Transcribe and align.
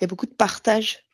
il 0.00 0.04
y 0.04 0.06
a 0.06 0.08
beaucoup 0.08 0.26
de 0.26 0.34
partage 0.34 1.04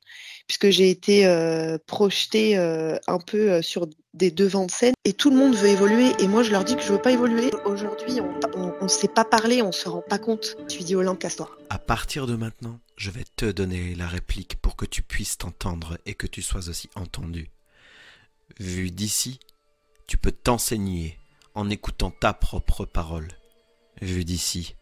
puisque 0.46 0.70
j'ai 0.70 0.90
été 0.90 1.26
euh, 1.26 1.76
projetée 1.86 2.56
euh, 2.56 2.98
un 3.08 3.18
peu 3.18 3.52
euh, 3.52 3.62
sur 3.62 3.86
des 4.14 4.30
devants 4.30 4.66
de 4.66 4.70
scène 4.70 4.94
et 5.04 5.12
tout 5.12 5.30
le 5.30 5.36
monde 5.36 5.54
veut 5.54 5.68
évoluer 5.68 6.12
et 6.20 6.28
moi 6.28 6.42
je 6.42 6.50
leur 6.50 6.64
dis 6.64 6.76
que 6.76 6.82
je 6.82 6.92
veux 6.92 7.02
pas 7.02 7.12
évoluer. 7.12 7.50
Aujourd'hui, 7.64 8.20
on 8.54 8.82
ne 8.82 8.88
sait 8.88 9.08
pas 9.08 9.24
parler, 9.24 9.62
on 9.62 9.72
se 9.72 9.88
rend 9.88 10.02
pas 10.02 10.18
compte. 10.18 10.56
Je 10.70 10.76
lui 10.76 10.84
dis 10.84 10.94
Olympe, 10.94 11.18
casse-toi. 11.18 11.50
À 11.68 11.78
partir 11.78 12.26
de 12.26 12.36
maintenant, 12.36 12.78
je 12.96 13.10
vais 13.10 13.24
te 13.36 13.46
donner 13.46 13.94
la 13.94 14.06
réplique 14.06 14.56
pour 14.60 14.76
que 14.76 14.86
tu 14.86 15.02
puisses 15.02 15.38
t'entendre 15.38 15.98
et 16.06 16.14
que 16.14 16.26
tu 16.26 16.42
sois 16.42 16.68
aussi 16.68 16.88
entendu. 16.94 17.50
Vu 18.60 18.90
d'ici, 18.90 19.40
tu 20.06 20.16
peux 20.16 20.32
t'enseigner 20.32 21.18
en 21.54 21.68
écoutant 21.68 22.10
ta 22.10 22.32
propre 22.32 22.84
parole. 22.84 23.28
Vu 24.00 24.24
d'ici, 24.24 24.76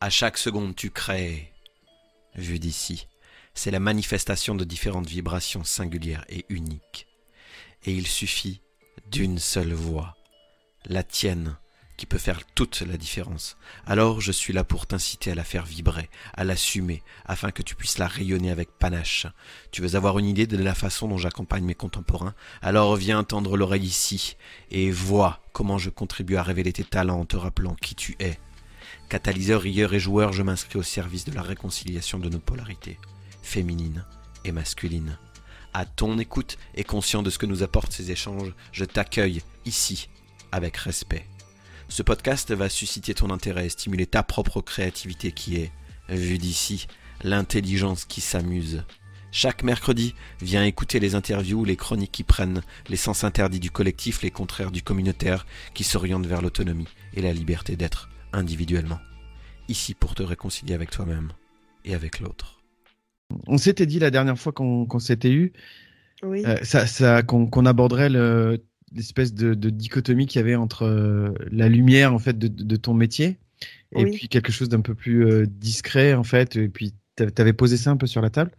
à 0.00 0.10
chaque 0.10 0.38
seconde 0.38 0.74
tu 0.74 0.90
crées. 0.90 1.52
Vu 2.36 2.58
d'ici, 2.58 3.06
c'est 3.54 3.70
la 3.70 3.80
manifestation 3.80 4.54
de 4.54 4.64
différentes 4.64 5.08
vibrations 5.08 5.64
singulières 5.64 6.24
et 6.28 6.44
uniques. 6.48 7.06
Et 7.84 7.92
il 7.92 8.06
suffit 8.06 8.60
d'une 9.10 9.38
seule 9.38 9.72
voix, 9.72 10.16
la 10.86 11.02
tienne, 11.02 11.56
qui 11.96 12.06
peut 12.06 12.16
faire 12.16 12.40
toute 12.54 12.80
la 12.80 12.96
différence. 12.96 13.58
Alors 13.84 14.22
je 14.22 14.32
suis 14.32 14.54
là 14.54 14.64
pour 14.64 14.86
t'inciter 14.86 15.32
à 15.32 15.34
la 15.34 15.44
faire 15.44 15.66
vibrer, 15.66 16.08
à 16.32 16.44
l'assumer, 16.44 17.02
afin 17.26 17.50
que 17.50 17.62
tu 17.62 17.74
puisses 17.74 17.98
la 17.98 18.06
rayonner 18.06 18.50
avec 18.50 18.70
panache. 18.78 19.26
Tu 19.70 19.82
veux 19.82 19.96
avoir 19.96 20.18
une 20.18 20.24
idée 20.24 20.46
de 20.46 20.56
la 20.56 20.74
façon 20.74 21.08
dont 21.08 21.18
j'accompagne 21.18 21.64
mes 21.64 21.74
contemporains? 21.74 22.34
Alors 22.62 22.96
viens 22.96 23.22
tendre 23.22 23.54
l'oreille 23.54 23.84
ici, 23.84 24.38
et 24.70 24.90
vois 24.90 25.42
comment 25.52 25.76
je 25.76 25.90
contribue 25.90 26.36
à 26.36 26.42
révéler 26.42 26.72
tes 26.72 26.84
talents 26.84 27.20
en 27.20 27.26
te 27.26 27.36
rappelant 27.36 27.74
qui 27.74 27.94
tu 27.94 28.16
es. 28.18 28.38
Catalyseur, 29.10 29.60
rieur 29.60 29.92
et 29.92 30.00
joueur, 30.00 30.32
je 30.32 30.42
m'inscris 30.42 30.78
au 30.78 30.82
service 30.82 31.26
de 31.26 31.34
la 31.34 31.42
réconciliation 31.42 32.18
de 32.18 32.30
nos 32.30 32.38
polarités 32.38 32.98
féminine 33.42 34.04
et 34.44 34.52
masculine. 34.52 35.18
À 35.72 35.84
ton 35.84 36.18
écoute 36.18 36.58
et 36.74 36.84
conscient 36.84 37.22
de 37.22 37.30
ce 37.30 37.38
que 37.38 37.46
nous 37.46 37.62
apportent 37.62 37.92
ces 37.92 38.10
échanges, 38.10 38.52
je 38.72 38.84
t'accueille 38.84 39.42
ici 39.66 40.08
avec 40.52 40.76
respect. 40.76 41.26
Ce 41.88 42.02
podcast 42.02 42.52
va 42.52 42.68
susciter 42.68 43.14
ton 43.14 43.30
intérêt 43.30 43.66
et 43.66 43.70
stimuler 43.70 44.06
ta 44.06 44.22
propre 44.22 44.60
créativité 44.60 45.32
qui 45.32 45.56
est, 45.56 45.72
vue 46.08 46.38
d'ici, 46.38 46.86
l'intelligence 47.22 48.04
qui 48.04 48.20
s'amuse. 48.20 48.84
Chaque 49.32 49.62
mercredi, 49.62 50.14
viens 50.40 50.64
écouter 50.64 50.98
les 50.98 51.14
interviews, 51.14 51.64
les 51.64 51.76
chroniques 51.76 52.10
qui 52.10 52.24
prennent 52.24 52.62
les 52.88 52.96
sens 52.96 53.22
interdits 53.22 53.60
du 53.60 53.70
collectif, 53.70 54.22
les 54.22 54.30
contraires 54.32 54.72
du 54.72 54.82
communautaire, 54.82 55.46
qui 55.72 55.84
s'orientent 55.84 56.26
vers 56.26 56.42
l'autonomie 56.42 56.88
et 57.14 57.22
la 57.22 57.32
liberté 57.32 57.76
d'être 57.76 58.08
individuellement. 58.32 58.98
Ici 59.68 59.94
pour 59.94 60.16
te 60.16 60.22
réconcilier 60.24 60.74
avec 60.74 60.90
toi-même 60.90 61.32
et 61.84 61.94
avec 61.94 62.18
l'autre. 62.18 62.59
On 63.46 63.58
s'était 63.58 63.86
dit 63.86 63.98
la 63.98 64.10
dernière 64.10 64.38
fois 64.38 64.52
qu'on 64.52 64.98
s'était 64.98 65.30
eu 65.30 65.52
euh, 66.24 66.56
ça, 66.62 67.22
qu'on 67.22 67.66
aborderait 67.66 68.10
l'espèce 68.92 69.32
de, 69.32 69.70
dichotomie 69.70 70.26
qu'il 70.26 70.40
y 70.40 70.42
avait 70.42 70.54
entre 70.54 70.84
euh, 70.84 71.30
la 71.50 71.68
lumière 71.68 72.12
en 72.12 72.18
fait 72.18 72.38
de, 72.38 72.76
ton 72.76 72.94
métier 72.94 73.38
et 73.96 74.04
puis 74.04 74.28
quelque 74.28 74.52
chose 74.52 74.68
d'un 74.68 74.80
peu 74.80 74.94
plus 74.94 75.26
euh, 75.26 75.46
discret 75.46 76.14
en 76.14 76.24
fait. 76.24 76.56
Et 76.56 76.68
puis 76.68 76.94
tu 77.16 77.24
avais 77.38 77.52
posé 77.52 77.76
ça 77.76 77.90
un 77.90 77.96
peu 77.96 78.06
sur 78.06 78.20
la 78.20 78.30
table. 78.30 78.52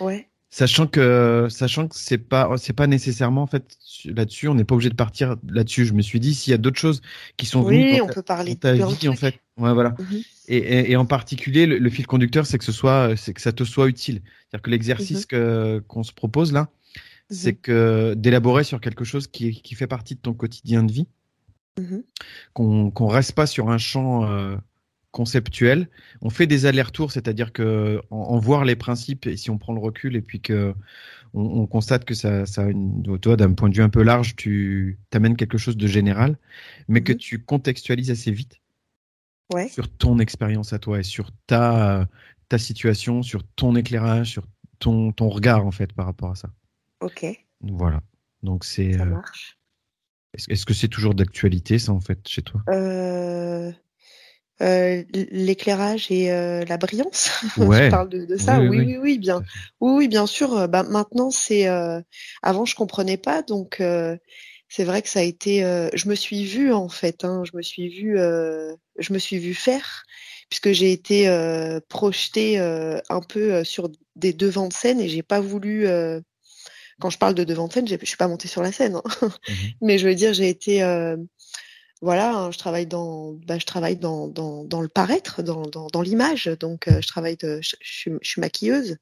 Ouais. 0.00 0.28
Sachant 0.50 0.86
que 0.86 1.48
sachant 1.50 1.88
que 1.88 1.96
c'est 1.96 2.18
pas 2.18 2.54
c'est 2.58 2.74
pas 2.74 2.86
nécessairement 2.86 3.42
en 3.42 3.46
fait 3.48 3.76
là-dessus, 4.04 4.46
on 4.46 4.54
n'est 4.54 4.62
pas 4.62 4.76
obligé 4.76 4.90
de 4.90 4.94
partir 4.94 5.36
là-dessus. 5.48 5.84
Je 5.84 5.94
me 5.94 6.02
suis 6.02 6.20
dit 6.20 6.32
s'il 6.32 6.52
y 6.52 6.54
a 6.54 6.58
d'autres 6.58 6.78
choses 6.78 7.02
qui 7.36 7.46
sont 7.46 7.64
oui, 7.64 7.98
on 8.00 8.06
peut 8.06 8.22
parler 8.22 8.54
de 8.54 8.60
ta 8.60 8.72
vie 8.72 9.08
en 9.08 9.16
fait. 9.16 9.34
Ouais, 9.56 9.72
voilà. 9.72 9.96
Mhm. 9.98 10.22
Et, 10.48 10.90
et, 10.90 10.96
en 10.96 11.06
particulier, 11.06 11.66
le, 11.66 11.90
fil 11.90 12.06
conducteur, 12.06 12.46
c'est 12.46 12.58
que 12.58 12.64
ce 12.64 12.72
soit, 12.72 13.16
c'est 13.16 13.32
que 13.32 13.40
ça 13.40 13.52
te 13.52 13.64
soit 13.64 13.88
utile. 13.88 14.20
C'est-à-dire 14.24 14.62
que 14.62 14.70
l'exercice 14.70 15.26
que 15.26 15.82
qu'on 15.88 16.02
se 16.02 16.12
propose 16.12 16.52
là, 16.52 16.68
c'est 17.30 17.52
mhm. 17.52 17.60
que 17.62 18.14
d'élaborer 18.14 18.64
sur 18.64 18.80
quelque 18.80 19.04
chose 19.04 19.26
qui, 19.26 19.62
qui 19.62 19.74
fait 19.74 19.86
partie 19.86 20.14
de 20.14 20.20
ton 20.20 20.34
quotidien 20.34 20.82
de 20.82 20.92
vie, 20.92 21.06
qu'on 22.52 22.90
qu'on 22.90 23.06
reste 23.06 23.32
pas 23.32 23.46
sur 23.46 23.70
un 23.70 23.78
champ 23.78 24.30
euh, 24.30 24.56
conceptuel. 25.10 25.88
On 26.20 26.30
fait 26.30 26.46
des 26.46 26.66
allers-retours, 26.66 27.12
c'est-à-dire 27.12 27.52
que 27.52 28.02
en, 28.10 28.38
voir 28.38 28.64
les 28.64 28.76
principes 28.76 29.26
et 29.26 29.36
si 29.36 29.50
on 29.50 29.58
prend 29.58 29.72
le 29.72 29.80
recul 29.80 30.14
et 30.16 30.22
puis 30.22 30.40
que 30.40 30.74
on, 31.36 31.66
constate 31.66 32.04
que 32.04 32.14
ça, 32.14 32.46
ça 32.46 32.62
une, 32.62 33.18
toi, 33.18 33.36
d'un 33.36 33.54
point 33.54 33.68
de 33.68 33.74
vue 33.74 33.82
un 33.82 33.88
peu 33.88 34.04
large, 34.04 34.36
tu 34.36 35.00
t'amènes 35.10 35.34
quelque 35.34 35.58
chose 35.58 35.76
de 35.76 35.88
général, 35.88 36.38
mais 36.86 37.02
que 37.02 37.12
mhm. 37.12 37.18
tu 37.18 37.38
contextualises 37.42 38.12
assez 38.12 38.30
vite 38.30 38.60
sur 39.68 39.88
ton 39.88 40.18
expérience 40.18 40.72
à 40.72 40.78
toi 40.78 41.00
et 41.00 41.02
sur 41.02 41.30
ta, 41.46 42.06
ta 42.48 42.58
situation, 42.58 43.22
sur 43.22 43.44
ton 43.56 43.76
éclairage, 43.76 44.30
sur 44.30 44.46
ton, 44.78 45.12
ton 45.12 45.28
regard 45.28 45.66
en 45.66 45.70
fait 45.70 45.92
par 45.92 46.06
rapport 46.06 46.30
à 46.30 46.34
ça. 46.34 46.50
Ok. 47.00 47.26
Voilà. 47.60 48.00
Donc 48.42 48.64
c'est. 48.64 48.94
Ça 48.94 49.02
euh, 49.02 49.06
marche. 49.06 49.58
Est-ce 50.48 50.66
que 50.66 50.74
c'est 50.74 50.88
toujours 50.88 51.14
d'actualité 51.14 51.78
ça 51.78 51.92
en 51.92 52.00
fait 52.00 52.26
chez 52.26 52.42
toi? 52.42 52.62
Euh... 52.68 53.72
Euh, 54.62 55.02
l'éclairage 55.12 56.12
et 56.12 56.30
euh, 56.30 56.64
la 56.66 56.76
brillance. 56.76 57.44
Ouais. 57.56 57.86
je 57.86 57.90
parle 57.90 58.08
de, 58.08 58.36
ça. 58.36 58.60
Oui, 58.60 58.78
oui, 58.78 58.98
oui, 59.00 59.18
bien. 59.18 59.42
Oui, 59.80 60.06
bien 60.06 60.26
sûr. 60.26 60.56
Euh, 60.56 60.66
bah, 60.68 60.84
maintenant, 60.84 61.30
c'est. 61.30 61.66
avant, 62.42 62.64
je 62.64 62.76
comprenais 62.76 63.16
pas, 63.16 63.42
donc 63.42 63.82
c'est 64.74 64.84
vrai 64.84 65.02
que 65.02 65.08
ça 65.08 65.20
a 65.20 65.22
été. 65.22 65.60
je 65.94 66.08
me 66.08 66.14
suis 66.14 66.44
vue 66.44 66.72
en 66.72 66.88
fait. 66.88 67.24
Hein, 67.24 67.42
je 67.44 67.56
me 67.56 67.62
suis 67.62 67.88
vue. 67.88 68.16
je 68.16 69.12
me 69.12 69.18
suis 69.18 69.38
vue 69.38 69.54
faire 69.54 70.04
puisque 70.48 70.72
j'ai 70.72 70.92
été 70.92 71.28
projetée 71.88 72.58
un 72.58 73.20
peu 73.20 73.64
sur 73.64 73.90
des 74.16 74.32
devants 74.32 74.68
de 74.68 74.72
scène 74.72 75.00
et 75.00 75.08
j'ai 75.08 75.22
pas 75.22 75.40
voulu. 75.40 75.86
quand 77.00 77.10
je 77.10 77.18
parle 77.18 77.34
de 77.34 77.44
devant 77.44 77.68
de 77.68 77.72
scène, 77.72 77.86
je 77.86 77.96
suis 78.04 78.16
pas 78.16 78.28
montée 78.28 78.48
sur 78.48 78.62
la 78.62 78.72
scène, 78.72 78.96
hein. 78.96 79.02
mmh 79.22 79.52
mais 79.80 79.98
je 79.98 80.08
veux 80.08 80.14
dire, 80.14 80.34
j'ai 80.34 80.48
été 80.48 80.82
voilà, 82.04 82.34
hein, 82.36 82.50
je 82.50 82.58
travaille 82.58 82.86
dans, 82.86 83.32
bah, 83.46 83.58
je 83.58 83.64
travaille 83.64 83.96
dans, 83.96 84.28
dans, 84.28 84.62
dans 84.64 84.82
le 84.82 84.88
paraître, 84.88 85.42
dans, 85.42 85.62
dans, 85.62 85.86
dans 85.86 86.02
l'image. 86.02 86.50
Donc, 86.60 86.86
euh, 86.86 87.00
je 87.00 87.08
travaille, 87.08 87.38
de, 87.38 87.60
je, 87.62 87.76
je, 87.80 88.10
suis 88.20 88.40
maquilleuse. 88.42 88.92
Euh, 88.92 88.96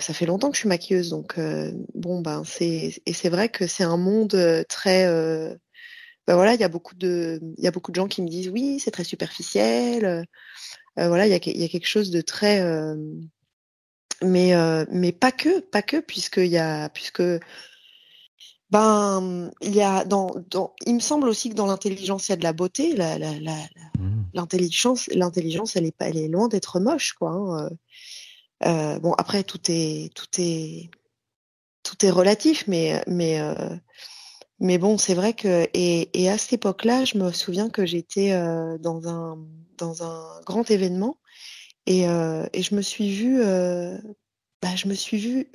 ça 0.00 0.12
fait 0.14 0.26
longtemps 0.26 0.50
que 0.50 0.56
je 0.56 0.60
suis 0.60 0.68
maquilleuse, 0.68 1.10
donc 1.10 1.38
euh, 1.38 1.72
bon, 1.94 2.20
ben 2.20 2.42
c'est 2.44 3.00
et 3.06 3.12
c'est 3.12 3.28
vrai 3.28 3.48
que 3.48 3.66
c'est 3.66 3.84
un 3.84 3.96
monde 3.96 4.64
très, 4.68 5.06
ben 6.26 6.34
voilà, 6.34 6.54
il 6.54 6.60
y 6.60 6.64
a 6.64 6.68
beaucoup 6.68 6.94
de, 6.94 7.40
il 7.56 7.64
y 7.64 7.66
a 7.66 7.70
beaucoup 7.70 7.90
de 7.90 7.96
gens 7.96 8.08
qui 8.08 8.22
me 8.22 8.28
disent 8.28 8.48
oui, 8.48 8.80
c'est 8.80 8.90
très 8.90 9.04
superficiel. 9.04 10.26
voilà, 10.96 11.26
il 11.26 11.30
y 11.30 11.34
a, 11.34 11.40
il 11.44 11.60
y 11.60 11.64
a 11.64 11.68
quelque 11.68 11.86
chose 11.86 12.10
de 12.10 12.20
très, 12.20 12.62
mais 14.22 14.52
mais 14.90 15.12
pas 15.12 15.32
que, 15.32 15.60
pas 15.60 15.82
que, 15.82 15.98
puisque 15.98 16.38
il 16.38 16.46
y 16.46 16.58
a, 16.58 16.88
puisque 16.90 17.22
ben, 18.70 19.50
il 19.62 19.74
y 19.74 19.80
a 19.80 20.04
dans, 20.04 20.30
dans, 20.50 20.74
il 20.86 20.94
me 20.94 21.00
semble 21.00 21.28
aussi 21.28 21.48
que 21.48 21.54
dans 21.54 21.66
l'intelligence 21.66 22.28
il 22.28 22.32
y 22.32 22.34
a 22.34 22.36
de 22.36 22.42
la 22.42 22.52
beauté. 22.52 22.94
La, 22.94 23.18
la, 23.18 23.38
la, 23.40 23.56
mmh. 23.98 24.24
l'intelligence, 24.34 25.08
l'intelligence, 25.08 25.76
elle 25.76 25.86
est 25.86 25.96
pas, 25.96 26.08
elle 26.08 26.18
est 26.18 26.28
loin 26.28 26.48
d'être 26.48 26.78
moche, 26.78 27.14
quoi. 27.14 27.30
Hein. 27.30 27.70
Euh, 28.66 28.98
bon, 28.98 29.12
après 29.14 29.44
tout 29.44 29.60
est, 29.68 30.12
tout 30.14 30.26
est, 30.38 30.90
tout 31.82 32.04
est 32.04 32.10
relatif, 32.10 32.64
mais, 32.66 33.02
mais, 33.06 33.40
euh, 33.40 33.76
mais 34.60 34.78
bon, 34.78 34.98
c'est 34.98 35.14
vrai 35.14 35.34
que 35.34 35.68
et, 35.74 36.28
à 36.28 36.38
cette 36.38 36.54
époque-là, 36.54 37.04
je 37.04 37.18
me 37.18 37.32
souviens 37.32 37.70
que 37.70 37.86
j'étais 37.86 38.32
euh, 38.32 38.78
dans 38.78 39.08
un, 39.08 39.38
dans 39.78 40.02
un 40.02 40.40
grand 40.42 40.70
événement 40.70 41.18
et, 41.86 42.02
et 42.02 42.62
je 42.62 42.74
me 42.74 42.82
suis 42.82 43.10
vue, 43.14 43.40
bah, 44.62 44.76
je 44.76 44.88
me 44.88 44.94
suis 44.94 45.18
vue 45.18 45.50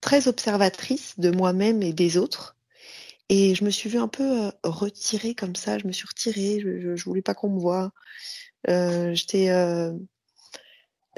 très 0.00 0.28
observatrice 0.28 1.18
de 1.18 1.30
moi-même 1.30 1.82
et 1.82 1.92
des 1.92 2.16
autres. 2.16 2.56
Et 3.28 3.54
je 3.54 3.64
me 3.64 3.70
suis 3.70 3.90
vue 3.90 3.98
un 3.98 4.08
peu 4.08 4.50
retirée 4.64 5.34
comme 5.34 5.54
ça. 5.54 5.78
Je 5.78 5.86
me 5.86 5.92
suis 5.92 6.06
retirée. 6.08 6.60
Je, 6.60 6.96
je, 6.96 7.04
voulais 7.04 7.22
pas 7.22 7.34
qu'on 7.34 7.50
me 7.50 7.60
voie. 7.60 7.92
J'étais 8.66 9.50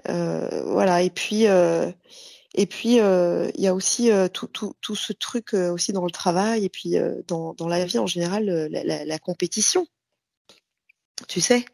voilà. 0.06 1.02
Et 1.02 1.10
puis 1.10 1.44
et 2.54 2.66
puis 2.66 2.96
il 2.96 3.60
y 3.60 3.66
a 3.66 3.74
aussi 3.74 4.10
tout, 4.32 4.46
tout, 4.48 4.74
tout, 4.80 4.96
ce 4.96 5.12
truc 5.12 5.54
aussi 5.54 5.92
dans 5.92 6.04
le 6.04 6.10
travail 6.10 6.64
et 6.64 6.68
puis 6.68 6.96
dans, 7.28 7.54
dans 7.54 7.68
la 7.68 7.84
vie 7.84 7.98
en 7.98 8.06
général 8.06 8.44
la, 8.44 8.84
la, 8.84 9.04
la 9.04 9.18
compétition. 9.18 9.86
Tu 11.28 11.40
sais, 11.40 11.64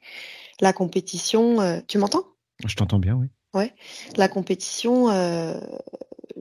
la 0.61 0.73
compétition. 0.73 1.83
tu 1.87 1.99
m'entends? 1.99 2.27
Je 2.65 2.75
t'entends 2.75 2.99
bien, 2.99 3.15
oui. 3.15 3.27
Ouais, 3.55 3.73
la 4.17 4.29
compétition, 4.29 5.09
euh, 5.09 5.59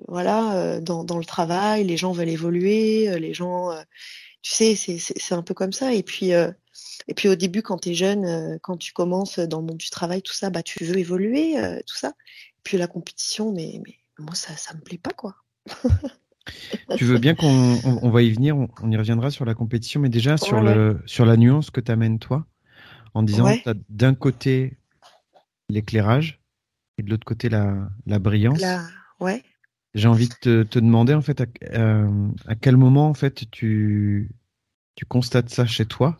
voilà, 0.07 0.55
euh, 0.55 0.81
dans, 0.81 1.05
dans, 1.05 1.17
le 1.17 1.23
travail, 1.23 1.85
les 1.85 1.95
gens 1.95 2.11
veulent 2.11 2.29
évoluer, 2.29 3.07
euh, 3.09 3.17
les 3.17 3.33
gens, 3.33 3.71
euh, 3.71 3.81
tu 4.45 4.75
sais, 4.75 4.75
c'est 4.75 5.33
un 5.33 5.41
peu 5.41 5.55
comme 5.55 5.73
ça. 5.73 5.93
Et 5.93 6.03
puis, 6.03 6.29
et 6.29 7.13
puis 7.15 7.27
au 7.27 7.35
début, 7.35 7.63
quand 7.63 7.79
tu 7.79 7.89
es 7.89 7.93
jeune, 7.95 8.59
quand 8.61 8.77
tu 8.77 8.93
commences 8.93 9.39
dans 9.39 9.59
le 9.59 9.65
monde 9.65 9.77
du 9.77 9.89
travail, 9.89 10.21
tout 10.21 10.33
ça, 10.33 10.51
bah 10.51 10.61
tu 10.61 10.83
veux 10.83 10.97
évoluer, 10.97 11.55
tout 11.87 11.95
ça. 11.95 12.09
Et 12.09 12.61
puis 12.63 12.77
la 12.77 12.85
compétition, 12.85 13.51
mais, 13.51 13.81
mais 13.83 13.95
moi 14.19 14.35
ça, 14.35 14.55
ça 14.55 14.75
me 14.75 14.81
plaît 14.81 14.99
pas 14.99 15.11
quoi. 15.11 15.35
tu 16.95 17.05
veux 17.05 17.17
bien 17.17 17.33
qu'on 17.33 17.79
on, 17.83 18.09
va 18.11 18.21
y 18.21 18.31
venir, 18.31 18.55
on, 18.55 18.91
y 18.91 18.97
reviendra 18.97 19.31
sur 19.31 19.45
la 19.45 19.55
compétition, 19.55 19.99
mais 19.99 20.09
déjà 20.09 20.37
sur 20.37 20.61
le 20.61 21.01
sur 21.07 21.25
la 21.25 21.37
nuance 21.37 21.71
que 21.71 21.81
t'amènes 21.81 22.19
toi, 22.19 22.45
en 23.15 23.23
disant 23.23 23.45
ouais. 23.45 23.63
d'un 23.89 24.13
côté 24.13 24.77
l'éclairage 25.69 26.39
et 26.99 27.03
de 27.03 27.09
l'autre 27.09 27.25
côté 27.25 27.49
la, 27.49 27.89
la 28.05 28.19
brillance. 28.19 28.61
La 28.61 28.85
ouais. 29.19 29.41
J'ai 29.95 30.07
envie 30.09 30.27
de 30.27 30.63
te, 30.63 30.79
demander 30.79 31.13
en 31.13 31.21
fait 31.21 31.41
à, 31.41 31.45
euh, 31.73 32.27
à, 32.45 32.55
quel 32.55 32.75
moment 32.75 33.07
en 33.07 33.13
fait 33.13 33.49
tu, 33.49 34.29
tu 34.95 35.05
constates 35.05 35.49
ça 35.49 35.65
chez 35.65 35.85
toi 35.85 36.17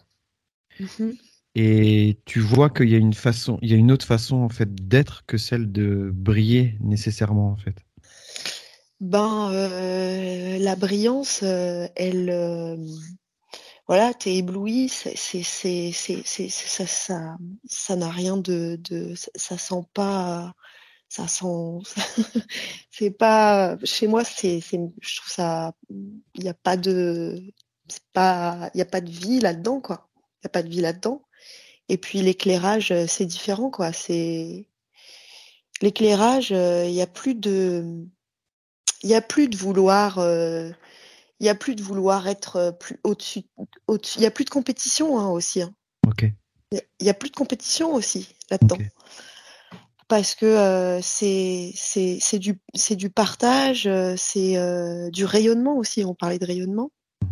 mm-hmm. 0.80 1.18
et 1.56 2.18
tu 2.26 2.40
vois 2.40 2.70
qu'il 2.70 2.90
y 2.90 2.96
a 2.96 2.98
une 2.98 3.14
façon, 3.14 3.60
il 3.62 3.70
y 3.70 3.74
a 3.74 3.78
une 3.78 3.92
autre 3.92 4.06
façon 4.06 4.38
en 4.38 4.50
fait 4.50 4.74
d'être 4.74 5.26
que 5.26 5.38
celle 5.38 5.72
de 5.72 6.10
briller 6.14 6.78
nécessairement 6.80 7.52
en 7.52 7.58
fait? 7.58 7.76
Ben 9.02 9.52
euh, 9.52 10.58
la 10.58 10.78
brillance, 10.78 11.42
euh, 11.44 11.86
elle, 11.98 12.32
voilà, 13.88 14.14
t'es 14.14 14.38
ébloui, 14.38 14.90
c'est, 14.90 15.16
c'est, 15.16 15.44
c'est, 15.44 15.92
c'est, 15.92 16.50
ça, 16.50 16.88
ça, 16.88 17.38
ça 17.68 17.96
n'a 17.96 18.10
rien 18.10 18.38
de, 18.38 18.80
de, 18.90 19.14
ça 19.36 19.58
sent 19.58 19.84
pas 19.94 20.56
ça 21.10 21.28
sent 21.28 21.80
c'est 22.92 23.12
pas 23.12 23.78
chez 23.84 24.08
moi 24.08 24.24
c'est 24.24 24.60
je 24.60 25.18
trouve 25.18 25.32
ça 25.32 25.74
il 25.90 26.44
n'y 26.44 26.50
a 26.50 26.54
pas 26.54 26.78
de 26.78 27.54
pas 28.14 28.70
il 28.74 28.80
y 28.80 28.82
a 28.82 28.86
pas 28.86 29.02
de 29.02 29.10
vie 29.10 29.40
là-dedans 29.40 29.82
quoi. 29.82 30.10
Il 30.42 30.46
y 30.46 30.48
a 30.48 30.50
pas 30.50 30.64
de 30.64 30.70
vie 30.70 30.82
là-dedans. 30.82 31.24
Et 31.90 31.98
puis 31.98 32.22
l'éclairage 32.22 32.92
euh, 32.92 33.06
c'est 33.08 33.26
différent 33.26 33.70
quoi. 33.70 33.94
C'est 33.94 34.68
l'éclairage 35.82 36.52
euh, 36.52 36.86
il 36.86 36.94
y 36.94 37.02
a 37.02 37.08
plus 37.08 37.36
de 37.36 38.06
il 39.04 39.10
y 39.10 39.16
a 39.16 39.22
plus 39.22 39.50
de 39.50 39.58
vouloir 39.58 40.20
euh, 40.20 40.72
il 41.40 41.46
y 41.46 41.50
a 41.50 41.56
plus 41.56 41.76
de 41.76 41.84
vouloir 41.84 42.28
être 42.28 42.76
plus 42.80 43.00
au-dessus 43.04 43.44
il 43.88 44.22
y 44.22 44.26
a 44.26 44.32
plus 44.32 44.46
de 44.46 44.50
compétition 44.50 45.20
hein, 45.20 45.30
aussi 45.30 45.62
hein. 45.62 45.74
ok. 46.08 46.26
Il 47.00 47.06
y, 47.06 47.10
a 47.10 47.14
plus 47.14 47.30
de 47.30 47.36
compétition 47.36 47.94
aussi 47.94 48.36
là-dedans 48.50 48.78
parce 50.08 50.36
que 50.36 50.46
euh, 50.46 51.00
c'est 51.02 51.72
c'est 51.76 52.40
du 52.40 52.60
c'est 52.74 52.96
du 52.96 53.10
partage, 53.10 53.88
euh, 53.88 54.16
c'est 54.18 54.58
euh, 54.58 55.10
du 55.10 55.26
rayonnement 55.26 55.78
aussi. 55.78 56.04
On 56.06 56.14
parlait 56.14 56.40
de 56.40 56.46
rayonnement. 56.46 56.92
Mmh 57.22 57.28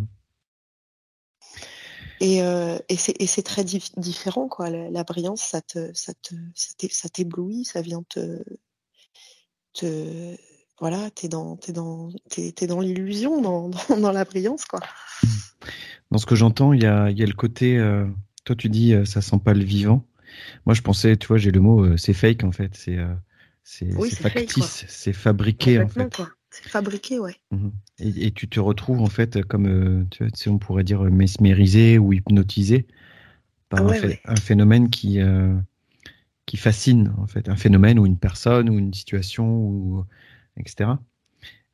et, 2.19 2.37
et 2.87 3.27
c'est 3.27 3.43
très 3.43 3.65
différent 3.65 4.47
quoi. 4.47 4.69
La, 4.69 5.03
brillance, 5.03 5.41
ça 5.41 5.59
te 5.59 5.91
ça 5.93 6.13
te 6.13 6.33
ça 6.55 7.09
t'éblouit, 7.09 7.65
ça 7.65 7.81
vient 7.81 8.01
te 8.07 8.41
te 9.73 10.37
voilà, 10.79 11.11
t'es 11.11 11.27
dans 11.27 11.57
t'es 11.57 11.73
dans 11.73 12.11
t'es, 12.29 12.65
dans 12.65 12.79
l'illusion, 12.79 13.41
dans, 13.41 13.67
dans, 13.89 13.97
dans, 13.97 14.11
la 14.13 14.23
brillance 14.23 14.63
quoi. 14.63 14.79
Mmh. 14.79 15.27
Dans 16.11 16.17
ce 16.17 16.25
que 16.25 16.35
j'entends, 16.35 16.71
il 16.71 16.81
y 16.81 16.85
a 16.85 17.09
il 17.09 17.19
y 17.19 17.23
a 17.23 17.25
le 17.25 17.33
côté. 17.33 17.77
toi, 18.45 18.55
tu 18.55 18.69
dis 18.69 18.93
ça 19.05 19.19
sent 19.19 19.39
pas 19.43 19.53
le 19.53 19.65
vivant. 19.65 20.05
Moi, 20.65 20.73
je 20.73 20.81
pensais, 20.81 21.17
tu 21.17 21.27
vois, 21.27 21.37
j'ai 21.37 21.51
le 21.51 21.59
mot, 21.59 21.83
euh, 21.83 21.97
c'est 21.97 22.13
fake 22.13 22.43
en 22.43 22.51
fait, 22.51 22.75
c'est 22.75 22.97
euh, 22.97 23.13
c'est 23.63 23.91
factice, 24.15 24.85
c'est 24.87 25.13
fabriqué 25.13 25.79
en 25.79 25.87
fait. 25.87 26.21
C'est 26.49 26.69
fabriqué, 26.69 27.19
ouais. 27.19 27.35
Mhm. 27.51 27.71
Et, 27.99 28.31
tu 28.31 28.47
te 28.47 28.59
retrouves 28.59 29.01
en 29.01 29.07
fait 29.07 29.41
comme, 29.43 29.65
euh, 29.65 30.03
tu 30.11 30.23
vois, 30.23 30.53
on 30.53 30.59
pourrait 30.59 30.83
dire 30.83 31.01
mesmérisé 31.01 31.97
ou 31.97 32.13
hypnotisé 32.13 32.85
par 33.69 33.87
ah 33.87 33.93
un, 34.25 34.35
phénomène 34.35 34.89
qui 34.89 35.19
qui 36.45 36.57
fascine 36.57 37.13
en 37.17 37.25
fait, 37.25 37.49
un 37.49 37.55
phénomène 37.55 37.97
ou 37.97 38.05
une 38.05 38.19
personne 38.19 38.69
ou 38.69 38.77
une 38.77 38.93
situation 38.93 39.45
ou 39.45 40.05
etc. 40.57 40.91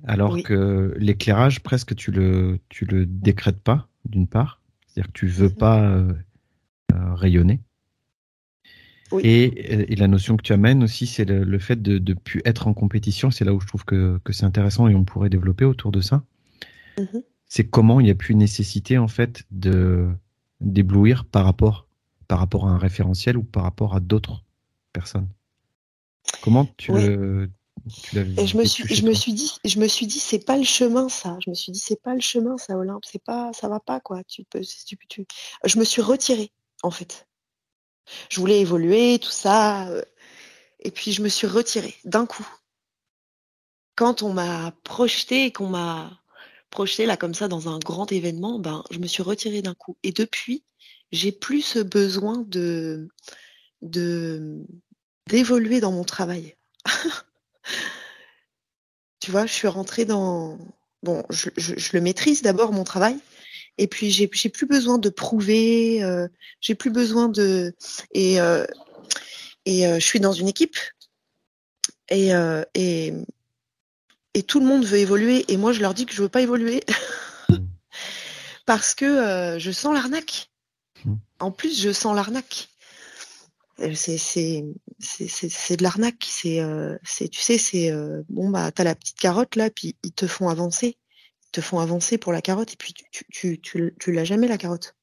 Alors 0.06 0.42
que 0.44 0.94
l'éclairage, 0.98 1.62
presque, 1.62 1.94
tu 1.96 2.12
le 2.12 2.60
tu 2.70 2.86
le 2.86 3.06
décrètes 3.06 3.60
pas 3.60 3.90
d'une 4.06 4.28
part, 4.28 4.62
c'est-à-dire 4.88 5.12
que 5.12 5.20
tu 5.20 5.28
veux 5.28 5.50
pas 5.50 6.06
rayonner. 6.94 7.60
Et, 9.22 9.96
la 9.96 10.08
notion 10.08 10.38
que 10.38 10.44
tu 10.44 10.54
amènes 10.54 10.84
aussi, 10.84 11.08
c'est 11.08 11.26
le, 11.26 11.60
fait 11.60 11.82
de 11.82 12.00
ne 12.00 12.14
plus 12.14 12.42
être 12.46 12.68
en 12.68 12.74
compétition. 12.74 13.32
C'est 13.32 13.46
là 13.46 13.54
où 13.54 13.60
je 13.60 13.68
trouve 13.68 13.86
que, 13.86 14.20
c'est 14.32 14.46
intéressant 14.46 14.88
et 14.88 14.96
on 14.96 15.04
pourrait 15.04 15.30
développer 15.30 15.66
autour 15.66 15.92
de 15.92 16.02
ça. 16.02 16.24
Mm-hmm. 16.98 17.24
C'est 17.48 17.68
comment 17.68 18.00
il 18.00 18.04
n'y 18.04 18.12
a 18.12 18.16
plus 18.16 18.36
nécessité 18.36 18.98
en 18.98 19.08
fait 19.08 19.44
de 19.52 20.08
d'éblouir 20.62 21.24
par 21.26 21.46
rapport 21.46 21.88
par 22.28 22.40
rapport 22.40 22.68
à 22.68 22.72
un 22.72 22.78
référentiel 22.78 23.38
ou 23.38 23.44
par 23.44 23.64
rapport 23.64 23.96
à 23.96 24.00
d'autres 24.00 24.44
personnes. 24.94 25.30
Comment 26.42 26.68
tu 26.78 26.92
le 26.92 27.50
et 28.38 28.46
je 28.46 28.58
me 28.58 28.66
suis, 28.66 28.84
je 28.94 29.06
me 29.06 29.14
suis 29.14 29.34
dit, 29.34 29.52
je 29.66 29.80
me 29.80 29.88
suis 29.88 30.06
dit, 30.06 30.20
c'est 30.20 30.46
pas 30.46 30.58
le 30.58 30.64
chemin 30.64 31.10
ça. 31.10 31.38
Je 31.44 31.50
me 31.50 31.56
suis 31.56 31.72
dit, 31.72 31.80
c'est 31.80 32.02
pas 32.02 32.14
le 32.14 32.20
chemin 32.20 32.58
ça, 32.58 32.78
Olympe. 32.78 33.06
C'est 33.06 33.24
pas, 33.24 33.52
ça 33.54 33.68
va 33.68 33.80
pas 33.80 34.00
quoi. 34.00 34.24
Tu 34.26 34.44
peux, 34.44 34.62
tu, 34.62 34.98
tu... 35.08 35.26
Je 35.66 35.80
me 35.80 35.84
suis 35.84 36.02
retirée 36.02 36.52
en 36.84 36.92
fait 36.92 37.29
je 38.30 38.40
voulais 38.40 38.60
évoluer, 38.62 39.20
tout 39.20 39.32
ça. 39.32 39.88
Euh, 39.90 40.02
et 40.80 40.92
puis 40.92 41.12
je 41.12 41.22
me 41.22 41.30
suis 41.30 41.48
retirée 41.48 41.96
d'un 42.06 42.26
coup. 42.26 42.48
Quand 43.96 44.24
on 44.24 44.34
m'a 44.34 44.74
projeté, 44.84 45.52
qu'on 45.52 45.68
m'a 45.68 46.22
projeté 46.70 47.06
là 47.06 47.18
comme 47.18 47.34
ça 47.34 47.48
dans 47.48 47.68
un 47.70 47.80
grand 47.80 48.12
événement, 48.12 48.60
ben 48.60 48.84
je 48.92 49.00
me 49.00 49.08
suis 49.08 49.24
retirée 49.24 49.62
d'un 49.62 49.74
coup. 49.74 49.98
Et 50.04 50.12
depuis, 50.12 50.64
j'ai 51.12 51.32
plus 51.32 51.62
ce 51.62 51.80
besoin 51.80 52.44
de 52.48 53.10
de 53.82 54.66
d'évoluer 55.28 55.80
dans 55.82 55.92
mon 55.92 56.04
travail. 56.04 56.56
tu 59.20 59.32
vois, 59.32 59.46
je 59.46 59.54
suis 59.54 59.68
rentrée 59.68 60.06
dans 60.06 60.58
bon, 61.04 61.24
je 61.30 61.50
le 61.94 62.02
maîtrise 62.02 62.42
d'abord 62.42 62.72
mon 62.72 62.84
travail, 62.84 63.20
et 63.80 63.88
puis 63.88 64.12
j'ai 64.12 64.28
plus 64.28 64.66
besoin 64.66 64.98
de 64.98 65.08
prouver, 65.10 66.04
euh, 66.04 66.28
j'ai 66.60 66.76
plus 66.76 66.92
besoin 66.92 67.30
de 67.30 67.74
et 68.12 68.42
euh, 68.42 68.66
et 69.66 69.88
euh, 69.88 69.96
je 69.96 70.06
suis 70.06 70.20
dans 70.20 70.34
une 70.34 70.50
équipe 70.50 70.76
et, 72.10 72.32
et 72.76 73.14
et 74.34 74.44
tout 74.44 74.60
le 74.60 74.66
monde 74.66 74.84
veut 74.84 74.98
évoluer 74.98 75.46
et 75.48 75.56
moi 75.56 75.72
je 75.72 75.80
leur 75.80 75.94
dis 75.94 76.06
que 76.06 76.14
je 76.14 76.22
veux 76.22 76.30
pas 76.30 76.42
évoluer 76.42 76.84
parce 78.66 78.94
que 78.94 79.56
je 79.58 79.72
sens 79.72 79.94
l'arnaque. 79.94 80.50
Mmh. 81.06 81.14
En 81.40 81.52
plus, 81.52 81.82
je 81.82 81.94
sens 81.94 82.14
l'arnaque. 82.14 82.68
C'est 83.94 84.66
de 85.78 85.84
l'arnaque. 85.84 86.28
C'est 86.28 86.62
c'est 87.06 87.30
tu 87.30 87.40
sais 87.40 87.58
c'est 87.58 87.94
bon 88.28 88.50
bah 88.50 88.74
t'as 88.74 88.84
la 88.84 88.96
petite 88.96 89.20
carotte 89.20 89.56
là 89.56 89.70
puis 89.70 89.96
ils 90.04 90.12
te 90.12 90.28
font 90.28 90.50
avancer 90.50 90.98
te 91.52 91.62
font 91.62 91.80
avancer 91.80 92.18
pour 92.18 92.32
la 92.32 92.42
carotte 92.42 92.74
et 92.74 92.76
puis 92.76 92.94
tu, 92.94 93.26
tu, 93.32 93.62
tu, 93.62 93.96
tu 94.00 94.12
l'as 94.12 94.24
jamais 94.24 94.48
la 94.48 94.58
carotte. 94.58 94.96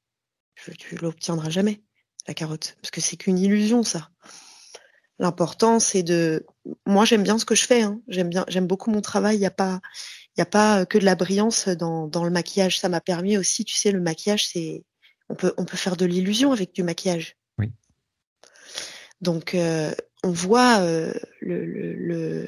Tu, 0.55 0.95
l'obtiendras 0.95 1.49
jamais 1.49 1.81
la 2.27 2.33
carotte 2.33 2.77
parce 2.81 2.89
que 2.91 3.01
c'est 3.01 3.15
qu'une 3.15 3.37
illusion 3.37 3.83
ça. 3.83 4.09
L'important 5.19 5.79
c'est 5.79 6.03
de. 6.03 6.45
Moi 6.85 7.05
j'aime 7.05 7.23
bien 7.23 7.37
ce 7.37 7.45
que 7.45 7.55
je 7.55 7.65
fais. 7.65 7.81
Hein. 7.81 8.01
J'aime 8.07 8.29
bien, 8.29 8.45
j'aime 8.47 8.67
beaucoup 8.67 8.91
mon 8.91 9.01
travail. 9.01 9.37
Il 9.37 9.41
y 9.41 9.45
a 9.45 9.51
pas, 9.51 9.81
il 10.35 10.41
a 10.41 10.45
pas 10.45 10.85
que 10.85 10.97
de 10.97 11.05
la 11.05 11.15
brillance 11.15 11.67
dans, 11.67 12.07
dans 12.07 12.23
le 12.23 12.31
maquillage. 12.31 12.79
Ça 12.79 12.89
m'a 12.89 13.01
permis 13.01 13.37
aussi, 13.37 13.65
tu 13.65 13.75
sais, 13.75 13.91
le 13.91 14.01
maquillage 14.01 14.47
c'est, 14.47 14.83
on 15.29 15.35
peut, 15.35 15.53
on 15.57 15.65
peut 15.65 15.77
faire 15.77 15.97
de 15.97 16.05
l'illusion 16.05 16.51
avec 16.51 16.73
du 16.73 16.83
maquillage. 16.83 17.35
Oui. 17.57 17.71
Donc 19.21 19.53
euh, 19.53 19.93
on 20.23 20.31
voit 20.31 20.79
euh, 20.79 21.13
le, 21.41 21.65
le, 21.65 21.93
le, 21.93 22.47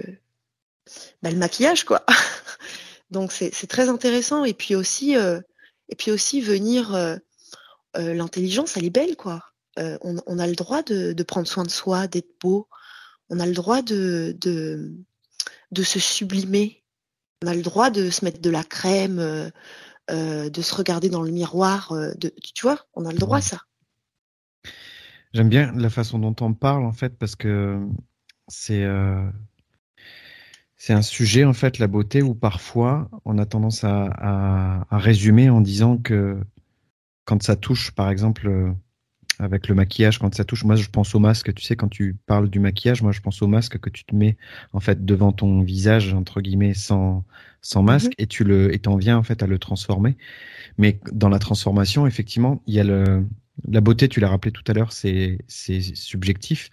bah, 1.21 1.31
le 1.31 1.37
maquillage 1.37 1.83
quoi. 1.83 2.05
Donc 3.11 3.31
c'est 3.31 3.67
très 3.67 3.89
intéressant. 3.89 4.45
Et 4.45 4.53
puis 4.53 4.75
aussi, 4.75 5.15
euh, 5.15 5.39
et 5.89 5.95
puis 5.95 6.11
aussi 6.11 6.41
venir, 6.41 6.93
euh, 6.93 7.15
euh, 7.97 8.13
l'intelligence, 8.13 8.77
elle 8.77 8.85
est 8.85 8.91
belle, 8.91 9.15
quoi. 9.15 9.43
On, 10.01 10.39
a 10.39 10.45
le 10.45 10.55
droit 10.55 10.83
de, 10.83 11.23
prendre 11.23 11.47
soin 11.47 11.63
de 11.63 11.69
soi, 11.69 12.07
d'être 12.07 12.37
beau. 12.41 12.67
On 13.29 13.39
a 13.39 13.45
le 13.45 13.53
droit 13.53 13.81
de, 13.81 14.35
de, 14.41 14.93
de, 15.71 15.83
se 15.83 15.99
sublimer. 15.99 16.83
On 17.41 17.47
a 17.47 17.55
le 17.55 17.61
droit 17.61 17.89
de 17.89 18.09
se 18.09 18.25
mettre 18.25 18.41
de 18.41 18.49
la 18.49 18.65
crème, 18.65 19.51
de 20.09 20.61
se 20.61 20.75
regarder 20.75 21.07
dans 21.07 21.21
le 21.21 21.31
miroir. 21.31 21.93
de, 21.93 22.33
tu 22.53 22.63
vois, 22.63 22.87
on 22.93 23.05
a 23.05 23.13
le 23.13 23.19
droit 23.19 23.37
à 23.37 23.41
ça. 23.41 23.61
J'aime 25.33 25.47
bien 25.47 25.71
la 25.71 25.89
façon 25.89 26.19
dont 26.19 26.35
on 26.41 26.53
parle, 26.53 26.83
en 26.83 26.91
fait, 26.91 27.17
parce 27.17 27.37
que 27.37 27.79
c'est 28.49 28.85
c'est 30.79 30.93
un 30.93 31.01
sujet, 31.01 31.43
en 31.43 31.51
fait, 31.51 31.77
la 31.77 31.87
beauté, 31.87 32.21
où 32.21 32.33
parfois 32.33 33.09
on 33.25 33.37
a 33.37 33.45
tendance 33.45 33.83
à, 33.83 34.87
résumer 34.89 35.49
en 35.49 35.59
disant 35.59 35.97
que 35.97 36.39
quand 37.25 37.43
ça 37.43 37.57
touche, 37.57 37.91
par 37.91 38.09
exemple, 38.09 38.47
euh, 38.47 38.71
avec 39.39 39.67
le 39.67 39.75
maquillage, 39.75 40.19
quand 40.19 40.33
ça 40.33 40.45
touche, 40.45 40.63
moi 40.63 40.77
je 40.77 40.87
pense 40.87 41.13
au 41.13 41.19
masque, 41.19 41.53
tu 41.53 41.65
sais, 41.65 41.75
quand 41.75 41.89
tu 41.89 42.15
parles 42.25 42.49
du 42.49 42.59
maquillage, 42.59 43.01
moi 43.01 43.11
je 43.11 43.19
pense 43.19 43.41
au 43.41 43.47
masque 43.47 43.77
que 43.77 43.89
tu 43.89 44.05
te 44.05 44.15
mets 44.15 44.37
en 44.71 44.79
fait 44.79 45.05
devant 45.05 45.33
ton 45.33 45.61
visage, 45.61 46.13
entre 46.13 46.39
guillemets, 46.39 46.73
sans, 46.73 47.25
sans 47.61 47.83
masque, 47.83 48.11
mhm. 48.11 48.23
et 48.23 48.27
tu 48.27 48.45
le, 48.45 48.73
et 48.73 48.79
t'en 48.79 48.95
viens 48.95 49.17
en 49.17 49.23
fait 49.23 49.43
à 49.43 49.47
le 49.47 49.59
transformer. 49.59 50.15
Mais 50.77 50.97
dans 51.11 51.29
la 51.29 51.39
transformation, 51.39 52.07
effectivement, 52.07 52.63
il 52.67 52.73
y 52.73 52.79
a 52.79 52.85
le, 52.85 53.25
la 53.67 53.81
beauté, 53.81 54.07
tu 54.07 54.19
l'as 54.19 54.29
rappelé 54.29 54.51
tout 54.51 54.63
à 54.67 54.73
l'heure, 54.73 54.91
c'est 54.91 55.37
subjectif, 55.47 56.69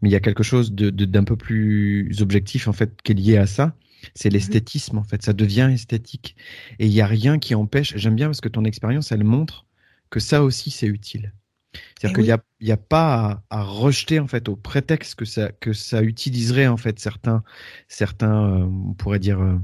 mais 0.00 0.08
il 0.08 0.12
y 0.12 0.16
a 0.16 0.20
quelque 0.20 0.42
chose 0.42 0.72
d'un 0.72 0.90
de, 0.90 1.20
peu 1.20 1.36
plus 1.36 2.20
objectif 2.20 2.68
en 2.68 2.72
fait 2.72 3.00
qui 3.02 3.12
est 3.12 3.14
lié 3.14 3.36
à 3.36 3.46
ça. 3.46 3.74
C'est 4.14 4.28
mhm. 4.28 4.34
l'esthétisme 4.34 4.98
en 4.98 5.04
fait, 5.04 5.22
ça 5.22 5.32
devient 5.32 5.70
esthétique. 5.72 6.36
Et 6.78 6.86
il 6.86 6.92
n'y 6.92 7.00
a 7.00 7.06
rien 7.06 7.38
qui 7.38 7.54
empêche. 7.54 7.96
J'aime 7.96 8.16
bien 8.16 8.26
parce 8.26 8.40
que 8.40 8.48
ton 8.48 8.64
expérience, 8.64 9.12
elle 9.12 9.24
montre 9.24 9.66
que 10.10 10.20
ça 10.20 10.42
aussi 10.42 10.70
c'est 10.70 10.86
utile. 10.86 11.32
C'est-à-dire 11.72 12.10
eh 12.10 12.36
qu'il 12.36 12.66
n'y 12.66 12.70
a, 12.70 12.74
a, 12.74 12.76
pas 12.76 13.44
à, 13.48 13.62
rejeter 13.62 14.20
en 14.20 14.26
fait 14.26 14.48
au 14.48 14.56
prétexte 14.56 15.14
que 15.14 15.24
ça 15.24 15.52
que 15.52 15.72
ça 15.72 16.02
utiliserait 16.02 16.66
en 16.66 16.76
fait 16.76 16.98
certains 16.98 17.42
certains 17.88 18.44
euh, 18.44 18.64
on 18.64 18.92
pourrait 18.92 19.18
dire 19.18 19.40
euh, 19.40 19.56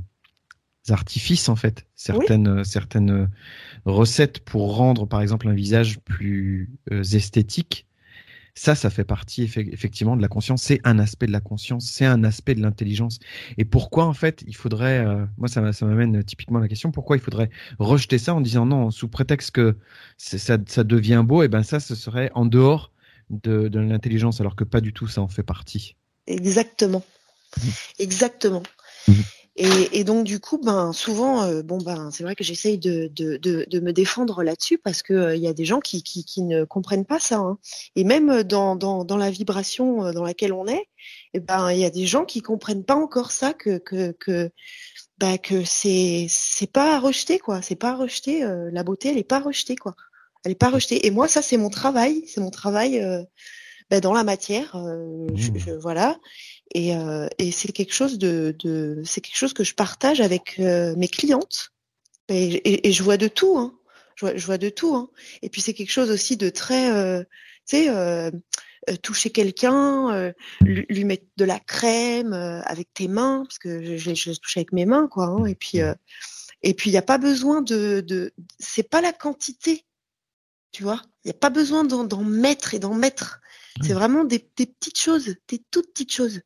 artifices 0.90 1.49
en 1.49 1.57
fait 1.57 1.87
certaines 1.95 2.64
certaines 2.64 3.30
recettes 3.85 4.40
pour 4.40 4.76
rendre 4.76 5.07
par 5.07 5.21
exemple 5.21 5.49
un 5.49 5.54
visage 5.54 5.99
plus 6.00 6.71
esthétique 6.90 7.88
ça, 8.59 8.75
ça 8.75 8.90
fait 8.90 9.04
partie 9.04 9.45
effectivement 9.45 10.16
de 10.16 10.23
la 10.23 10.26
conscience. 10.26 10.62
C'est 10.62 10.80
un 10.83 10.99
aspect 10.99 11.28
de 11.28 11.33
la 11.33 11.40
conscience, 11.40 11.88
c'est 11.88 12.04
un 12.04 12.25
aspect 12.25 12.57
de 12.57 12.61
l'intelligence. 12.61 13.21
Et 13.57 13.64
pourquoi 13.64 14.04
en 14.04 14.14
fait 14.14 14.42
il 14.49 14.57
faudrait, 14.57 14.99
euh, 14.99 15.25
moi 15.38 15.47
ça 15.47 15.61
m'amène 15.61 16.25
typiquement 16.25 16.59
à 16.59 16.62
la 16.62 16.68
question, 16.68 16.90
pourquoi 16.90 17.16
il 17.16 17.23
faudrait 17.23 17.50
rejeter 17.78 18.18
ça 18.18 18.35
en 18.35 18.40
disant 18.40 18.66
non 18.66 18.90
sous 18.90 19.07
prétexte 19.07 19.52
que 19.52 19.76
ça, 20.16 20.57
devient 20.59 21.23
beau, 21.25 21.45
et 21.45 21.49
ben 21.49 21.62
ça 21.62 21.78
ce 21.78 21.95
serait 21.95 22.33
en 22.35 22.47
dehors 22.47 22.90
de, 23.30 23.71
l'intelligence, 23.78 24.40
alors 24.40 24.57
que 24.57 24.64
pas 24.64 24.80
du 24.80 24.92
tout, 24.92 25.07
ça 25.07 25.23
en 25.23 25.28
fait 25.28 25.45
partie. 25.45 25.95
Exactement, 26.26 27.04
mmh. 27.57 27.68
exactement. 28.00 28.62
Mmh. 29.07 29.12
Et, 29.61 30.05
donc 30.05 30.25
du 30.25 30.38
coup, 30.38 30.59
ben 30.59 30.93
souvent, 30.93 31.43
euh, 31.43 31.62
bon 31.62 31.79
ben 31.79 32.12
c'est 32.12 32.23
vrai 32.23 32.37
que 32.37 32.45
j'essaye 32.45 32.79
de, 32.79 33.11
de, 33.12 33.37
de, 33.37 33.81
me 33.81 33.93
défendre 33.93 34.45
là-dessus 34.45 34.79
parce 34.79 35.03
que 35.03 35.12
euh, 35.12 35.37
il 35.37 35.43
y 35.43 35.49
a 35.49 35.53
des 35.53 35.65
gens 35.65 35.81
qui, 35.81 36.05
qui, 36.05 36.25
qui, 36.25 36.43
ne 36.43 36.62
comprennent 36.62 37.05
pas 37.05 37.19
ça. 37.19 37.38
Hein. 37.38 37.59
Et 37.97 38.05
même 38.05 38.45
dans, 38.45 38.77
dans, 38.77 39.05
dans, 39.05 39.17
la 39.17 39.31
vibration 39.31 40.05
euh, 40.05 40.12
dans 40.12 40.23
laquelle 40.23 40.53
on 40.53 40.69
est, 40.69 40.77
et 40.77 40.88
eh 41.35 41.41
ben 41.41 41.73
il 41.73 41.81
y 41.81 41.85
a 41.85 41.91
des 41.91 42.07
gens 42.07 42.25
qui 42.25 42.41
comprennent 42.41 42.85
pas 42.85 42.95
encore 42.95 43.33
ça 43.33 43.53
que 43.53 43.79
que 43.79 44.12
que 44.21 44.50
bah, 45.19 45.38
que 45.38 45.65
c'est 45.65 46.27
c'est 46.29 46.71
pas 46.71 46.95
à 46.95 47.00
rejeter 47.00 47.41
quoi. 47.41 47.61
C'est 47.61 47.75
pas 47.75 47.91
à 47.91 47.97
rejeter. 47.97 48.43
la 48.43 48.85
beauté, 48.85 49.09
elle 49.09 49.19
est 49.19 49.25
pas 49.25 49.41
rejetée 49.41 49.75
quoi. 49.75 49.97
Elle 50.45 50.53
est 50.53 50.55
pas 50.55 50.71
rejetée. 50.71 51.05
Et 51.07 51.11
moi, 51.11 51.27
ça 51.27 51.43
c'est 51.43 51.57
mon 51.57 51.71
travail. 51.71 52.23
C'est 52.29 52.41
mon 52.41 52.50
travail. 52.50 53.05
Ben, 53.91 54.00
dans 54.00 54.12
la 54.12 54.23
matière, 54.23 54.73
je, 55.35 55.50
mmh. 55.50 55.59
je, 55.59 55.71
voilà. 55.71 56.19
Et, 56.75 56.95
euh, 56.95 57.29
et 57.39 57.51
c'est 57.51 57.73
quelque 57.73 57.95
chose 57.95 58.19
de, 58.19 58.55
de 58.59 59.03
c'est 59.05 59.21
quelque 59.21 59.37
chose 59.37 59.55
que 59.55 59.65
je 59.65 59.75
partage 59.75 60.21
avec 60.21 60.57
euh, 60.59 60.95
mes 60.97 61.09
clientes. 61.09 61.71
Et, 62.29 62.87
et, 62.87 62.93
je 62.93 63.03
vois 63.03 63.17
de 63.17 63.29
tout, 63.29 63.57
hein. 63.57 63.75
Je 64.17 64.27
vois, 64.27 64.37
je 64.37 64.45
vois 64.45 64.59
de 64.59 64.69
tout. 64.69 64.95
Hein. 64.95 65.09
Et 65.41 65.49
puis 65.49 65.63
c'est 65.63 65.73
quelque 65.73 65.93
chose 65.93 66.11
aussi 66.11 66.37
de 66.37 66.51
très, 66.51 66.91
euh, 66.91 67.23
tu 67.67 67.87
sais, 67.87 68.33
toucher 69.03 69.31
quelqu'un, 69.31 70.33
lui, 70.61 70.85
lui, 70.91 71.05
mettre 71.05 71.25
de 71.37 71.45
la 71.45 71.59
crème 71.59 72.33
avec 72.33 72.93
tes 72.93 73.09
mains, 73.09 73.45
parce 73.45 73.59
que 73.59 73.97
je, 73.97 74.15
je, 74.15 74.33
touche 74.33 74.57
avec 74.59 74.73
mes 74.73 74.85
mains, 74.85 75.09
quoi. 75.09 75.27
Hein. 75.27 75.47
Et 75.47 75.55
puis, 75.55 75.79
et 76.63 76.75
puis 76.75 76.91
il 76.91 76.93
n'y 76.93 76.99
a 76.99 77.03
pas 77.03 77.19
besoin 77.19 77.63
de, 77.63 78.03
de 78.07 78.33
c'est 78.59 78.89
pas 78.89 79.01
la 79.01 79.13
quantité, 79.13 79.87
tu 80.73 80.83
vois. 80.83 81.01
Il 81.25 81.29
n'y 81.29 81.37
a 81.37 81.39
pas 81.39 81.51
besoin 81.51 81.85
d'en 81.85 82.23
mettre 82.23 82.75
et 82.75 82.79
d'en 82.79 82.95
mettre. 82.95 83.41
C'est 83.83 83.93
vraiment 83.93 84.25
des, 84.25 84.51
des, 84.57 84.67
petites 84.67 84.99
choses, 84.99 85.37
des 85.47 85.63
toutes 85.71 85.93
petites 85.93 86.13
choses. 86.13 86.41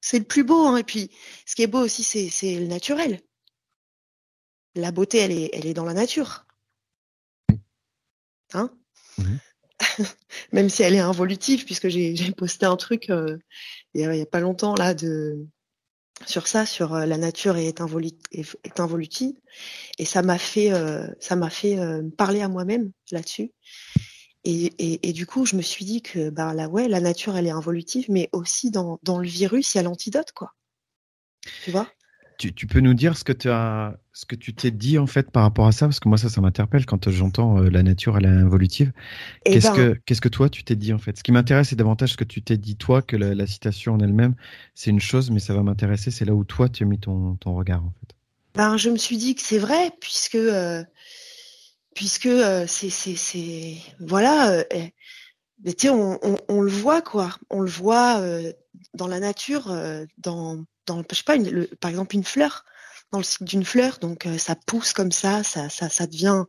C'est 0.00 0.18
le 0.18 0.24
plus 0.24 0.44
beau. 0.44 0.66
Hein. 0.66 0.76
Et 0.78 0.84
puis, 0.84 1.10
ce 1.46 1.54
qui 1.54 1.62
est 1.62 1.66
beau 1.66 1.80
aussi, 1.80 2.02
c'est 2.02 2.58
le 2.58 2.66
naturel. 2.66 3.20
La 4.74 4.92
beauté, 4.92 5.18
elle 5.18 5.32
est, 5.32 5.50
elle 5.52 5.66
est 5.66 5.74
dans 5.74 5.84
la 5.84 5.94
nature. 5.94 6.46
Hein? 8.52 8.70
Mhm. 9.18 9.38
Même 10.52 10.68
si 10.68 10.82
elle 10.82 10.94
est 10.94 11.00
involutive, 11.00 11.64
puisque 11.64 11.88
j'ai 11.88 12.32
posté 12.32 12.66
un 12.66 12.76
truc 12.76 13.10
euh, 13.10 13.38
il 13.94 14.08
n'y 14.08 14.20
a, 14.20 14.26
pas 14.26 14.40
longtemps 14.40 14.74
là 14.74 14.94
de 14.94 15.46
sur 16.26 16.46
ça, 16.46 16.66
sur 16.66 16.94
euh, 16.94 17.06
la 17.06 17.16
nature 17.16 17.56
est, 17.56 17.80
est, 18.32 18.80
involutive, 18.80 19.34
et 19.98 20.04
ça 20.04 20.20
m'a 20.20 20.36
fait, 20.36 20.70
euh, 20.70 21.06
ça 21.18 21.34
m'a 21.34 21.48
fait 21.48 21.78
parler 22.18 22.42
à 22.42 22.48
moi-même 22.48 22.92
là-dessus. 23.10 23.52
Et, 24.44 25.08
et, 25.08 25.12
du 25.12 25.26
coup, 25.26 25.44
je 25.44 25.54
me 25.54 25.60
suis 25.60 25.84
dit 25.84 26.00
que 26.00 26.30
bah 26.30 26.54
là, 26.54 26.68
ouais, 26.68 26.88
la 26.88 27.00
nature, 27.00 27.36
elle 27.36 27.46
est 27.46 27.50
involutive, 27.50 28.06
mais 28.08 28.30
aussi 28.32 28.70
dans, 28.70 28.98
dans 29.02 29.18
le 29.18 29.28
virus, 29.28 29.74
il 29.74 29.78
y 29.78 29.80
a 29.80 29.82
l'antidote, 29.82 30.32
quoi. 30.32 30.54
Tu 31.62 31.70
vois? 31.70 31.86
Tu, 32.38 32.54
tu, 32.54 32.66
peux 32.66 32.80
nous 32.80 32.94
dire 32.94 33.18
ce 33.18 33.24
que 33.24 33.34
tu 33.34 33.50
as, 33.50 33.98
ce 34.14 34.24
que 34.24 34.34
tu 34.34 34.54
t'es 34.54 34.70
dit 34.70 34.98
en 34.98 35.06
fait 35.06 35.30
par 35.30 35.42
rapport 35.42 35.66
à 35.66 35.72
ça, 35.72 35.86
parce 35.86 36.00
que 36.00 36.08
moi 36.08 36.16
ça, 36.16 36.30
ça 36.30 36.40
m'interpelle 36.40 36.86
quand 36.86 37.10
j'entends 37.10 37.58
euh, 37.58 37.68
la 37.68 37.82
nature, 37.82 38.16
elle 38.16 38.24
est 38.24 38.28
involutive. 38.28 38.92
Eh 39.44 39.52
qu'est-ce 39.52 39.68
ben 39.68 39.76
que, 39.76 40.00
qu'est-ce 40.06 40.22
que 40.22 40.28
toi 40.30 40.48
tu 40.48 40.64
t'es 40.64 40.74
dit 40.74 40.94
en 40.94 40.98
fait? 40.98 41.18
Ce 41.18 41.22
qui 41.22 41.32
m'intéresse, 41.32 41.68
c'est 41.68 41.76
davantage 41.76 42.12
ce 42.12 42.16
que 42.16 42.24
tu 42.24 42.40
t'es 42.40 42.56
dit 42.56 42.76
toi 42.76 43.02
que 43.02 43.16
la, 43.16 43.46
citation 43.46 43.92
en 43.92 44.00
elle-même. 44.00 44.36
C'est 44.74 44.88
une 44.88 45.00
chose, 45.00 45.30
mais 45.30 45.38
ça 45.38 45.52
va 45.52 45.62
m'intéresser. 45.62 46.10
C'est 46.10 46.24
là 46.24 46.34
où 46.34 46.44
toi 46.44 46.70
tu 46.70 46.82
as 46.82 46.86
mis 46.86 46.98
ton, 46.98 47.36
ton 47.36 47.54
regard 47.54 47.84
en 47.84 47.92
fait. 48.00 48.14
Ben, 48.54 48.78
je 48.78 48.88
me 48.88 48.96
suis 48.96 49.18
dit 49.18 49.34
que 49.34 49.42
c'est 49.42 49.58
vrai, 49.58 49.92
puisque 50.00 50.34
euh, 50.34 50.82
puisque 51.94 52.26
euh, 52.26 52.66
c'est 52.66 52.90
c'est 52.90 53.76
voilà 53.98 54.50
euh, 54.50 54.64
eh, 54.70 54.94
mais 55.64 55.72
tu 55.72 55.86
sais 55.86 55.90
on, 55.90 56.18
on, 56.22 56.36
on, 56.48 56.60
le 56.60 56.70
voit 56.70 57.02
quoi. 57.02 57.36
On 57.50 57.60
le 57.60 57.70
voit 57.70 58.20
euh, 58.20 58.52
dans 58.94 59.06
la 59.06 59.20
nature 59.20 59.70
euh, 59.70 60.04
dans 60.18 60.64
dans 60.86 61.02
je 61.10 61.16
sais 61.16 61.22
pas 61.24 61.36
une, 61.36 61.66
par 61.80 61.90
exemple 61.90 62.14
une 62.14 62.24
fleur 62.24 62.64
dans 63.12 63.18
le 63.18 63.24
cycle 63.24 63.44
d'une 63.44 63.64
fleur. 63.64 63.98
Donc 63.98 64.26
ça 64.38 64.54
pousse 64.54 64.92
comme 64.92 65.12
ça 65.12 65.42
ça 65.42 65.68
ça 65.68 65.88
ça 65.88 66.06
devient 66.06 66.44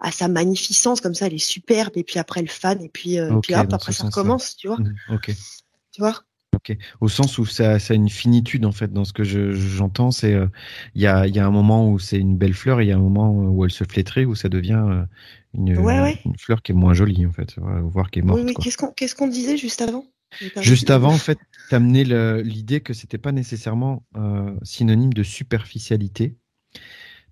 à 0.00 0.12
sa 0.12 0.28
magnificence 0.28 1.00
comme 1.00 1.14
ça 1.14 1.26
elle 1.26 1.34
est 1.34 1.38
superbe 1.38 1.92
et 1.96 2.04
puis 2.04 2.18
après 2.18 2.40
elle 2.40 2.50
fane 2.50 2.82
et 2.82 2.88
puis, 2.88 3.18
puis 3.42 3.54
hop 3.54 3.72
après 3.72 3.92
ça 3.92 4.04
recommence 4.04 4.56
tu 4.56 4.68
vois. 4.68 4.78
Mmh, 4.78 4.94
ok. 5.10 5.30
Tu 5.92 6.00
vois? 6.00 6.24
Ok. 6.54 6.76
Au 7.00 7.08
sens 7.08 7.38
où 7.38 7.46
ça, 7.46 7.78
ça, 7.78 7.94
a 7.94 7.96
une 7.96 8.08
finitude 8.08 8.64
en 8.64 8.72
fait 8.72 8.92
dans 8.92 9.04
ce 9.04 9.12
que 9.12 9.24
j'entends, 9.24 10.10
c'est 10.10 10.30
il 10.30 10.36
euh, 10.36 10.46
y, 10.94 11.06
a, 11.06 11.26
y, 11.26 11.38
a, 11.38 11.46
un 11.46 11.50
moment 11.50 11.90
où 11.90 11.98
c'est 11.98 12.18
une 12.18 12.36
belle 12.36 12.54
fleur, 12.54 12.80
il 12.82 12.88
y 12.88 12.92
a 12.92 12.96
un 12.96 13.00
moment 13.00 13.32
où 13.32 13.64
elle 13.64 13.70
se 13.70 13.84
flétrit, 13.84 14.24
où 14.24 14.34
ça 14.34 14.48
devient 14.48 14.82
euh, 14.86 15.04
une, 15.54 15.68
une, 15.70 16.38
fleur 16.38 16.62
qui 16.62 16.72
est 16.72 16.74
moins 16.74 16.94
jolie 16.94 17.26
en 17.26 17.32
fait, 17.32 17.56
voire 17.82 18.10
qui 18.10 18.20
est 18.20 18.22
morte. 18.22 18.40
Oui, 18.42 18.54
Qu'est-ce 18.96 19.14
qu'on 19.14 19.28
disait 19.28 19.56
juste 19.56 19.82
avant? 19.82 20.06
Juste 20.60 20.90
avant, 20.90 21.12
en 21.12 21.18
fait, 21.18 21.38
t'amenais 21.70 22.02
l'idée 22.42 22.80
que 22.80 22.92
c'était 22.92 23.18
pas 23.18 23.30
nécessairement 23.30 24.02
euh, 24.16 24.52
synonyme 24.62 25.12
de 25.12 25.22
superficialité. 25.22 26.34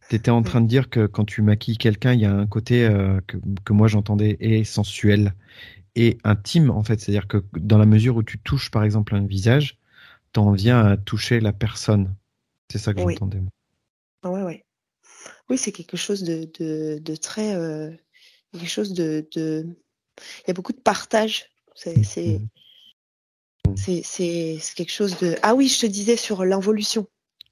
Tu 0.08 0.16
étais 0.16 0.30
en 0.30 0.42
train 0.42 0.60
de 0.60 0.68
dire 0.68 0.88
que 0.88 1.06
quand 1.06 1.24
tu 1.24 1.42
maquilles 1.42 1.78
quelqu'un, 1.78 2.12
il 2.12 2.20
y 2.20 2.26
a 2.26 2.32
un 2.32 2.46
côté 2.46 2.88
que, 3.26 3.38
que, 3.64 3.72
moi 3.72 3.88
j'entendais 3.88 4.36
est 4.40 4.62
sensuel 4.62 5.34
et 5.96 6.18
intime 6.24 6.70
en 6.70 6.82
fait. 6.82 7.00
C'est-à-dire 7.00 7.28
que 7.28 7.42
dans 7.54 7.78
la 7.78 7.86
mesure 7.86 8.16
où 8.16 8.22
tu 8.22 8.38
touches 8.38 8.70
par 8.70 8.84
exemple 8.84 9.14
un 9.14 9.26
visage, 9.26 9.78
t'en 10.32 10.52
viens 10.52 10.84
à 10.84 10.96
toucher 10.96 11.40
la 11.40 11.52
personne. 11.52 12.14
C'est 12.70 12.78
ça 12.78 12.94
que 12.94 13.00
j'entendais. 13.00 13.40
Ouais, 14.24 14.42
ouais. 14.42 14.64
Oui, 15.50 15.58
c'est 15.58 15.72
quelque 15.72 15.96
chose 15.96 16.22
de, 16.22 16.50
de, 16.58 16.98
de 16.98 17.16
très. 17.16 17.54
Euh, 17.54 17.90
quelque 18.52 18.68
chose 18.68 18.94
de, 18.94 19.26
de, 19.34 19.66
Il 20.18 20.48
y 20.48 20.50
a 20.50 20.54
beaucoup 20.54 20.72
de 20.72 20.80
partage. 20.80 21.50
C'est. 21.74 21.96
Mmh. 21.96 22.48
C'est 23.76 24.02
c'est 24.02 24.58
quelque 24.74 24.92
chose 24.92 25.18
de. 25.18 25.36
Ah 25.42 25.54
oui, 25.54 25.68
je 25.68 25.80
te 25.80 25.86
disais 25.86 26.16
sur 26.16 26.44
l'involution. 26.44 27.06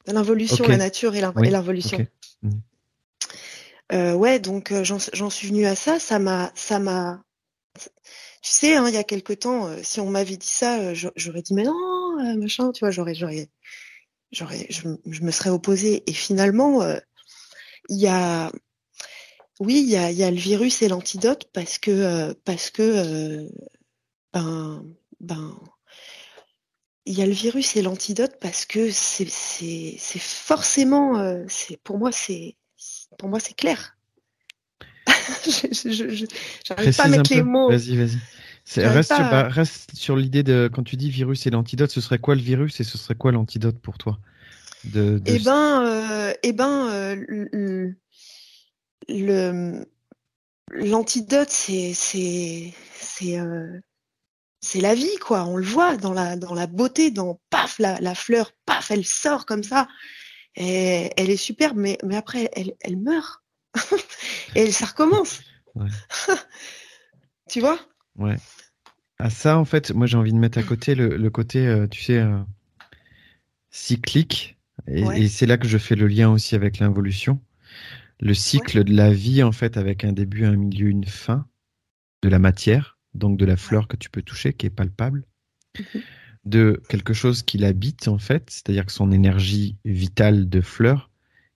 L'involution, 0.06 0.66
la 0.66 0.76
nature 0.76 1.14
et 1.14 1.20
l'involution. 1.20 2.06
Mmh. 2.42 2.50
Euh, 3.92 4.14
ouais, 4.14 4.38
donc 4.38 4.72
euh, 4.72 4.84
j'en 4.84 5.30
suis 5.30 5.48
venue 5.48 5.66
à 5.66 5.74
ça. 5.74 5.98
Ça 5.98 6.18
m'a, 6.18 6.52
ça 6.54 6.78
m'a, 6.78 7.22
tu 8.42 8.52
sais, 8.52 8.76
hein, 8.76 8.88
il 8.88 8.94
y 8.94 8.98
a 8.98 9.04
quelque 9.04 9.32
temps, 9.34 9.66
euh, 9.68 9.80
si 9.82 10.00
on 10.00 10.10
m'avait 10.10 10.36
dit 10.36 10.46
ça, 10.46 10.80
euh, 10.80 10.94
j'aurais 10.94 11.42
dit 11.42 11.54
mais 11.54 11.64
non, 11.64 12.18
euh, 12.20 12.36
machin, 12.36 12.72
tu 12.72 12.80
vois, 12.80 12.90
j'aurais, 12.90 13.14
j'aurais, 13.14 13.50
j'aurais, 14.32 14.66
je, 14.70 14.88
me 15.22 15.30
serais 15.30 15.50
opposée. 15.50 16.02
Et 16.06 16.12
finalement, 16.14 16.82
il 17.90 17.98
y 17.98 18.06
a, 18.08 18.52
oui, 19.60 19.80
il 19.82 19.90
y 19.90 19.96
a, 19.96 20.10
y 20.12 20.22
a 20.24 20.30
le 20.30 20.36
virus 20.38 20.82
et 20.82 20.88
l'antidote 20.88 21.50
parce 21.52 21.78
que, 21.78 22.32
parce 22.44 22.70
que, 22.70 23.48
ben, 24.32 24.84
ben, 25.20 25.58
il 27.06 27.18
y 27.18 27.22
a 27.22 27.26
le 27.26 27.32
virus 27.32 27.76
et 27.76 27.82
l'antidote 27.82 28.38
parce 28.40 28.64
que 28.66 28.90
c'est, 28.90 29.26
forcément, 30.18 31.44
c'est 31.48 31.76
pour 31.78 31.98
moi, 31.98 32.12
c'est, 32.12 32.56
pour 33.18 33.28
moi, 33.28 33.40
c'est 33.40 33.54
clair 33.54 33.96
je 35.84 36.26
n'arrive 36.70 36.96
pas 36.96 37.04
à 37.04 37.08
mettre 37.08 37.32
les 37.32 37.42
mots. 37.42 37.70
Vas-y, 37.70 37.96
vas-y. 37.96 38.18
Reste, 38.76 39.14
sur, 39.14 39.30
bah, 39.30 39.48
reste 39.48 39.94
sur 39.94 40.16
l'idée 40.16 40.42
de 40.42 40.70
quand 40.72 40.84
tu 40.84 40.96
dis 40.96 41.10
virus 41.10 41.46
et 41.46 41.50
l'antidote, 41.50 41.90
ce 41.90 42.00
serait 42.00 42.18
quoi 42.18 42.34
le 42.34 42.40
virus 42.40 42.78
et 42.80 42.84
ce 42.84 42.98
serait 42.98 43.16
quoi 43.16 43.32
l'antidote 43.32 43.78
pour 43.80 43.98
toi 43.98 44.18
de, 44.84 45.20
Eh 45.26 45.38
ben, 45.40 45.84
euh, 45.84 46.32
eh 46.42 46.52
ben, 46.52 46.88
euh, 46.90 47.92
le 49.08 49.84
l'antidote, 50.72 51.50
c'est 51.50 51.92
c'est 51.94 52.72
c'est 52.94 53.40
euh, 53.40 53.80
la 54.76 54.94
vie 54.94 55.16
quoi. 55.20 55.44
On 55.46 55.56
le 55.56 55.64
voit 55.64 55.96
dans 55.96 56.12
la 56.12 56.36
dans 56.36 56.54
la 56.54 56.66
beauté, 56.66 57.10
dans 57.10 57.40
paf 57.50 57.78
la, 57.78 58.00
la 58.00 58.14
fleur, 58.14 58.52
paf 58.66 58.90
elle 58.90 59.04
sort 59.04 59.46
comme 59.46 59.64
ça. 59.64 59.88
Et 60.56 61.10
elle 61.16 61.30
est 61.30 61.36
superbe, 61.36 61.76
mais 61.76 61.98
mais 62.04 62.16
après 62.16 62.50
elle 62.52 62.74
elle 62.80 62.96
meurt. 62.96 63.39
et 64.54 64.70
ça 64.70 64.86
recommence. 64.86 65.42
tu 67.48 67.60
vois? 67.60 67.78
Ouais. 68.16 68.36
À 69.18 69.30
ça, 69.30 69.58
en 69.58 69.64
fait, 69.64 69.92
moi 69.92 70.06
j'ai 70.06 70.16
envie 70.16 70.32
de 70.32 70.38
mettre 70.38 70.58
à 70.58 70.62
côté 70.62 70.94
le, 70.94 71.30
côté, 71.30 71.66
euh, 71.66 71.86
tu 71.86 72.02
sais, 72.02 72.18
euh, 72.18 72.38
cyclique. 73.70 74.56
Et, 74.86 75.28
c'est 75.28 75.46
là 75.46 75.58
que 75.58 75.68
je 75.68 75.78
fais 75.78 75.94
le 75.94 76.06
lien 76.06 76.30
aussi 76.30 76.54
avec 76.54 76.78
l'involution. 76.78 77.40
Le 78.18 78.34
cycle 78.34 78.82
de 78.82 78.94
la 78.94 79.12
vie, 79.12 79.42
en 79.42 79.52
fait, 79.52 79.76
avec 79.76 80.04
un 80.04 80.12
début, 80.12 80.44
un 80.44 80.56
milieu, 80.56 80.88
une 80.88 81.04
fin 81.04 81.46
de 82.22 82.28
la 82.28 82.38
matière. 82.38 82.98
donc 83.14 83.38
de 83.38 83.44
la 83.44 83.56
fleur 83.56 83.88
que 83.88 83.96
tu 83.96 84.08
peux 84.08 84.22
toucher, 84.22 84.52
qui 84.52 84.66
est 84.66 84.70
palpable, 84.70 85.24
mhm. 85.78 86.02
de 86.44 86.82
quelque 86.88 87.12
chose 87.12 87.42
qui 87.42 87.58
l'habite 87.58 88.08
en 88.08 88.18
fait, 88.18 88.48
c'est-à-dire 88.48 88.86
que 88.86 88.92
son 88.92 89.10
énergie 89.10 89.76
vitale 89.84 90.48
de 90.48 90.60
fleur, 90.60 91.09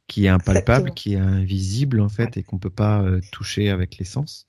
qui 0.06 0.26
est 0.26 0.28
impalpable, 0.28 0.92
qui 0.92 1.14
est 1.14 1.18
invisible 1.18 2.00
en 2.00 2.08
fait, 2.08 2.36
et 2.36 2.42
qu'on 2.42 2.58
peut 2.58 2.70
pas 2.70 3.02
euh, 3.02 3.20
toucher 3.32 3.70
avec 3.70 3.98
les 3.98 4.04
sens, 4.04 4.46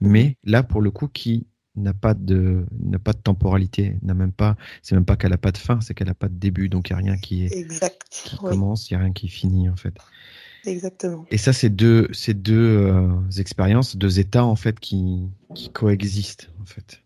mhm. 0.00 0.10
mais 0.10 0.36
là 0.44 0.62
pour 0.62 0.80
le 0.80 0.90
coup 0.90 1.08
qui 1.08 1.46
n'a 1.76 1.92
pas 1.92 2.14
de 2.14 2.64
n'a 2.78 2.98
pas 2.98 3.12
de 3.12 3.18
temporalité, 3.18 3.96
n'a 4.02 4.14
même 4.14 4.32
pas, 4.32 4.56
c'est 4.82 4.94
même 4.94 5.04
pas 5.04 5.16
qu'elle 5.16 5.32
a 5.32 5.38
pas 5.38 5.52
de 5.52 5.58
fin, 5.58 5.80
c'est 5.80 5.94
qu'elle 5.94 6.08
a 6.08 6.14
pas 6.14 6.28
de 6.28 6.36
début, 6.36 6.68
donc 6.68 6.88
il 6.88 6.92
y 6.92 6.94
a 6.94 6.98
rien 6.98 7.16
qui 7.16 7.44
est 7.44 7.52
exact, 7.52 8.36
commence, 8.38 8.90
il 8.90 8.94
y 8.94 8.96
a 8.96 9.00
rien 9.00 9.12
qui 9.12 9.28
finit 9.28 9.68
en 9.68 9.76
fait. 9.76 9.94
Exactement. 10.66 11.26
Et 11.30 11.38
ça, 11.38 11.52
c'est 11.52 11.68
deux, 11.68 12.08
c'est 12.12 12.34
deux 12.34 12.54
euh, 12.54 13.10
expériences, 13.38 13.96
deux 13.96 14.18
états 14.18 14.44
en 14.44 14.56
fait 14.56 14.80
qui, 14.80 15.28
qui 15.54 15.70
coexistent 15.70 16.50
en 16.62 16.64
fait. 16.64 17.02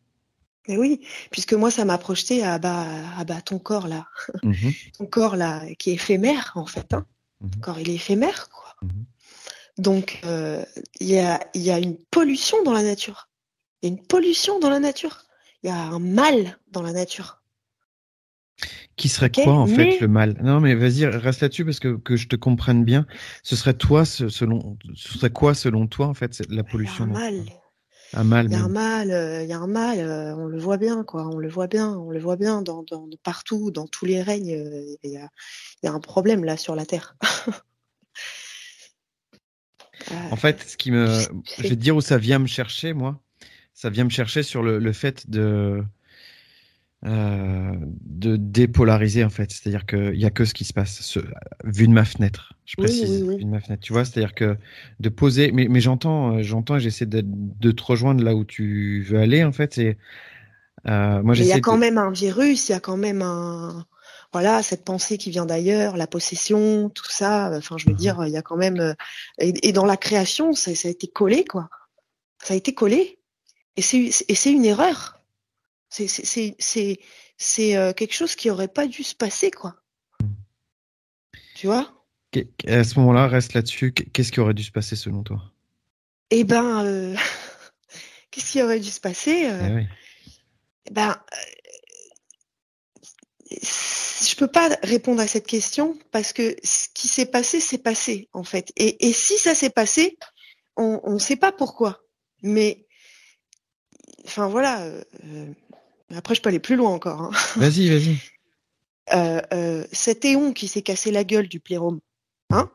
Mais 0.69 0.76
oui, 0.76 1.00
puisque 1.31 1.55
moi, 1.55 1.71
ça 1.71 1.85
m'a 1.85 1.97
projeté 1.97 2.45
à 2.45 2.59
bah, 2.59 2.87
à 3.17 3.25
bah 3.25 3.40
ton 3.40 3.59
corps 3.59 3.88
là, 3.88 4.07
mhm. 4.43 4.55
ton 4.99 5.07
corps 5.07 5.37
là, 5.37 5.62
qui 5.78 5.90
est 5.90 5.95
éphémère 5.95 6.52
en 6.55 6.67
fait. 6.67 6.93
Hein. 6.93 7.07
Ton 7.40 7.61
corps, 7.61 7.78
il 7.78 7.90
est 7.90 7.95
éphémère 7.95 8.49
quoi. 8.50 8.75
Mhm. 8.83 9.04
Donc, 9.78 10.21
euh, 10.25 10.64
il 10.99 11.07
y, 11.07 11.18
a, 11.18 11.40
y 11.54 11.71
a 11.71 11.78
une 11.78 11.97
pollution 12.11 12.62
dans 12.64 12.73
la 12.73 12.83
nature. 12.83 13.28
Il 13.80 13.88
y 13.88 13.92
a 13.92 13.95
une 13.97 14.04
pollution 14.04 14.59
dans 14.59 14.71
la 14.71 14.80
nature. 14.80 15.23
Il 15.62 15.68
y 15.68 15.73
a 15.73 15.76
un 15.76 16.00
mal 16.00 16.59
dans 16.73 16.83
la 16.83 16.92
nature. 16.92 17.40
Qui 18.97 19.09
serait 19.09 19.30
quoi 19.30 19.52
en 19.52 19.66
fait 19.68 20.00
le 20.00 20.09
mal? 20.09 20.37
Non 20.42 20.59
mais 20.59 20.75
vas-y 20.75 21.07
reste 21.07 21.42
là-dessus 21.42 21.64
parce 21.64 21.78
que 21.78 21.97
que 21.97 22.16
je 22.16 22.26
te 22.26 22.35
comprenne 22.35 22.85
bien. 22.85 23.07
Ce 23.45 23.54
serait 23.54 23.75
toi 23.75 24.04
selon 24.04 24.76
ce 24.95 25.16
serait 25.16 25.30
quoi 25.30 25.54
selon 25.54 25.87
toi 25.87 26.09
en 26.09 26.14
fait 26.14 26.42
la 26.50 26.64
pollution 26.64 27.07
Il 27.07 27.12
y 27.12 27.16
a 27.16 27.18
un 27.18 27.30
mal. 27.30 27.45
Un 28.15 28.25
mal. 28.25 28.47
Il 28.47 28.53
y 28.53 28.57
a 28.57 28.65
un 28.65 28.69
mal. 28.69 29.11
Euh, 29.11 29.43
il 29.43 29.49
y 29.49 29.53
a 29.53 29.59
un 29.59 29.67
mal. 29.67 29.99
Euh, 29.99 30.35
on 30.35 30.47
le 30.47 30.59
voit 30.59 30.77
bien 30.77 31.05
quoi. 31.05 31.27
On 31.27 31.38
le 31.38 31.49
voit 31.49 31.67
bien. 31.67 31.91
On 31.91 32.11
le 32.11 32.19
voit 32.19 32.37
bien 32.37 32.62
dans, 32.62 32.83
dans 32.83 33.09
partout 33.23 33.71
dans 33.71 33.87
tous 33.87 34.05
les 34.05 34.23
règnes. 34.23 34.55
Euh, 34.55 34.97
il 35.03 35.11
y 35.11 35.17
a 35.17 35.29
il 35.83 35.87
y 35.87 35.88
a 35.88 35.93
un 35.93 36.00
problème 36.00 36.45
là 36.45 36.57
sur 36.57 36.75
la 36.75 36.87
terre. 36.87 37.17
en 40.31 40.37
fait, 40.37 40.62
ce 40.62 40.77
qui 40.77 40.91
me, 40.91 41.21
je 41.57 41.62
vais 41.62 41.69
te 41.71 41.75
dire 41.75 41.97
où 41.97 42.00
ça 42.00 42.19
vient 42.19 42.38
me 42.38 42.47
chercher 42.47 42.93
moi. 42.93 43.21
Ça 43.75 43.91
vient 43.91 44.05
me 44.05 44.11
chercher 44.11 44.43
sur 44.43 44.62
le, 44.62 44.79
le 44.79 44.93
fait 44.93 45.31
de 45.31 45.85
euh, 47.07 47.75
de 47.78 48.35
dépolariser 48.37 49.23
en 49.23 49.31
fait. 49.31 49.52
C'est-à-dire 49.52 49.87
qu'il 49.87 50.14
n'y 50.14 50.25
a 50.25 50.31
que 50.31 50.45
ce 50.45 50.52
qui 50.52 50.64
se 50.64 50.73
passe, 50.73 51.00
ce, 51.00 51.21
vu 51.62 51.87
de 51.87 51.93
ma 51.93 52.05
fenêtre. 52.05 52.55
Je 52.64 52.75
précise, 52.75 53.25
vu 53.25 53.45
de 53.45 53.49
ma 53.49 53.61
fenêtre. 53.61 53.83
Tu 53.83 53.93
vois, 53.93 54.05
c'est-à-dire 54.05 54.35
que 54.35 54.57
de 54.99 55.09
poser. 55.09 55.52
Mais, 55.52 55.69
mais 55.69 55.81
j'entends, 55.81 56.38
euh, 56.38 56.43
j'entends 56.43 56.75
et 56.76 56.81
j'essaie 56.81 57.07
de, 57.07 57.23
de, 57.25 57.71
te 57.71 57.83
rejoindre 57.85 58.25
là 58.25 58.35
où 58.35 58.45
tu 58.45 59.02
veux 59.02 59.21
aller 59.21 59.45
en 59.45 59.52
fait. 59.52 59.75
C'est 59.75 59.97
euh, 60.88 61.23
moi. 61.23 61.37
Il 61.37 61.45
y 61.45 61.52
a 61.52 61.61
quand 61.61 61.78
même 61.78 61.99
un 61.99 62.11
virus. 62.11 62.69
Il 62.69 62.73
y 62.73 62.75
a 62.75 62.81
quand 62.81 62.97
même 62.97 63.23
un 63.23 63.87
voilà 64.33 64.64
cette 64.64 64.85
pensée 64.85 65.19
qui 65.19 65.31
vient 65.31 65.47
d'ailleurs, 65.47 65.97
la 65.97 66.09
possession, 66.09 66.90
tout 66.90 67.09
ça. 67.09 67.52
Enfin, 67.57 67.76
je 67.78 67.87
veux 67.87 67.93
mhm. 67.93 67.99
dire, 67.99 68.26
il 68.26 68.33
y 68.33 68.37
a 68.37 68.43
quand 68.43 68.57
même 68.57 68.97
et, 69.38 69.71
dans 69.71 69.87
la 69.87 69.97
création, 69.97 70.52
ça, 70.52 70.75
ça, 70.75 70.88
a 70.88 70.90
été 70.90 71.07
collé 71.07 71.45
quoi. 71.45 71.71
Ça 72.43 72.55
a 72.55 72.57
été 72.57 72.75
collé 72.75 73.21
et 73.76 73.83
et 73.83 74.35
c'est 74.35 74.52
une 74.52 74.64
erreur. 74.64 75.18
C'est 75.90 77.76
euh, 77.76 77.92
quelque 77.92 78.14
chose 78.14 78.35
qui 78.35 78.50
aurait 78.50 78.68
pas 78.68 78.87
dû 78.87 79.02
se 79.02 79.14
passer, 79.14 79.50
quoi. 79.50 79.76
Tu 81.54 81.66
vois? 81.66 81.95
À 82.66 82.85
ce 82.85 82.99
moment-là, 82.99 83.26
reste 83.26 83.54
là-dessus. 83.54 83.92
Qu'est-ce 83.92 84.33
qui 84.33 84.40
aurait 84.40 84.54
dû 84.54 84.62
se 84.62 84.71
passer 84.71 84.97
selon 84.97 85.23
toi? 85.23 85.42
Eh 86.30 86.45
ben, 86.45 86.85
euh, 86.85 87.16
qu'est-ce 88.30 88.52
qui 88.52 88.62
aurait 88.62 88.80
dû 88.80 88.90
se 88.90 89.00
passer 89.00 89.47
euh, 89.47 89.80
eh, 89.80 89.87
eh 90.87 90.90
Ben, 90.92 91.16
je 93.50 94.37
peux 94.37 94.47
pas 94.47 94.68
répondre 94.83 95.23
à 95.23 95.26
cette 95.26 95.47
question 95.47 95.99
parce 96.11 96.35
que 96.35 96.54
ce 96.62 96.88
qui 96.92 97.09
s'est 97.09 97.26
passé, 97.26 97.61
c'est 97.61 97.78
passé 97.78 98.28
en 98.35 98.45
fait. 98.45 98.73
Et, 98.76 99.09
et 99.09 99.12
si 99.12 99.38
ça 99.38 99.54
s'est 99.54 99.71
passé, 99.71 100.18
on 100.77 101.14
ne 101.14 101.18
sait 101.18 101.37
pas 101.37 101.51
pourquoi. 101.51 102.03
Mais, 102.42 102.87
enfin 104.27 104.48
voilà. 104.48 104.87
Après, 106.14 106.35
je 106.35 106.40
peux 106.40 106.49
aller 106.49 106.61
plus 106.61 106.77
loin 106.77 106.90
encore. 106.90 107.21
Hein. 107.21 107.31
Vas-y, 107.57 107.88
vas-y. 107.88 108.16
Euh, 109.14 109.40
euh, 109.53 109.87
cet 109.92 110.25
éon 110.25 110.53
qui 110.53 110.68
s'est 110.68 110.83
cassé 110.83 111.11
la 111.11 111.25
gueule 111.25 111.49
du 111.49 111.61
plérome, 111.61 112.01
hein 112.51 112.71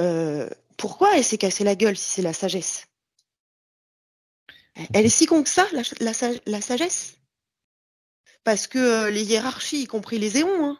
euh, 0.00 0.48
Pourquoi 0.76 1.16
elle 1.16 1.24
s'est 1.24 1.38
cassé 1.38 1.62
la 1.62 1.76
gueule 1.76 1.96
si 1.96 2.10
c'est 2.10 2.22
la 2.22 2.32
sagesse? 2.32 2.86
Elle 4.94 5.06
est 5.06 5.10
si 5.10 5.26
con 5.26 5.42
que 5.42 5.48
ça, 5.48 5.66
la, 6.00 6.60
sagesse? 6.60 7.16
Parce 8.42 8.66
que 8.66 9.08
les 9.08 9.24
hiérarchies, 9.24 9.82
y 9.82 9.86
compris 9.86 10.18
les 10.18 10.38
éons, 10.38 10.64
hein 10.64 10.78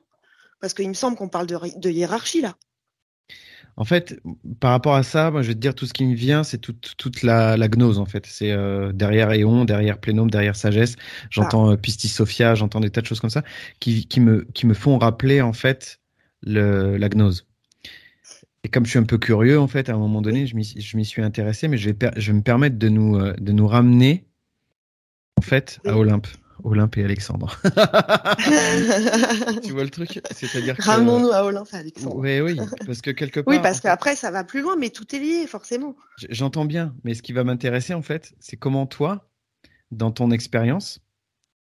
parce 0.60 0.74
qu'il 0.74 0.88
me 0.88 0.94
semble 0.94 1.16
qu'on 1.16 1.28
parle 1.28 1.46
de 1.46 1.90
hiérarchie 1.90 2.42
là. 2.42 2.56
En 3.76 3.84
fait, 3.84 4.20
par 4.60 4.72
rapport 4.72 4.94
à 4.94 5.02
ça, 5.02 5.30
moi, 5.30 5.42
je 5.42 5.48
vais 5.48 5.54
te 5.54 5.58
dire 5.60 5.74
tout 5.74 5.86
ce 5.86 5.92
qui 5.92 6.04
me 6.04 6.14
vient, 6.14 6.44
c'est 6.44 6.58
toute, 6.58 6.94
toute 6.96 7.22
la, 7.22 7.56
la, 7.56 7.68
gnose 7.68 7.98
en 7.98 8.04
fait. 8.04 8.26
C'est 8.26 8.52
euh, 8.52 8.92
derrière 8.92 9.32
Éon, 9.32 9.64
derrière 9.64 9.98
Plénome, 9.98 10.30
derrière 10.30 10.56
Sagesse. 10.56 10.96
J'entends 11.30 11.68
ah. 11.68 11.72
euh, 11.72 11.76
Pistis 11.76 12.08
Sophia, 12.08 12.54
j'entends 12.54 12.80
des 12.80 12.90
tas 12.90 13.00
de 13.00 13.06
choses 13.06 13.20
comme 13.20 13.30
ça 13.30 13.42
qui, 13.78 14.06
qui, 14.06 14.20
me, 14.20 14.46
qui 14.54 14.66
me 14.66 14.74
font 14.74 14.98
rappeler 14.98 15.40
en 15.40 15.52
fait 15.52 16.00
le, 16.42 16.96
la 16.96 17.08
gnose. 17.08 17.46
Et 18.62 18.68
comme 18.68 18.84
je 18.84 18.90
suis 18.90 18.98
un 18.98 19.04
peu 19.04 19.18
curieux 19.18 19.58
en 19.58 19.68
fait, 19.68 19.88
à 19.88 19.94
un 19.94 19.98
moment 19.98 20.20
donné, 20.20 20.46
je 20.46 20.54
m'y 20.54 21.04
suis 21.04 21.22
intéressé, 21.22 21.66
mais 21.68 21.78
je 21.78 21.90
vais, 21.90 22.10
je 22.16 22.32
vais 22.32 22.36
me 22.36 22.42
permettre 22.42 22.78
de 22.78 22.88
nous, 22.88 23.16
euh, 23.16 23.34
de 23.40 23.52
nous 23.52 23.66
ramener 23.66 24.26
en 25.36 25.42
fait 25.42 25.80
à 25.86 25.96
Olympe. 25.96 26.26
Olympe 26.64 26.96
et 26.98 27.04
Alexandre. 27.04 27.58
tu 29.62 29.72
vois 29.72 29.84
le 29.84 29.90
truc? 29.90 30.20
C'est-à-dire 30.30 30.76
que... 30.76 30.82
Ramons-nous 30.82 31.30
à 31.30 31.44
Olympe 31.44 31.68
et 31.72 31.76
Alexandre. 31.76 32.16
Oui, 32.16 32.40
oui, 32.40 32.58
parce 32.86 33.00
que 33.00 33.10
quelque 33.10 33.40
part... 33.40 33.54
Oui, 33.54 33.60
parce 33.62 33.80
qu'après, 33.80 34.16
ça 34.16 34.30
va 34.30 34.44
plus 34.44 34.60
loin, 34.62 34.76
mais 34.76 34.90
tout 34.90 35.14
est 35.14 35.18
lié, 35.18 35.46
forcément. 35.46 35.96
J'entends 36.28 36.64
bien, 36.64 36.94
mais 37.04 37.14
ce 37.14 37.22
qui 37.22 37.32
va 37.32 37.44
m'intéresser, 37.44 37.94
en 37.94 38.02
fait, 38.02 38.32
c'est 38.40 38.56
comment 38.56 38.86
toi, 38.86 39.28
dans 39.90 40.10
ton 40.10 40.30
expérience, 40.30 41.00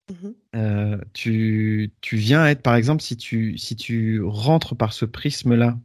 mhm. 0.09 0.33
euh, 0.55 0.97
tu, 1.13 1.91
tu 2.01 2.15
viens 2.15 2.45
être, 2.47 2.61
par 2.61 2.75
exemple, 2.75 3.01
si 3.01 3.17
tu, 3.17 3.57
si 3.57 3.75
tu 3.75 4.21
rentres 4.23 4.75
par 4.75 4.93
ce 4.93 5.05
prisme-là 5.05 5.77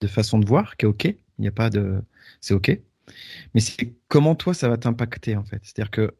de 0.00 0.06
façon 0.06 0.38
de 0.38 0.46
voir, 0.46 0.76
qui 0.76 0.86
est 0.86 0.88
OK, 0.88 1.04
il 1.04 1.16
n'y 1.38 1.48
a 1.48 1.52
pas 1.52 1.70
de... 1.70 2.02
C'est 2.40 2.54
OK. 2.54 2.78
Mais 3.54 3.60
c'est 3.60 3.92
comment 4.08 4.34
toi, 4.34 4.54
ça 4.54 4.68
va 4.68 4.76
t'impacter, 4.76 5.36
en 5.36 5.44
fait? 5.44 5.60
C'est-à-dire 5.62 5.90
que 5.90 6.14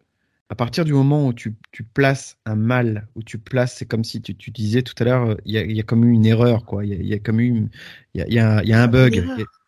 à 0.51 0.57
partir 0.57 0.85
du 0.85 0.93
moment 0.93 1.29
où 1.29 1.33
tu, 1.33 1.57
places 1.95 2.37
un 2.45 2.57
mal, 2.57 3.07
où 3.15 3.23
tu 3.23 3.39
places, 3.39 3.77
c'est 3.77 3.87
comme 3.87 4.03
si 4.03 4.21
tu, 4.21 4.51
disais 4.51 4.83
tout 4.83 4.95
à 4.99 5.05
l'heure, 5.05 5.37
il 5.45 5.55
y 5.55 5.81
a, 5.81 5.83
comme 5.85 6.05
eu 6.05 6.11
une 6.11 6.27
erreur, 6.27 6.65
quoi. 6.65 6.85
Il 6.85 7.07
y 7.07 7.15
a, 7.15 7.21
comme 7.21 7.41
eu, 7.41 7.69
il 8.15 8.25
y 8.27 8.39
a, 8.41 8.59
un 8.59 8.89
bug. 8.89 9.15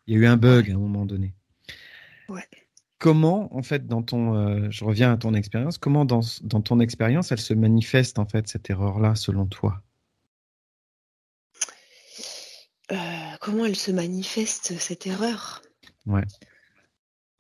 Il 0.09 0.15
y, 0.15 0.17
a 0.17 0.21
eu 0.21 0.27
un 0.27 0.37
bug 0.37 0.69
à 0.71 0.75
un 0.75 0.79
moment 0.79 1.07
donné. 1.07 1.35
Comment, 2.99 3.55
en 3.57 3.63
fait, 3.63 3.87
dans 3.87 4.03
ton, 4.03 4.35
euh, 4.35 4.71
je 4.71 4.85
reviens 4.85 5.13
à 5.13 5.17
ton 5.17 5.35
expérience, 5.35 5.79
comment 5.79 6.05
dans, 6.05 6.21
dans 6.43 6.61
ton 6.61 6.81
expérience, 6.81 7.31
elle 7.31 7.41
se 7.41 7.55
manifeste, 7.55 8.19
en 8.19 8.27
fait, 8.27 8.49
cette 8.49 8.69
erreur-là, 8.69 9.15
selon 9.15 9.47
toi? 9.47 9.83
Euh, 12.91 12.97
Comment 13.41 13.67
elle 13.67 13.77
se 13.77 13.91
manifeste, 13.93 14.79
cette 14.79 15.07
erreur? 15.07 15.63
Ouais. 16.07 16.23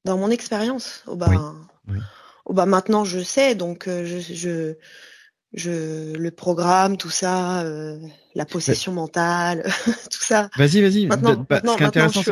Dans 0.04 0.18
mon 0.18 0.30
expérience, 0.30 1.04
oh 1.06 1.14
ben, 1.14 1.68
oh 2.44 2.52
bah 2.52 2.66
maintenant 2.66 3.04
je 3.04 3.20
sais, 3.20 3.54
donc 3.54 3.88
euh, 3.88 4.04
je, 4.04 4.18
je, 4.18 4.74
je, 5.52 6.16
le 6.16 6.30
programme, 6.30 6.96
tout 6.96 7.10
ça, 7.10 7.62
euh, 7.62 7.98
la 8.34 8.44
possession 8.44 8.92
mentale, 8.92 9.64
tout 9.86 10.22
ça. 10.22 10.48
Vas-y, 10.56 10.80
vas-y. 10.80 11.06
Maintenant, 11.06 11.46
bah, 11.48 11.60
ce 11.64 11.76
qui 11.76 11.82
est 11.82 11.86
intéressant, 11.86 12.22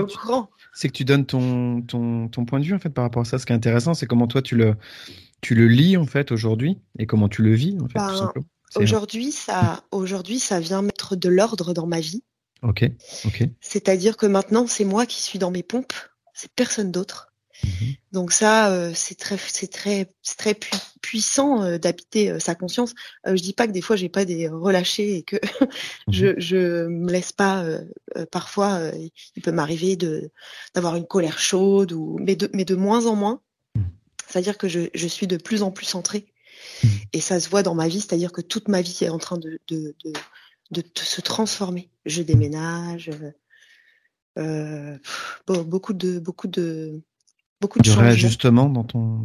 c'est 0.73 0.89
que, 0.89 0.93
tu 0.93 1.05
donnes 1.05 1.27
ton, 1.27 1.83
ton, 1.83 2.29
ton 2.29 2.45
point 2.45 2.61
de 2.61 2.65
vue 2.65 2.75
en 2.75 2.79
fait 2.79 2.91
par 2.91 3.05
rapport 3.05 3.23
à 3.23 3.25
ça. 3.25 3.39
Ce 3.39 3.47
qui 3.47 3.53
est 3.53 3.57
intéressant, 3.57 3.95
c'est 3.95 4.07
comment 4.07 4.27
toi 4.27 4.43
tu 4.43 4.57
le, 4.57 4.77
tu 5.41 5.55
le 5.55 5.69
lis 5.69 5.97
en 5.97 6.07
fait 6.07 6.33
aujourd'hui 6.33 6.79
et 6.99 7.07
comment 7.07 7.29
tu 7.29 7.43
le 7.43 7.55
vis 7.55 7.77
en 7.81 7.89
fait. 7.89 7.99
Ben, 7.99 8.33
aujourd'hui, 8.77 9.33
ça, 9.33 9.83
aujourd'hui, 9.91 10.39
ça 10.39 10.61
vient 10.61 10.83
mettre 10.83 11.17
de 11.17 11.29
l'ordre 11.29 11.73
dans 11.75 11.87
ma 11.87 12.01
vie. 12.01 12.23
Ok, 12.63 12.85
ok. 13.25 13.45
C'est-à-dire 13.61 14.17
que 14.17 14.27
maintenant, 14.27 14.67
c'est 14.67 14.85
moi 14.85 15.07
qui 15.07 15.23
suis 15.23 15.39
dans 15.39 15.51
mes 15.51 15.63
pompes, 15.63 15.95
c'est 16.35 16.53
personne 16.53 16.93
d'autre. 16.93 17.30
Mhm. 17.65 17.95
Donc 18.13 18.33
ça, 18.33 18.73
euh, 18.73 18.93
c'est 18.95 19.15
très, 19.15 19.39
c'est 19.53 19.71
très, 19.71 20.05
très 20.23 20.55
puissant 21.01 21.63
euh, 21.63 21.79
d'habiter 21.79 22.31
euh, 22.31 22.39
sa 22.39 22.55
conscience. 22.55 22.95
je 23.25 23.41
dis 23.41 23.53
pas 23.53 23.67
que 23.67 23.73
des 23.73 23.81
fois 23.81 23.97
j'ai 23.97 24.09
pas 24.09 24.25
des 24.25 24.49
relâchés 24.49 25.17
et 25.17 25.23
que 25.23 25.37
je, 26.09 26.27
mhm. 26.27 26.35
je 26.39 26.87
me 26.87 27.11
laisse 27.11 27.33
pas. 27.33 27.65
parfois, 28.31 28.81
il 29.37 29.43
peut 29.43 29.53
m'arriver 29.53 29.97
de 29.97 30.31
d'avoir 30.75 30.97
une 30.97 31.07
colère 31.07 31.39
chaude 31.39 31.93
ou 31.93 32.19
mais 32.21 32.37
de 32.37 32.51
mais 32.53 32.65
de 32.65 32.75
moins 32.75 33.07
en 33.07 33.17
moins. 33.17 33.41
Mhm. 33.75 33.85
C'est-à-dire 34.27 34.59
que 34.59 34.69
je, 34.69 34.89
je 34.95 35.07
suis 35.07 35.27
de 35.27 35.37
plus 35.37 35.63
en 35.63 35.71
plus 35.71 35.87
centrée 35.87 36.33
et 37.13 37.21
ça 37.21 37.41
se 37.41 37.49
voit 37.49 37.63
dans 37.63 37.75
ma 37.75 37.89
vie. 37.89 38.01
C'est-à-dire 38.01 38.33
que 38.33 38.41
toute 38.41 38.69
ma 38.69 38.83
vie 38.83 38.99
est 39.03 39.09
en 39.09 39.19
train 39.19 39.39
de 39.39 39.61
de, 39.69 39.95
de, 40.05 40.13
de, 40.73 40.83
se 40.97 41.21
transformer. 41.21 41.91
Je 42.07 42.23
déménage. 42.23 43.11
beaucoup 45.47 45.93
de 45.93 46.19
beaucoup 46.19 46.49
de 46.49 47.03
Beaucoup 47.61 47.79
de, 47.81 47.91
réajustements 47.91 48.71
dans 48.71 48.85
ton. 48.85 49.23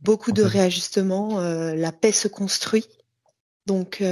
Beaucoup 0.00 0.32
de 0.32 0.42
réajustements. 0.42 1.40
la 1.40 1.92
paix 1.92 2.12
se 2.12 2.28
construit. 2.28 2.86
Donc 3.66 4.02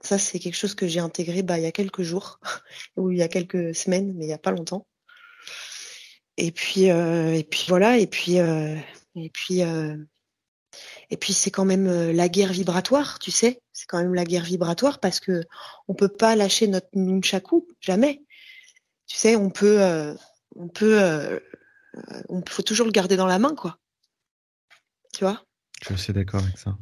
ça, 0.00 0.18
c'est 0.18 0.38
quelque 0.38 0.56
chose 0.56 0.74
que 0.74 0.86
j'ai 0.86 1.00
intégré 1.00 1.42
bah, 1.42 1.58
il 1.58 1.62
y 1.62 1.66
a 1.66 1.72
quelques 1.72 2.02
jours 2.02 2.38
ou 2.96 3.10
il 3.10 3.18
y 3.18 3.22
a 3.22 3.28
quelques 3.28 3.74
semaines, 3.74 4.12
mais 4.14 4.24
il 4.24 4.28
n'y 4.28 4.32
a 4.32 4.38
pas 4.38 4.52
longtemps. 4.52 4.86
Et 6.36 6.52
puis 6.52 6.84
et 6.84 7.46
puis 7.50 7.66
voilà. 7.68 7.98
Et 7.98 8.06
puis 8.06 8.36
et 8.36 9.30
puis 9.32 9.62
et 11.10 11.16
puis 11.16 11.32
c'est 11.32 11.50
quand 11.50 11.64
même 11.64 11.86
euh, 11.86 12.12
la 12.12 12.28
guerre 12.28 12.52
vibratoire, 12.52 13.18
tu 13.18 13.30
sais. 13.30 13.60
C'est 13.72 13.86
quand 13.86 13.98
même 13.98 14.14
la 14.14 14.24
guerre 14.24 14.44
vibratoire 14.44 15.00
parce 15.00 15.20
que 15.20 15.42
on 15.88 15.94
peut 15.94 16.08
pas 16.08 16.36
lâcher 16.36 16.68
notre 16.68 16.88
nunchaku, 16.94 17.66
jamais. 17.80 18.22
Tu 19.06 19.16
sais, 19.16 19.36
on 19.36 19.50
peut, 19.50 19.82
euh, 19.82 20.14
on 20.54 20.68
peut, 20.68 21.02
euh, 21.02 21.40
on 22.28 22.42
faut 22.48 22.62
toujours 22.62 22.86
le 22.86 22.92
garder 22.92 23.16
dans 23.16 23.26
la 23.26 23.38
main, 23.38 23.54
quoi. 23.54 23.78
Tu 25.12 25.24
vois? 25.24 25.42
Je 25.80 25.86
suis 25.86 25.94
assez 25.94 26.12
d'accord 26.12 26.42
avec 26.42 26.58
ça. 26.58 26.76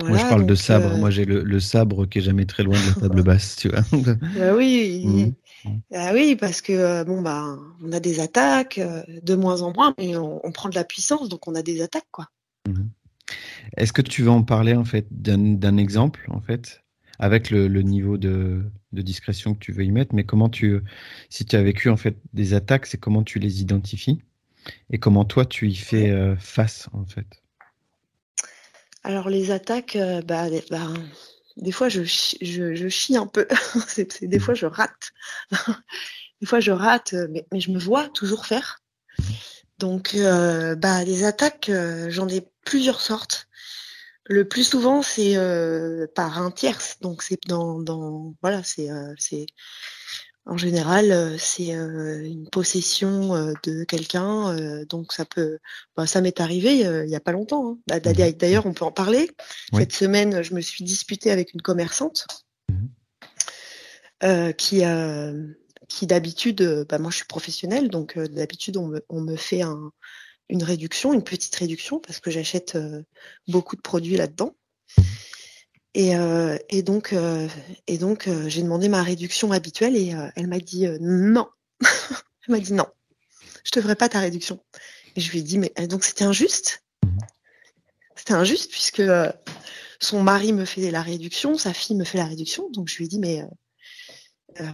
Moi, 0.00 0.16
je 0.16 0.28
parle 0.28 0.46
de 0.46 0.54
sabre. 0.54 0.96
Moi, 0.96 1.10
j'ai 1.10 1.24
le, 1.24 1.60
sabre 1.60 2.06
qui 2.06 2.18
est 2.18 2.22
jamais 2.22 2.46
très 2.46 2.62
loin 2.62 2.78
de 2.80 2.86
la 2.86 3.08
table 3.08 3.22
basse, 3.24 3.56
tu 3.56 3.68
vois. 3.68 3.82
bah 3.92 4.54
oui. 4.54 5.34
Mmh. 5.64 5.80
Ah 5.92 6.12
oui, 6.14 6.36
parce 6.36 6.60
que 6.60 7.02
bon 7.02 7.20
bah, 7.20 7.58
on 7.82 7.92
a 7.92 7.98
des 7.98 8.20
attaques 8.20 8.80
de 9.08 9.34
moins 9.34 9.62
en 9.62 9.72
moins, 9.72 9.94
mais 9.98 10.16
on, 10.16 10.44
on, 10.46 10.52
prend 10.52 10.68
de 10.68 10.76
la 10.76 10.84
puissance, 10.84 11.28
donc 11.28 11.48
on 11.48 11.54
a 11.54 11.62
des 11.62 11.82
attaques, 11.82 12.06
quoi. 12.12 12.28
Mhm. 12.68 12.90
Est-ce 13.76 13.92
que 13.92 14.02
tu 14.02 14.22
veux 14.22 14.30
en 14.30 14.42
parler 14.42 14.74
en 14.74 14.84
fait 14.84 15.06
d'un 15.10 15.76
exemple 15.76 16.26
en 16.28 16.40
fait? 16.40 16.82
Avec 17.18 17.50
le, 17.50 17.66
niveau 17.82 18.16
de, 18.16 18.62
discrétion 18.92 19.54
que 19.54 19.58
tu 19.58 19.72
veux 19.72 19.84
y 19.84 19.90
mettre, 19.90 20.14
mais 20.14 20.24
comment 20.24 20.48
tu, 20.48 20.80
si 21.30 21.44
tu 21.44 21.56
as 21.56 21.62
vécu 21.62 21.88
en 21.88 21.96
fait 21.96 22.16
des 22.32 22.54
attaques, 22.54 22.86
c'est 22.86 22.98
comment 22.98 23.22
tu 23.22 23.38
les 23.38 23.60
identifies 23.60 24.20
et 24.90 24.98
comment 24.98 25.24
toi 25.24 25.44
tu 25.44 25.68
y 25.68 25.74
fais 25.74 26.10
euh, 26.10 26.36
face 26.36 26.88
en 26.92 27.04
fait? 27.04 27.42
Alors 29.02 29.28
les 29.28 29.50
attaques, 29.50 29.96
euh, 29.96 30.22
bah, 30.22 30.46
bah, 30.70 30.88
des 31.56 31.72
fois 31.72 31.88
je, 31.88 32.02
je, 32.04 32.88
chie 32.88 33.16
un 33.16 33.26
peu, 33.26 33.46
des 34.22 34.38
fois 34.38 34.54
je 34.54 34.66
rate, 34.66 35.12
des 36.40 36.46
fois 36.46 36.60
je 36.60 36.70
rate, 36.70 37.14
mais, 37.30 37.46
mais 37.52 37.60
je 37.60 37.70
me 37.70 37.78
vois 37.78 38.08
toujours 38.08 38.46
faire. 38.46 38.80
Mhm. 39.18 39.26
Donc, 39.78 40.14
euh, 40.14 40.74
bah, 40.74 41.04
les 41.04 41.24
attaques, 41.24 41.68
euh, 41.68 42.10
j'en 42.10 42.28
ai 42.28 42.42
plusieurs 42.64 43.00
sortes. 43.00 43.47
Le 44.28 44.46
plus 44.46 44.64
souvent, 44.64 45.02
c'est 45.02 45.36
euh, 45.36 46.06
par 46.14 46.38
un 46.38 46.50
tierce. 46.50 46.98
Donc, 47.00 47.22
c'est 47.22 47.38
dans, 47.46 47.80
dans, 47.80 48.34
voilà, 48.42 48.62
c'est, 48.62 48.88
c'est, 49.18 49.46
en 50.44 50.56
général, 50.56 51.36
c'est 51.38 51.70
une 51.70 52.48
possession 52.50 53.54
de 53.62 53.84
quelqu'un. 53.84 54.84
donc, 54.86 55.12
ça 55.12 55.24
peut, 55.24 55.58
bah, 55.96 56.06
ça 56.06 56.20
m'est 56.20 56.40
arrivé 56.40 56.80
il 56.80 57.06
n'y 57.06 57.16
a 57.16 57.20
pas 57.20 57.32
longtemps. 57.32 57.70
Hein. 57.70 57.78
Bah, 57.86 57.98
mmh. 57.98 58.32
D'ailleurs, 58.32 58.66
on 58.66 58.74
peut 58.74 58.84
en 58.84 58.92
parler. 58.92 59.30
Cette 59.74 59.92
semaine, 59.92 60.42
je 60.42 60.54
me 60.54 60.60
suis 60.60 60.84
disputée 60.84 61.30
avec 61.30 61.54
une 61.54 61.62
commerçante 61.62 62.26
mmh. 64.22 64.52
qui 64.52 64.84
a 64.84 65.32
qui 65.88 66.06
d'habitude, 66.06 66.60
euh, 66.60 66.84
bah 66.88 66.98
moi 66.98 67.10
je 67.10 67.16
suis 67.16 67.26
professionnelle, 67.26 67.88
donc 67.88 68.16
euh, 68.16 68.28
d'habitude 68.28 68.76
on 68.76 68.86
me, 68.86 69.04
on 69.08 69.20
me 69.20 69.36
fait 69.36 69.62
un, 69.62 69.90
une 70.48 70.62
réduction, 70.62 71.12
une 71.12 71.24
petite 71.24 71.54
réduction, 71.54 71.98
parce 72.00 72.20
que 72.20 72.30
j'achète 72.30 72.76
euh, 72.76 73.02
beaucoup 73.48 73.76
de 73.76 73.80
produits 73.80 74.16
là-dedans. 74.16 74.56
Et, 75.94 76.12
et, 76.68 76.82
donc, 76.82 77.12
et 77.88 77.98
donc 77.98 78.28
j'ai 78.46 78.62
demandé 78.62 78.88
ma 78.88 79.02
réduction 79.02 79.50
habituelle 79.50 79.96
et 79.96 80.14
elle 80.36 80.46
m'a 80.46 80.60
dit 80.60 80.86
non. 81.00 81.48
elle 81.80 82.52
m'a 82.54 82.60
dit 82.60 82.72
non, 82.72 82.86
je 83.64 83.72
te 83.72 83.80
ferai 83.80 83.96
pas 83.96 84.08
ta 84.08 84.20
réduction. 84.20 84.62
Et 85.16 85.20
je 85.20 85.32
lui 85.32 85.40
ai 85.40 85.42
dit 85.42 85.58
mais 85.58 85.72
donc 85.88 86.04
c'était 86.04 86.22
injuste. 86.22 86.84
C'était 88.14 88.34
injuste 88.34 88.70
puisque 88.70 89.02
son 89.98 90.22
mari 90.22 90.52
me 90.52 90.66
fait 90.66 90.92
la 90.92 91.02
réduction, 91.02 91.58
sa 91.58 91.72
fille 91.72 91.96
me 91.96 92.04
fait 92.04 92.18
la 92.18 92.26
réduction. 92.26 92.70
Donc 92.70 92.88
je 92.88 92.96
lui 92.98 93.06
ai 93.06 93.08
dit 93.08 93.18
mais 93.18 93.42
euh, 94.60 94.64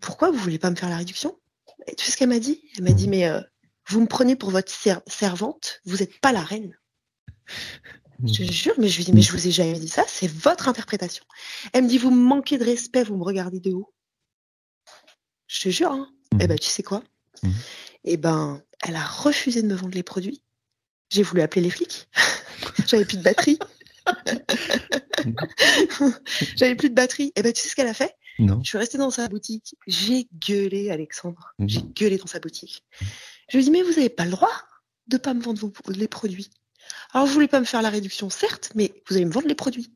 pourquoi 0.00 0.30
vous 0.30 0.38
voulez 0.38 0.58
pas 0.58 0.70
me 0.70 0.76
faire 0.76 0.88
la 0.88 0.96
réduction? 0.96 1.38
Et 1.86 1.94
tu 1.94 2.04
sais 2.04 2.12
ce 2.12 2.16
qu'elle 2.16 2.28
m'a 2.28 2.38
dit? 2.38 2.62
Elle 2.76 2.84
m'a 2.84 2.92
dit, 2.92 3.08
mais 3.08 3.26
euh, 3.26 3.40
vous 3.88 4.00
me 4.00 4.06
prenez 4.06 4.36
pour 4.36 4.50
votre 4.50 4.72
servante, 5.06 5.80
vous 5.84 5.98
n'êtes 5.98 6.18
pas 6.20 6.32
la 6.32 6.42
reine. 6.42 6.76
Je 8.24 8.44
te 8.44 8.52
jure, 8.52 8.74
mais 8.78 8.88
je 8.88 8.96
lui 8.96 9.04
dis, 9.04 9.12
mais 9.12 9.22
je 9.22 9.32
vous 9.32 9.46
ai 9.46 9.50
jamais 9.50 9.78
dit 9.78 9.88
ça, 9.88 10.04
c'est 10.06 10.30
votre 10.30 10.68
interprétation. 10.68 11.24
Elle 11.72 11.84
me 11.84 11.88
dit, 11.88 11.98
vous 11.98 12.10
me 12.10 12.22
manquez 12.22 12.58
de 12.58 12.64
respect, 12.64 13.02
vous 13.02 13.16
me 13.16 13.24
regardez 13.24 13.60
de 13.60 13.72
haut. 13.72 13.92
Je 15.46 15.60
te 15.60 15.68
jure, 15.68 15.90
hein. 15.90 16.08
Mmh. 16.32 16.38
Eh 16.40 16.46
ben, 16.46 16.58
tu 16.58 16.68
sais 16.68 16.82
quoi 16.82 17.02
mmh. 17.42 17.50
Eh 18.04 18.16
ben, 18.16 18.62
elle 18.82 18.96
a 18.96 19.04
refusé 19.04 19.62
de 19.62 19.66
me 19.66 19.74
vendre 19.74 19.94
les 19.94 20.02
produits. 20.02 20.42
J'ai 21.10 21.22
voulu 21.22 21.42
appeler 21.42 21.62
les 21.62 21.70
flics. 21.70 22.08
J'avais 22.86 23.04
plus 23.04 23.18
de 23.18 23.22
batterie. 23.22 23.58
J'avais 26.56 26.74
plus 26.74 26.90
de 26.90 26.94
batterie. 26.94 27.32
Eh 27.36 27.42
ben, 27.42 27.52
tu 27.52 27.62
sais 27.62 27.68
ce 27.68 27.76
qu'elle 27.76 27.88
a 27.88 27.94
fait? 27.94 28.14
Je 28.38 28.64
suis 28.64 28.78
restée 28.78 28.98
dans 28.98 29.10
sa 29.10 29.28
boutique. 29.28 29.76
J'ai 29.86 30.28
gueulé, 30.48 30.90
Alexandre. 30.90 31.54
J'ai 31.60 31.82
gueulé 31.82 32.16
dans 32.16 32.26
sa 32.26 32.40
boutique. 32.40 32.84
Je 33.48 33.56
lui 33.56 33.62
ai 33.62 33.64
dit, 33.64 33.70
mais 33.70 33.82
vous 33.82 33.90
n'avez 33.90 34.08
pas 34.08 34.24
le 34.24 34.30
droit 34.30 34.52
de 35.06 35.16
pas 35.16 35.34
me 35.34 35.42
vendre 35.42 35.70
les 35.88 36.08
produits. 36.08 36.50
Alors, 37.12 37.26
vous 37.26 37.32
voulez 37.32 37.48
pas 37.48 37.60
me 37.60 37.64
faire 37.64 37.82
la 37.82 37.90
réduction, 37.90 38.30
certes, 38.30 38.70
mais 38.74 38.92
vous 39.08 39.16
allez 39.16 39.24
me 39.24 39.32
vendre 39.32 39.48
les 39.48 39.54
produits. 39.54 39.92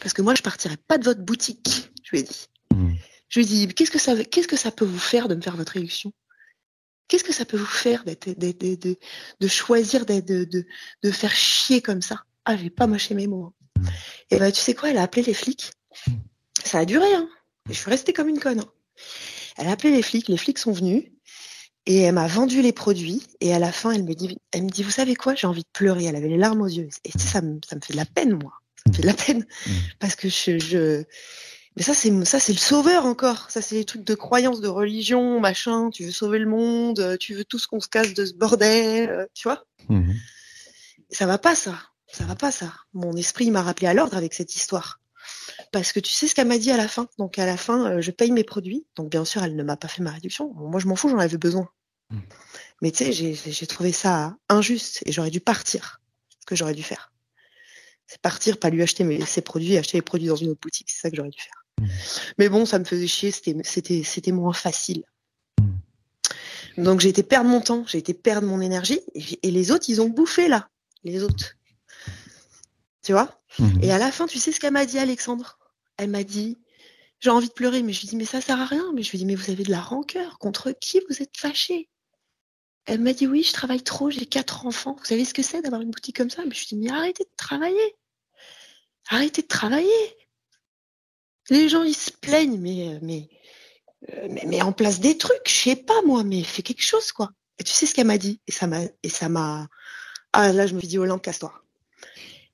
Parce 0.00 0.14
que 0.14 0.22
moi, 0.22 0.34
je 0.34 0.42
partirai 0.42 0.76
pas 0.76 0.98
de 0.98 1.04
votre 1.04 1.20
boutique, 1.20 1.90
je 2.02 2.10
lui 2.10 2.20
ai 2.20 2.22
dit. 2.22 2.46
Mhm. 2.72 2.96
Je 3.28 3.40
lui 3.40 3.46
ai 3.46 3.66
dit, 3.66 3.74
qu'est-ce 3.74 3.90
que 3.90 3.98
ça, 3.98 4.22
qu'est-ce 4.24 4.48
que 4.48 4.56
ça 4.56 4.70
peut 4.70 4.84
vous 4.84 4.98
faire 4.98 5.28
de 5.28 5.34
me 5.34 5.40
faire 5.40 5.56
votre 5.56 5.72
réduction? 5.72 6.12
Qu'est-ce 7.08 7.24
que 7.24 7.34
ça 7.34 7.44
peut 7.44 7.58
vous 7.58 7.66
faire 7.66 8.04
d'être, 8.04 8.28
de 8.34 9.48
choisir 9.48 10.06
de, 10.06 10.20
de, 11.02 11.10
faire 11.10 11.34
chier 11.34 11.82
comme 11.82 12.00
ça? 12.00 12.24
Ah, 12.46 12.56
j'ai 12.56 12.70
pas 12.70 12.86
moché 12.86 13.14
mes 13.14 13.26
mots. 13.26 13.44
Hein. 13.44 13.52
Mhm. 13.78 13.88
Et 14.30 14.38
ben, 14.38 14.52
tu 14.52 14.60
sais 14.60 14.74
quoi? 14.74 14.90
Elle 14.90 14.98
a 14.98 15.02
appelé 15.02 15.22
les 15.22 15.34
flics. 15.34 15.72
Ça 16.64 16.78
a 16.78 16.84
duré, 16.84 17.12
hein. 17.14 17.28
Je 17.68 17.74
suis 17.74 17.90
restée 17.90 18.12
comme 18.12 18.28
une 18.28 18.40
conne. 18.40 18.60
Hein. 18.60 18.72
Elle 19.56 19.68
a 19.68 19.72
appelé 19.72 19.90
les 19.90 20.02
flics, 20.02 20.28
les 20.28 20.36
flics 20.36 20.58
sont 20.58 20.72
venus 20.72 21.04
et 21.86 22.02
elle 22.02 22.14
m'a 22.14 22.26
vendu 22.26 22.62
les 22.62 22.72
produits 22.72 23.22
et 23.40 23.54
à 23.54 23.58
la 23.58 23.72
fin 23.72 23.90
elle 23.90 24.04
me 24.04 24.14
dit, 24.14 24.38
elle 24.52 24.64
me 24.64 24.70
dit, 24.70 24.82
vous 24.82 24.90
savez 24.90 25.14
quoi, 25.14 25.34
j'ai 25.34 25.46
envie 25.46 25.62
de 25.62 25.68
pleurer. 25.72 26.04
Elle 26.04 26.16
avait 26.16 26.28
les 26.28 26.36
larmes 26.36 26.62
aux 26.62 26.66
yeux 26.66 26.88
et 27.04 27.10
ça 27.18 27.42
me, 27.42 27.58
ça 27.68 27.76
me 27.76 27.80
fait 27.80 27.92
de 27.92 27.98
la 27.98 28.06
peine 28.06 28.38
moi, 28.42 28.52
ça 28.76 28.90
me 28.90 28.94
fait 28.94 29.02
de 29.02 29.06
la 29.06 29.14
peine 29.14 29.46
mmh. 29.66 29.70
parce 29.98 30.16
que 30.16 30.28
je, 30.28 30.58
je... 30.58 31.04
mais 31.76 31.82
ça 31.82 31.94
c'est 31.94 32.24
ça 32.24 32.40
c'est 32.40 32.52
le 32.52 32.58
sauveur 32.58 33.04
encore, 33.04 33.50
ça 33.50 33.60
c'est 33.60 33.76
les 33.76 33.84
trucs 33.84 34.04
de 34.04 34.14
croyance, 34.14 34.60
de 34.60 34.68
religion, 34.68 35.40
machin. 35.40 35.90
Tu 35.90 36.04
veux 36.04 36.10
sauver 36.10 36.38
le 36.38 36.48
monde, 36.48 37.16
tu 37.20 37.34
veux 37.34 37.44
tout 37.44 37.58
ce 37.58 37.68
qu'on 37.68 37.80
se 37.80 37.88
casse 37.88 38.14
de 38.14 38.24
ce 38.24 38.34
bordel, 38.34 39.10
euh, 39.10 39.26
tu 39.34 39.48
vois. 39.48 39.64
Mmh. 39.88 40.12
Ça 41.10 41.26
va 41.26 41.38
pas 41.38 41.54
ça, 41.54 41.78
ça 42.06 42.24
va 42.24 42.34
pas 42.34 42.50
ça. 42.50 42.72
Mon 42.94 43.12
esprit 43.12 43.50
m'a 43.50 43.62
rappelé 43.62 43.86
à 43.86 43.94
l'ordre 43.94 44.16
avec 44.16 44.34
cette 44.34 44.56
histoire 44.56 45.00
parce 45.74 45.92
que 45.92 45.98
tu 45.98 46.12
sais 46.12 46.28
ce 46.28 46.36
qu'elle 46.36 46.46
m'a 46.46 46.58
dit 46.58 46.70
à 46.70 46.76
la 46.76 46.86
fin. 46.86 47.08
Donc 47.18 47.36
à 47.36 47.46
la 47.46 47.56
fin, 47.56 47.90
euh, 47.90 48.00
je 48.00 48.12
paye 48.12 48.30
mes 48.30 48.44
produits. 48.44 48.86
Donc 48.94 49.10
bien 49.10 49.24
sûr, 49.24 49.42
elle 49.42 49.56
ne 49.56 49.62
m'a 49.64 49.76
pas 49.76 49.88
fait 49.88 50.02
ma 50.02 50.12
réduction. 50.12 50.54
Moi, 50.54 50.78
je 50.78 50.86
m'en 50.86 50.94
fous, 50.94 51.08
j'en 51.08 51.18
avais 51.18 51.36
besoin. 51.36 51.68
Hmm. 52.10 52.20
Mais 52.80 52.92
tu 52.92 53.12
sais, 53.12 53.34
j'ai 53.34 53.66
trouvé 53.66 53.90
ça 53.90 54.36
injuste 54.48 55.02
et 55.04 55.10
j'aurais 55.10 55.30
dû 55.30 55.40
partir. 55.40 56.00
Ce 56.38 56.46
que 56.46 56.54
j'aurais 56.54 56.74
dû 56.74 56.84
faire. 56.84 57.12
C'est 58.06 58.20
partir, 58.20 58.60
pas 58.60 58.70
lui 58.70 58.82
acheter 58.82 59.02
mes, 59.02 59.26
ses 59.26 59.40
produits, 59.40 59.76
acheter 59.76 59.98
les 59.98 60.02
produits 60.02 60.28
dans 60.28 60.36
une 60.36 60.50
autre 60.50 60.60
boutique. 60.60 60.88
C'est 60.92 61.00
ça 61.00 61.10
que 61.10 61.16
j'aurais 61.16 61.30
dû 61.30 61.40
faire. 61.40 61.64
Hmm. 61.80 61.88
Mais 62.38 62.48
bon, 62.48 62.66
ça 62.66 62.78
me 62.78 62.84
faisait 62.84 63.08
chier. 63.08 63.32
C'était 63.32 64.32
moins 64.32 64.52
facile. 64.52 65.02
Hmm. 65.60 66.84
Donc 66.84 67.00
j'ai 67.00 67.08
été 67.08 67.24
perdre 67.24 67.50
mon 67.50 67.60
temps, 67.60 67.84
j'ai 67.88 67.98
été 67.98 68.14
perdre 68.14 68.46
mon 68.46 68.60
énergie 68.60 69.00
et 69.42 69.50
les 69.50 69.72
autres, 69.72 69.86
ils 69.88 70.00
ont 70.00 70.08
bouffé 70.08 70.46
là. 70.46 70.68
Les 71.02 71.24
autres. 71.24 71.56
Tu 73.02 73.10
vois? 73.10 73.40
Et 73.82 73.90
à 73.90 73.98
la 73.98 74.12
fin, 74.12 74.26
tu 74.26 74.38
sais 74.38 74.52
ce 74.52 74.60
qu'elle 74.60 74.72
m'a 74.72 74.86
dit, 74.86 75.00
Alexandre? 75.00 75.58
Elle 75.96 76.10
m'a 76.10 76.24
dit, 76.24 76.58
j'ai 77.20 77.30
envie 77.30 77.48
de 77.48 77.52
pleurer, 77.52 77.82
mais 77.82 77.92
je 77.92 78.00
lui 78.02 78.08
dis, 78.08 78.16
mais 78.16 78.24
ça 78.24 78.40
sert 78.40 78.60
à 78.60 78.66
rien. 78.66 78.92
Mais 78.94 79.02
je 79.02 79.10
lui 79.10 79.18
dis, 79.18 79.24
mais 79.24 79.34
vous 79.34 79.50
avez 79.50 79.64
de 79.64 79.70
la 79.70 79.80
rancœur. 79.80 80.38
Contre 80.38 80.72
qui 80.72 81.00
vous 81.08 81.22
êtes 81.22 81.36
fâché 81.36 81.88
Elle 82.86 83.00
m'a 83.00 83.12
dit, 83.12 83.26
oui, 83.26 83.42
je 83.42 83.52
travaille 83.52 83.82
trop, 83.82 84.10
j'ai 84.10 84.26
quatre 84.26 84.66
enfants. 84.66 84.96
Vous 84.98 85.04
savez 85.04 85.24
ce 85.24 85.34
que 85.34 85.42
c'est 85.42 85.62
d'avoir 85.62 85.80
une 85.80 85.90
boutique 85.90 86.16
comme 86.16 86.30
ça? 86.30 86.44
Mais 86.44 86.54
je 86.54 86.60
lui 86.60 86.66
dis, 86.66 86.76
mais 86.76 86.90
arrêtez 86.90 87.24
de 87.24 87.36
travailler. 87.36 87.96
Arrêtez 89.08 89.42
de 89.42 89.46
travailler. 89.46 90.16
Les 91.50 91.68
gens, 91.68 91.82
ils 91.82 91.94
se 91.94 92.10
plaignent, 92.10 92.58
mais, 92.58 92.98
mais, 93.02 93.28
euh, 94.12 94.28
mais, 94.46 94.62
en 94.62 94.72
place 94.72 95.00
des 95.00 95.18
trucs, 95.18 95.46
je 95.46 95.52
sais 95.52 95.76
pas 95.76 96.00
moi, 96.02 96.24
mais 96.24 96.42
fais 96.42 96.62
quelque 96.62 96.82
chose, 96.82 97.12
quoi. 97.12 97.30
Et 97.58 97.64
tu 97.64 97.72
sais 97.72 97.86
ce 97.86 97.94
qu'elle 97.94 98.06
m'a 98.06 98.18
dit? 98.18 98.40
Et 98.46 98.52
ça 98.52 98.66
m'a, 98.66 98.80
et 99.02 99.08
ça 99.08 99.28
m'a, 99.28 99.68
ah 100.32 100.52
là, 100.52 100.66
je 100.66 100.74
me 100.74 100.80
suis 100.80 100.88
dit, 100.88 100.98
Hollande, 100.98 101.22
casse-toi. 101.22 101.52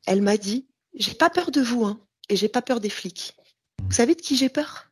Elle 0.06 0.22
m'a 0.22 0.36
dit, 0.36 0.68
j'ai 0.94 1.14
pas 1.14 1.30
peur 1.30 1.50
de 1.50 1.60
vous, 1.60 1.84
hein, 1.84 2.00
et 2.30 2.36
j'ai 2.36 2.48
pas 2.48 2.62
peur 2.62 2.80
des 2.80 2.88
flics. 2.88 3.36
Vous 3.82 3.92
savez 3.92 4.14
de 4.14 4.22
qui 4.22 4.36
j'ai 4.36 4.48
peur? 4.48 4.90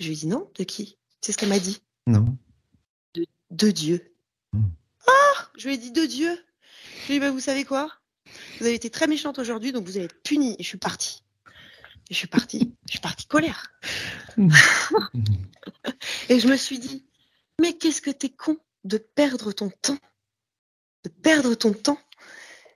Je 0.00 0.08
lui 0.08 0.14
ai 0.14 0.16
dit 0.16 0.26
non, 0.26 0.50
de 0.56 0.64
qui? 0.64 0.98
C'est 1.20 1.32
ce 1.32 1.38
qu'elle 1.38 1.48
m'a 1.48 1.58
dit. 1.58 1.80
Non. 2.06 2.36
De, 3.50 3.70
Dieu. 3.70 4.14
Hmm. 4.52 4.68
Ah 5.06 5.48
Je 5.56 5.68
lui 5.68 5.74
ai 5.74 5.78
dit 5.78 5.92
de 5.92 6.04
Dieu. 6.04 6.30
Je 7.02 7.06
lui 7.06 7.14
ai 7.14 7.16
dit, 7.16 7.20
bah, 7.20 7.30
vous 7.30 7.40
savez 7.40 7.64
quoi? 7.64 7.90
Vous 8.58 8.66
avez 8.66 8.74
été 8.74 8.90
très 8.90 9.06
méchante 9.06 9.38
aujourd'hui, 9.38 9.72
donc 9.72 9.86
vous 9.86 9.96
allez 9.96 10.04
être 10.04 10.22
punie. 10.22 10.54
Et 10.58 10.62
je 10.62 10.68
suis 10.68 10.78
partie. 10.78 11.22
Et 12.10 12.14
je 12.14 12.18
suis 12.18 12.26
partie. 12.26 12.74
Je 12.86 12.92
suis 12.92 13.00
partie 13.00 13.26
colère. 13.26 13.72
Et 16.28 16.40
je 16.40 16.48
me 16.48 16.56
suis 16.56 16.78
dit, 16.78 17.06
mais 17.60 17.72
qu'est-ce 17.72 18.02
que 18.02 18.10
t'es 18.10 18.28
con 18.28 18.58
de 18.84 18.98
perdre 18.98 19.52
ton 19.52 19.70
temps? 19.70 19.98
De 21.04 21.10
perdre 21.10 21.54
ton 21.54 21.72
temps? 21.72 21.98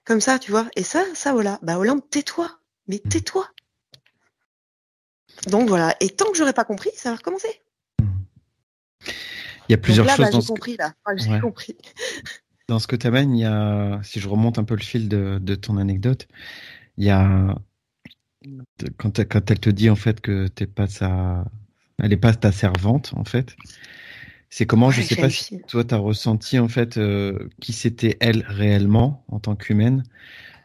Comme 0.05 0.21
ça, 0.21 0.39
tu 0.39 0.51
vois. 0.51 0.69
Et 0.77 0.83
ça, 0.83 1.05
ça 1.15 1.33
voilà. 1.33 1.59
Bah 1.63 1.79
Hollande, 1.79 2.09
tais-toi, 2.11 2.59
mais 2.89 2.99
tais-toi. 2.99 3.49
Donc 5.49 5.69
voilà. 5.69 5.97
Et 6.01 6.09
tant 6.09 6.31
que 6.31 6.37
j'aurais 6.37 6.53
pas 6.53 6.65
compris, 6.65 6.91
ça 6.95 7.11
va 7.11 7.17
recommencer. 7.17 7.63
Il 9.69 9.73
y 9.73 9.75
a 9.75 9.79
plusieurs 9.79 10.09
choses. 10.09 10.19
Bah, 10.19 10.31
dans 10.31 10.43
compris 10.43 10.77
là. 10.77 10.95
j'ai 11.17 11.41
compris. 11.41 11.77
Dans 12.69 12.79
ce 12.79 12.87
que 12.87 12.97
tu 12.97 13.07
amènes, 13.07 13.37
il 13.37 13.41
y 13.41 13.45
a, 13.45 14.01
si 14.05 14.21
je 14.21 14.29
remonte 14.29 14.57
un 14.59 14.65
peu 14.65 14.77
le 14.77 14.83
fil 14.83 15.09
de, 15.09 15.39
de 15.43 15.55
ton 15.57 15.77
anecdote, 15.77 16.29
il 16.97 17.05
y 17.05 17.11
a 17.11 17.57
quand, 18.97 19.25
quand, 19.25 19.51
elle 19.51 19.61
te 19.61 19.71
dit 19.71 19.91
en 19.91 19.97
fait 19.97 20.21
que 20.21 20.47
t'es 20.49 20.67
pas 20.67 20.87
sa, 20.87 21.45
elle 21.99 22.11
n'est 22.11 22.17
pas 22.17 22.33
ta 22.35 22.53
servante 22.53 23.13
en 23.17 23.25
fait. 23.25 23.57
C'est 24.49 24.67
comment, 24.67 24.91
je 24.91 25.03
sais 25.03 25.17
pas 25.17 25.31
si 25.31 25.61
toi 25.63 25.83
tu 25.83 25.95
as 25.95 25.99
ressenti 25.99 26.59
en 26.59 26.69
fait 26.69 26.99
euh, 26.99 27.49
qui 27.61 27.73
c'était 27.73 28.17
elle 28.21 28.45
réellement 28.47 29.25
en 29.29 29.41
tant 29.41 29.57
qu'humaine. 29.57 30.05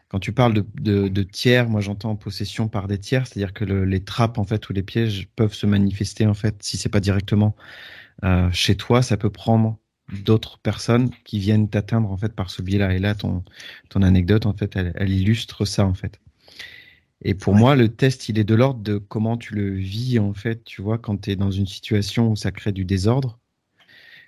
Quand 0.08 0.18
tu 0.20 0.32
parles 0.32 0.54
de, 0.54 1.08
de, 1.08 1.22
tiers, 1.22 1.68
moi 1.68 1.82
j'entends 1.82 2.16
possession 2.16 2.68
par 2.68 2.88
des 2.88 2.98
tiers, 2.98 3.26
c'est-à-dire 3.26 3.52
que 3.52 3.64
les 3.64 4.02
trappes 4.02 4.38
en 4.38 4.44
fait 4.44 4.68
ou 4.68 4.72
les 4.72 4.82
pièges 4.82 5.28
peuvent 5.36 5.52
se 5.52 5.66
manifester 5.66 6.26
en 6.26 6.34
fait 6.34 6.62
si 6.62 6.78
c'est 6.78 6.88
pas 6.88 7.00
directement 7.00 7.54
euh, 8.24 8.50
chez 8.50 8.74
toi, 8.74 9.02
ça 9.02 9.18
peut 9.18 9.30
prendre 9.30 9.78
d'autres 10.24 10.58
personnes 10.58 11.10
qui 11.24 11.38
viennent 11.38 11.68
t'atteindre 11.68 12.10
en 12.10 12.16
fait 12.16 12.34
par 12.34 12.50
ce 12.50 12.62
biais-là. 12.62 12.94
Et 12.94 12.98
là, 12.98 13.14
ton 13.14 13.44
ton 13.90 14.02
anecdote 14.02 14.46
en 14.46 14.54
fait, 14.54 14.76
elle, 14.76 14.92
elle 14.96 15.10
illustre 15.10 15.66
ça 15.66 15.84
en 15.84 15.94
fait. 15.94 16.18
Et 17.22 17.34
pour 17.34 17.54
moi, 17.54 17.74
le 17.74 17.88
test, 17.88 18.28
il 18.28 18.38
est 18.38 18.44
de 18.44 18.54
l'ordre 18.54 18.80
de 18.80 18.98
comment 18.98 19.36
tu 19.36 19.54
le 19.54 19.74
vis, 19.74 20.18
en 20.18 20.34
fait, 20.34 20.62
tu 20.64 20.82
vois, 20.82 20.98
quand 20.98 21.22
tu 21.22 21.30
es 21.30 21.36
dans 21.36 21.50
une 21.50 21.66
situation 21.66 22.30
où 22.30 22.36
ça 22.36 22.52
crée 22.52 22.72
du 22.72 22.84
désordre, 22.84 23.40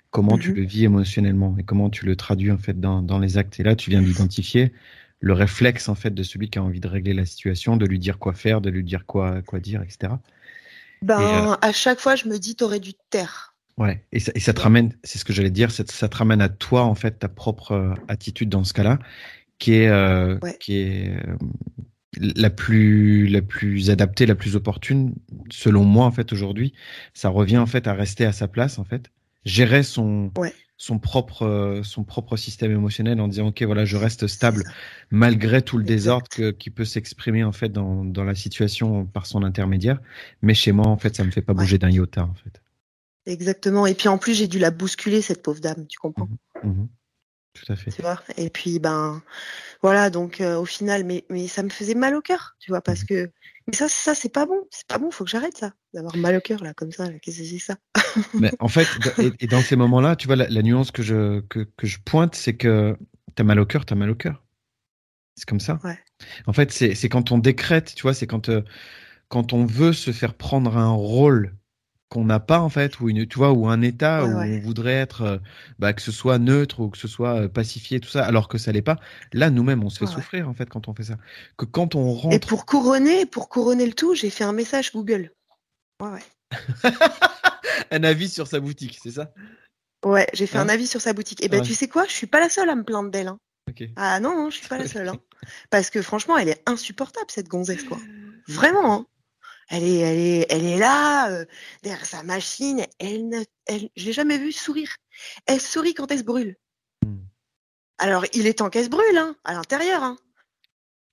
comment 0.09 0.37
tu 0.37 0.49
mhm. 0.49 0.55
le 0.57 0.63
vis 0.63 0.83
émotionnellement 0.83 1.55
et 1.57 1.63
comment 1.63 1.89
tu 1.89 2.05
le 2.05 2.15
traduis, 2.17 2.51
en 2.51 2.57
fait, 2.57 2.79
dans, 2.79 3.01
dans 3.01 3.19
les 3.19 3.37
actes. 3.37 3.59
Et 3.59 3.63
là, 3.63 3.75
tu 3.75 3.89
viens 3.89 4.01
d'identifier 4.01 4.73
le 5.21 5.33
réflexe, 5.33 5.87
en 5.87 5.95
fait, 5.95 6.09
de 6.09 6.23
celui 6.23 6.49
qui 6.49 6.59
a 6.59 6.63
envie 6.63 6.79
de 6.79 6.87
régler 6.87 7.13
la 7.13 7.25
situation, 7.25 7.77
de 7.77 7.85
lui 7.85 7.99
dire 7.99 8.17
quoi 8.19 8.33
faire, 8.33 8.59
de 8.59 8.69
lui 8.69 8.83
dire 8.83 9.05
quoi, 9.05 9.41
quoi 9.43 9.59
dire, 9.59 9.81
etc. 9.83 10.13
Ben, 11.03 11.21
euh, 11.21 11.55
à 11.61 11.71
chaque 11.71 11.99
fois, 11.99 12.15
je 12.15 12.27
me 12.27 12.37
dis, 12.37 12.55
t'aurais 12.55 12.79
dû 12.79 12.93
te 12.93 12.99
taire. 13.09 13.55
Ouais, 13.77 14.03
et 14.11 14.19
ça, 14.19 14.31
et 14.35 14.39
ça 14.39 14.53
te 14.53 14.61
ramène, 14.61 14.93
c'est 15.03 15.19
ce 15.19 15.25
que 15.25 15.31
j'allais 15.31 15.51
dire, 15.51 15.71
ça, 15.71 15.83
ça, 15.87 16.09
te 16.09 16.17
ramène 16.17 16.41
à 16.41 16.49
toi, 16.49 16.83
en 16.83 16.95
fait, 16.95 17.19
ta 17.19 17.29
propre 17.29 17.71
euh, 17.71 17.93
attitude 18.07 18.49
dans 18.49 18.63
ce 18.63 18.73
cas-là, 18.73 18.99
qui 19.59 19.73
est, 19.73 19.87
euh, 19.87 20.37
qui 20.59 20.77
est, 20.77 21.15
la 22.17 22.49
plus 22.49 23.27
la 23.27 23.41
plus 23.41 23.89
adaptée, 23.89 24.25
la 24.25 24.35
plus 24.35 24.55
opportune, 24.55 25.13
selon 25.49 25.85
moi 25.85 26.05
en 26.05 26.11
fait 26.11 26.33
aujourd'hui, 26.33 26.73
ça 27.13 27.29
revient 27.29 27.57
en 27.57 27.65
fait 27.65 27.87
à 27.87 27.93
rester 27.93 28.25
à 28.25 28.33
sa 28.33 28.47
place 28.47 28.79
en 28.79 28.83
fait, 28.83 29.09
gérer 29.45 29.83
son 29.83 30.31
son 30.81 30.97
propre 30.97 31.81
son 31.83 32.03
propre 32.03 32.37
système 32.37 32.71
émotionnel 32.71 33.21
en 33.21 33.27
disant 33.27 33.49
ok 33.49 33.61
voilà 33.61 33.85
je 33.85 33.97
reste 33.97 34.25
stable 34.25 34.63
malgré 35.11 35.61
tout 35.61 35.77
le 35.77 35.83
désordre 35.83 36.27
qui 36.57 36.71
peut 36.71 36.85
s'exprimer 36.85 37.43
en 37.43 37.51
fait 37.51 37.69
dans 37.69 38.03
dans 38.03 38.23
la 38.23 38.33
situation 38.33 39.05
par 39.05 39.27
son 39.27 39.43
intermédiaire, 39.43 39.99
mais 40.41 40.55
chez 40.55 40.71
moi 40.71 40.87
en 40.87 40.97
fait 40.97 41.15
ça 41.15 41.23
me 41.23 41.29
fait 41.29 41.43
pas 41.43 41.53
bouger 41.53 41.77
d'un 41.77 41.91
iota 41.91 42.23
en 42.23 42.33
fait. 42.33 42.63
Exactement. 43.27 43.85
Et 43.85 43.93
puis 43.93 44.07
en 44.07 44.17
plus 44.17 44.33
j'ai 44.33 44.47
dû 44.47 44.57
la 44.57 44.71
bousculer 44.71 45.21
cette 45.21 45.43
pauvre 45.43 45.59
dame, 45.59 45.85
tu 45.85 45.99
comprends? 45.99 46.29
Mmh 46.63 46.69
mmh 46.69 46.87
tout 47.53 47.71
à 47.71 47.75
fait. 47.75 47.91
Tu 47.91 48.01
vois? 48.01 48.21
Et 48.37 48.49
puis 48.49 48.79
ben 48.79 49.21
voilà, 49.81 50.09
donc 50.09 50.41
euh, 50.41 50.57
au 50.57 50.65
final, 50.65 51.03
mais, 51.03 51.25
mais 51.29 51.47
ça 51.47 51.63
me 51.63 51.69
faisait 51.69 51.95
mal 51.95 52.15
au 52.15 52.21
cœur, 52.21 52.55
tu 52.59 52.71
vois, 52.71 52.81
parce 52.81 53.03
mmh. 53.03 53.07
que 53.07 53.31
mais 53.67 53.75
ça, 53.75 53.87
ça 53.87 54.15
c'est 54.15 54.31
pas 54.31 54.45
bon, 54.45 54.67
c'est 54.69 54.87
pas 54.87 54.97
bon, 54.97 55.11
faut 55.11 55.23
que 55.23 55.29
j'arrête 55.29 55.57
ça, 55.57 55.73
d'avoir 55.93 56.15
mal 56.17 56.35
au 56.35 56.41
cœur 56.41 56.63
là, 56.63 56.73
comme 56.73 56.91
ça, 56.91 57.07
qu'est-ce 57.19 57.39
que 57.39 57.45
c'est 57.45 57.59
ça 57.59 57.75
Mais 58.39 58.51
en 58.59 58.67
fait, 58.67 58.87
et, 59.39 59.47
dans 59.47 59.61
ces 59.61 59.75
moments-là, 59.75 60.15
tu 60.15 60.27
vois, 60.27 60.35
la, 60.35 60.61
nuance 60.61 60.91
que 60.91 61.03
je 61.03 61.41
que, 61.41 61.67
que 61.77 61.87
je 61.87 61.99
pointe, 61.99 62.35
c'est 62.35 62.55
que 62.55 62.97
t'as 63.35 63.43
mal 63.43 63.59
au 63.59 63.65
cœur, 63.65 63.85
t'as 63.85 63.95
mal 63.95 64.09
au 64.09 64.15
cœur. 64.15 64.43
C'est 65.35 65.47
comme 65.47 65.59
ça. 65.59 65.79
Ouais. 65.83 65.97
En 66.45 66.53
fait, 66.53 66.71
c'est 66.71 67.09
quand 67.09 67.31
on 67.31 67.37
décrète, 67.37 67.93
tu 67.95 68.03
vois, 68.03 68.13
c'est 68.13 68.27
quand 68.27 68.49
euh, 68.49 68.61
quand 69.27 69.53
on 69.53 69.65
veut 69.65 69.93
se 69.93 70.11
faire 70.11 70.33
prendre 70.33 70.77
un 70.77 70.91
rôle 70.91 71.55
qu'on 72.11 72.25
n'a 72.25 72.41
pas 72.41 72.59
en 72.59 72.67
fait, 72.67 72.99
ou 72.99 73.09
une, 73.09 73.25
tu 73.25 73.37
vois, 73.37 73.53
ou 73.53 73.69
un 73.69 73.81
état 73.81 74.25
où 74.25 74.37
on 74.37 74.59
voudrait 74.59 74.95
être, 74.95 75.21
euh, 75.21 75.37
bah, 75.79 75.93
que 75.93 76.01
ce 76.01 76.11
soit 76.11 76.39
neutre 76.39 76.81
ou 76.81 76.89
que 76.89 76.97
ce 76.97 77.07
soit 77.07 77.43
euh, 77.43 77.47
pacifié, 77.47 78.01
tout 78.01 78.09
ça, 78.09 78.25
alors 78.25 78.49
que 78.49 78.57
ça 78.57 78.73
l'est 78.73 78.81
pas. 78.81 78.97
Là, 79.31 79.49
nous-mêmes, 79.49 79.81
on 79.81 79.89
se 79.89 79.97
fait 79.97 80.11
souffrir 80.11 80.49
en 80.49 80.53
fait 80.53 80.69
quand 80.69 80.89
on 80.89 80.93
fait 80.93 81.05
ça. 81.05 81.15
Que 81.57 81.63
quand 81.63 81.95
on 81.95 82.11
rentre. 82.11 82.35
Et 82.35 82.39
pour 82.39 82.65
couronner, 82.65 83.25
pour 83.25 83.47
couronner 83.47 83.85
le 83.85 83.93
tout, 83.93 84.13
j'ai 84.13 84.29
fait 84.29 84.43
un 84.43 84.51
message 84.51 84.91
Google. 84.91 85.31
Ouais, 86.01 86.09
ouais. 86.09 86.91
un 87.91 88.03
avis 88.03 88.27
sur 88.27 88.45
sa 88.45 88.59
boutique, 88.59 88.99
c'est 89.01 89.11
ça? 89.11 89.31
Ouais, 90.05 90.27
j'ai 90.33 90.47
fait 90.47 90.57
un 90.57 90.67
avis 90.67 90.87
sur 90.87 90.99
sa 90.99 91.13
boutique. 91.13 91.41
Et 91.45 91.47
ben, 91.47 91.61
tu 91.61 91.73
sais 91.73 91.87
quoi, 91.87 92.05
je 92.07 92.11
suis 92.11 92.27
pas 92.27 92.41
la 92.41 92.49
seule 92.49 92.69
à 92.69 92.75
me 92.75 92.83
plaindre 92.83 93.09
d'elle. 93.09 93.29
Hein. 93.29 93.39
Ah 93.95 94.19
non, 94.19 94.35
non, 94.35 94.49
je 94.49 94.57
suis 94.57 94.67
pas 94.67 94.77
la 94.77 94.87
seule. 94.87 95.07
Hein. 95.07 95.17
Parce 95.69 95.89
que 95.89 96.01
franchement, 96.01 96.37
elle 96.37 96.49
est 96.49 96.61
insupportable 96.65 97.27
cette 97.29 97.47
gonzesse, 97.47 97.83
quoi. 97.83 97.99
Vraiment. 98.47 98.93
Hein. 98.93 99.05
Elle 99.73 99.85
est, 99.85 99.99
elle 99.99 100.19
est, 100.19 100.45
elle 100.49 100.65
est 100.65 100.77
là, 100.77 101.31
euh, 101.31 101.45
derrière 101.81 102.05
sa 102.05 102.23
machine. 102.23 102.85
Elle 102.99 103.29
ne, 103.29 103.41
elle, 103.65 103.89
je 103.95 104.05
l'ai 104.05 104.11
jamais 104.11 104.37
vue 104.37 104.51
sourire. 104.51 104.97
Elle 105.45 105.61
sourit 105.61 105.93
quand 105.93 106.11
elle 106.11 106.19
se 106.19 106.23
brûle. 106.25 106.57
Hmm. 107.05 107.19
Alors, 107.97 108.25
il 108.33 108.47
est 108.47 108.55
temps 108.55 108.69
qu'elle 108.69 108.83
se 108.83 108.89
brûle, 108.89 109.17
hein, 109.17 109.33
à 109.45 109.53
l'intérieur, 109.53 110.03
hein. 110.03 110.17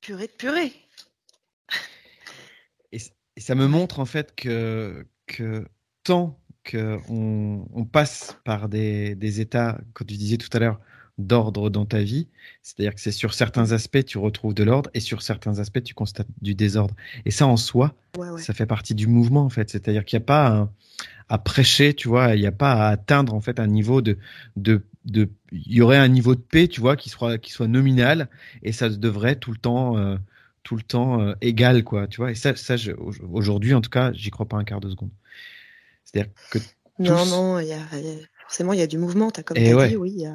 Purée 0.00 0.26
de 0.26 0.32
purée. 0.32 0.72
Et, 2.90 2.98
ça 3.40 3.54
me 3.54 3.68
montre 3.68 4.00
en 4.00 4.06
fait 4.06 4.34
que, 4.34 5.06
que 5.26 5.64
tant 6.02 6.40
qu'on 6.68 7.68
on 7.72 7.84
passe 7.84 8.36
par 8.44 8.68
des, 8.68 9.14
des 9.14 9.40
états, 9.40 9.78
comme 9.94 10.08
tu 10.08 10.16
disais 10.16 10.36
tout 10.36 10.48
à 10.52 10.58
l'heure, 10.58 10.80
d'ordre 11.18 11.68
dans 11.68 11.85
ta 11.85 12.00
vie. 12.00 12.28
C'est-à-dire 12.62 12.94
que 12.94 13.00
c'est 13.00 13.12
sur 13.12 13.35
certains 13.35 13.72
aspects, 13.72 14.04
tu 14.04 14.18
retrouves 14.18 14.54
de 14.54 14.62
l'ordre 14.62 14.90
et 14.94 15.00
sur 15.00 15.22
certains 15.22 15.59
aspects, 15.59 15.83
tu 15.83 15.94
constates 15.94 16.28
du 16.40 16.54
désordre. 16.54 16.94
Et 17.24 17.31
ça, 17.31 17.46
en 17.46 17.57
soi, 17.57 17.94
ça 18.38 18.54
fait 18.54 18.66
partie 18.66 18.94
du 18.94 19.07
mouvement, 19.07 19.44
en 19.44 19.48
fait. 19.50 19.68
C'est-à-dire 19.68 20.04
qu'il 20.04 20.18
n'y 20.18 20.22
a 20.22 20.26
pas 20.26 20.70
à 21.28 21.38
prêcher, 21.38 21.92
tu 21.92 22.09
vois, 22.09 22.35
il 22.35 22.40
n'y 22.40 22.46
a 22.46 22.52
pas 22.52 22.72
à 22.72 22.88
atteindre, 22.88 23.35
en 23.35 23.40
fait, 23.40 23.61
un 23.61 23.66
niveau 23.66 24.00
de, 24.00 24.16
de, 24.57 24.83
de, 25.04 25.28
il 25.52 25.74
y 25.74 25.83
aurait 25.83 25.98
un 25.98 26.09
niveau 26.09 26.35
de 26.35 26.40
paix, 26.40 26.68
tu 26.68 26.81
vois, 26.81 26.96
qui 26.96 27.11
soit, 27.11 27.38
qui 27.38 27.52
soit 27.52 27.68
nominal 27.68 28.28
et 28.62 28.72
ça 28.72 28.88
devrait 28.88 29.37
tout 29.37 29.50
le 29.50 29.59
temps, 29.59 29.98
euh, 29.98 30.16
tout 30.62 30.76
le 30.76 30.83
temps 30.83 31.20
euh, 31.20 31.35
égal, 31.40 31.85
quoi, 31.85 32.07
tu 32.07 32.18
vois. 32.18 32.31
Et 32.31 32.35
ça, 32.35 32.57
ça 32.57 32.76
aujourd'hui, 33.31 33.74
en 33.74 33.81
tout 33.81 33.90
cas, 33.90 34.12
j'y 34.12 34.31
crois 34.31 34.46
pas 34.46 34.57
un 34.57 34.64
quart 34.64 34.81
de 34.81 34.88
seconde. 34.88 35.11
C'est-à-dire 36.04 36.33
que. 36.50 36.59
Non, 36.98 37.26
non, 37.26 37.59
il 37.61 37.68
y 37.68 37.72
a, 37.72 37.78
forcément, 38.42 38.72
il 38.72 38.78
y 38.78 38.83
a 38.83 38.87
du 38.87 38.98
mouvement, 38.98 39.28
as 39.28 39.42
comme 39.42 39.57
tu 39.57 39.62
dit, 39.62 39.96
oui. 39.96 40.11
Y 40.11 40.26
a 40.26 40.35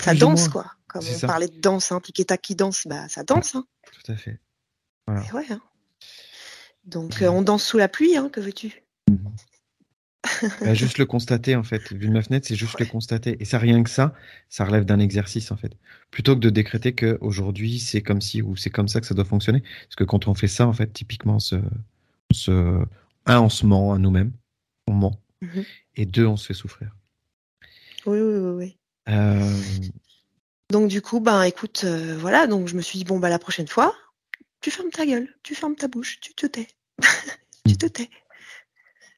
ça 0.00 0.14
danse 0.14 0.48
quoi. 0.48 0.72
Comme 0.88 1.02
on 1.04 1.26
parlait 1.26 1.48
de 1.48 1.60
danse, 1.60 1.92
hein, 1.92 2.00
Piqueta 2.00 2.38
qui 2.38 2.54
danse, 2.54 2.86
bah 2.86 3.08
ça 3.08 3.22
danse. 3.22 3.54
Hein. 3.54 3.66
Tout 3.92 4.12
à 4.12 4.16
fait. 4.16 4.40
Ouais, 5.08 5.46
hein. 5.50 5.60
Donc 6.84 7.20
euh, 7.20 7.28
on 7.28 7.42
danse 7.42 7.64
sous 7.64 7.78
la 7.78 7.88
pluie, 7.88 8.16
hein, 8.16 8.30
que 8.30 8.40
veux-tu? 8.40 8.82
Mhm. 9.08 9.34
bah, 10.62 10.74
Juste 10.74 10.98
le 10.98 11.04
constater 11.04 11.56
en 11.56 11.62
fait. 11.62 11.92
Vu 11.92 12.08
de 12.08 12.12
ma 12.12 12.22
fenêtre, 12.22 12.46
c'est 12.48 12.56
juste 12.56 12.80
le 12.80 12.86
constater. 12.86 13.36
Et 13.40 13.44
ça, 13.44 13.58
rien 13.58 13.82
que 13.82 13.90
ça, 13.90 14.14
ça 14.48 14.64
relève 14.64 14.84
d'un 14.84 14.98
exercice 14.98 15.50
en 15.50 15.56
fait. 15.56 15.76
Plutôt 16.10 16.34
que 16.34 16.40
de 16.40 16.50
décréter 16.50 16.94
que 16.94 17.18
aujourd'hui 17.20 17.78
c'est 17.78 18.00
comme 18.00 18.22
si 18.22 18.40
ou 18.40 18.56
c'est 18.56 18.70
comme 18.70 18.88
ça 18.88 19.00
que 19.00 19.06
ça 19.06 19.14
doit 19.14 19.26
fonctionner. 19.26 19.60
Parce 19.60 19.96
que 19.96 20.04
quand 20.04 20.28
on 20.28 20.34
fait 20.34 20.48
ça, 20.48 20.66
en 20.66 20.72
fait, 20.72 20.92
typiquement, 20.92 21.38
ce, 21.38 21.56
un, 23.26 23.40
on 23.40 23.48
se 23.48 23.66
ment 23.66 23.92
à 23.92 23.98
nous-mêmes, 23.98 24.32
on 24.86 24.92
ment. 24.92 25.20
Mhm. 25.42 25.64
Et 25.96 26.06
deux, 26.06 26.26
on 26.26 26.36
se 26.36 26.46
fait 26.46 26.54
souffrir. 26.54 26.96
Oui, 28.06 28.18
oui, 28.20 28.38
oui, 28.38 28.50
oui. 28.56 28.77
Euh, 29.08 29.56
donc 30.70 30.88
du 30.88 31.00
coup, 31.00 31.20
ben 31.20 31.42
écoute, 31.42 31.82
euh, 31.84 32.16
voilà, 32.18 32.46
donc 32.46 32.68
je 32.68 32.74
me 32.74 32.82
suis 32.82 32.98
dit 32.98 33.04
bon 33.04 33.18
bah 33.18 33.30
la 33.30 33.38
prochaine 33.38 33.68
fois, 33.68 33.94
tu 34.60 34.70
fermes 34.70 34.90
ta 34.90 35.06
gueule, 35.06 35.28
tu 35.42 35.54
fermes 35.54 35.76
ta 35.76 35.88
bouche, 35.88 36.20
tu 36.20 36.34
te 36.34 36.46
tais, 36.46 36.68
tu 37.66 37.76
te 37.76 37.86
tais. 37.86 38.10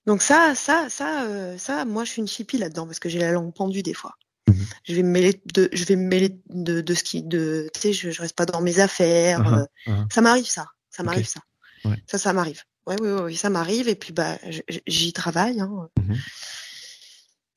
Donc 0.06 0.22
ça, 0.22 0.54
ça, 0.54 0.88
ça, 0.88 1.24
euh, 1.24 1.58
ça, 1.58 1.84
moi 1.84 2.04
je 2.04 2.12
suis 2.12 2.20
une 2.20 2.28
chippie 2.28 2.58
là-dedans 2.58 2.86
parce 2.86 2.98
que 2.98 3.08
j'ai 3.08 3.18
la 3.18 3.32
langue 3.32 3.52
pendue 3.52 3.82
des 3.82 3.94
fois. 3.94 4.14
Mhm. 4.48 4.66
Je 4.84 4.94
vais 4.94 5.02
me 5.02 5.10
mêler 5.10 5.42
de, 5.54 5.68
je 5.72 5.84
vais 5.84 5.96
me 5.96 6.06
mêler 6.06 6.40
de, 6.48 6.80
de 6.80 6.94
ce 6.94 7.02
qui, 7.02 7.22
de, 7.22 7.68
tu 7.74 7.80
sais, 7.80 7.92
je, 7.92 8.10
je, 8.10 8.22
reste 8.22 8.36
pas 8.36 8.46
dans 8.46 8.60
mes 8.60 8.78
affaires. 8.80 9.40
Uh-huh, 9.40 9.66
uh-huh. 9.86 10.12
Ça 10.12 10.20
m'arrive 10.20 10.48
ça, 10.48 10.68
ça 10.90 11.02
m'arrive 11.02 11.28
ça. 11.28 11.40
Ça, 12.06 12.18
ça 12.18 12.32
m'arrive. 12.32 12.62
Ouais, 12.86 12.96
oui, 13.00 13.10
oui, 13.22 13.36
ça 13.36 13.50
m'arrive 13.50 13.88
et 13.88 13.94
puis 13.94 14.12
bah 14.12 14.38
j'y 14.86 15.12
travaille. 15.12 15.60
Hein. 15.60 15.88
Mhm. 15.98 16.16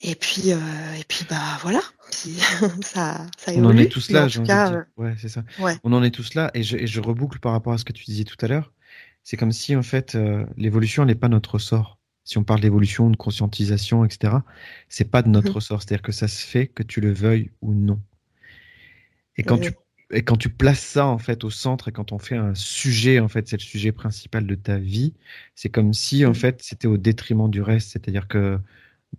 Et 0.06 0.16
puis, 0.16 0.52
euh, 0.52 0.58
et 1.00 1.04
puis 1.08 1.26
bah 1.30 1.58
voilà, 1.62 1.80
ça, 2.12 3.26
ça 3.38 3.52
On 3.56 3.66
en 3.66 3.78
est 3.78 3.88
tous 3.88 4.12
là, 4.12 4.28
euh, 4.28 4.84
Ouais, 4.98 5.16
c'est 5.18 5.30
ça. 5.30 5.44
On 5.84 5.94
en 5.94 6.04
est 6.04 6.12
tous 6.12 6.34
là, 6.34 6.52
et 6.54 6.62
je, 6.62 6.76
et 6.76 6.88
je, 6.88 7.00
reboucle 7.00 7.40
par 7.40 7.54
rapport 7.54 7.72
à 7.72 7.78
ce 7.78 7.86
que 7.86 7.94
tu 7.94 8.04
disais 8.04 8.26
tout 8.26 8.36
à 8.42 8.50
l'heure. 8.50 8.74
C'est 9.24 9.38
comme 9.38 9.54
si 9.54 9.78
en 9.78 9.82
fait 9.82 10.16
euh, 10.16 10.46
l'évolution 10.58 11.06
n'est 11.06 11.16
pas 11.16 11.30
notre 11.30 11.58
sort. 11.58 12.00
Si 12.26 12.38
on 12.38 12.44
parle 12.44 12.60
d'évolution, 12.60 13.10
de 13.10 13.16
conscientisation, 13.16 14.04
etc., 14.04 14.36
c'est 14.90 15.10
pas 15.10 15.22
de 15.22 15.30
notre 15.30 15.50
mhm. 15.50 15.56
ressort. 15.56 15.82
C'est-à-dire 15.82 16.02
que 16.02 16.12
ça 16.12 16.28
se 16.28 16.46
fait 16.46 16.68
que 16.68 16.84
tu 16.84 17.00
le 17.00 17.14
veuilles 17.14 17.52
ou 17.62 17.74
non. 17.74 18.00
Et 19.38 19.44
quand 19.44 19.58
tu 19.58 19.72
et 20.12 20.22
quand 20.22 20.36
tu 20.36 20.50
places 20.50 20.82
ça 20.82 21.08
en 21.08 21.18
fait 21.18 21.44
au 21.44 21.50
centre 21.50 21.88
et 21.88 21.92
quand 21.92 22.12
on 22.12 22.20
fait 22.20 22.36
un 22.36 22.54
sujet 22.54 23.20
en 23.20 23.30
fait 23.30 23.48
c'est 23.48 23.58
le 23.58 23.64
sujet 23.64 23.92
principal 23.92 24.46
de 24.46 24.54
ta 24.54 24.78
vie 24.78 25.14
c'est 25.56 25.70
comme 25.70 25.92
si 25.94 26.24
en 26.24 26.30
mhm. 26.30 26.36
fait 26.36 26.62
c'était 26.62 26.88
au 26.88 26.98
détriment 26.98 27.50
du 27.50 27.62
reste 27.62 27.90
c'est-à-dire 27.92 28.28
que 28.28 28.60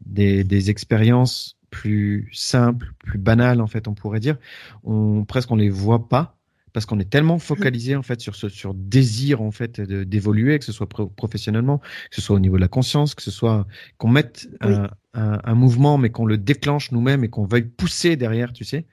des, 0.06 0.70
expériences 0.70 1.56
plus 1.70 2.28
simples, 2.32 2.92
plus 2.98 3.18
banales 3.18 3.60
en 3.60 3.66
fait, 3.66 3.88
on 3.88 3.94
pourrait 3.94 4.20
dire, 4.20 4.36
on 4.84 5.24
presque 5.24 5.50
on 5.50 5.56
les 5.56 5.70
voit 5.70 6.08
pas 6.08 6.36
parce 6.72 6.86
qu'on 6.86 6.98
est 6.98 7.08
tellement 7.08 7.38
focalisé 7.38 7.94
en 7.94 8.02
fait 8.02 8.20
sur 8.20 8.34
ce 8.34 8.48
sur 8.48 8.74
désir 8.74 9.40
en 9.42 9.52
fait 9.52 9.80
d'évoluer, 9.80 10.58
que 10.58 10.64
ce 10.64 10.72
soit 10.72 10.88
professionnellement, 10.88 11.78
que 11.78 12.16
ce 12.16 12.20
soit 12.20 12.36
au 12.36 12.40
niveau 12.40 12.56
de 12.56 12.60
la 12.60 12.68
conscience, 12.68 13.14
que 13.14 13.22
ce 13.22 13.30
soit 13.30 13.66
qu'on 13.96 14.08
mette 14.08 14.48
un, 14.60 14.88
un, 15.14 15.54
mouvement 15.54 15.98
mais 15.98 16.10
qu'on 16.10 16.26
le 16.26 16.36
déclenche 16.36 16.90
nous-mêmes 16.90 17.22
et 17.22 17.28
qu'on 17.28 17.44
veuille 17.44 17.62
pousser 17.62 18.16
derrière, 18.16 18.52
tu 18.52 18.64
sais. 18.64 18.86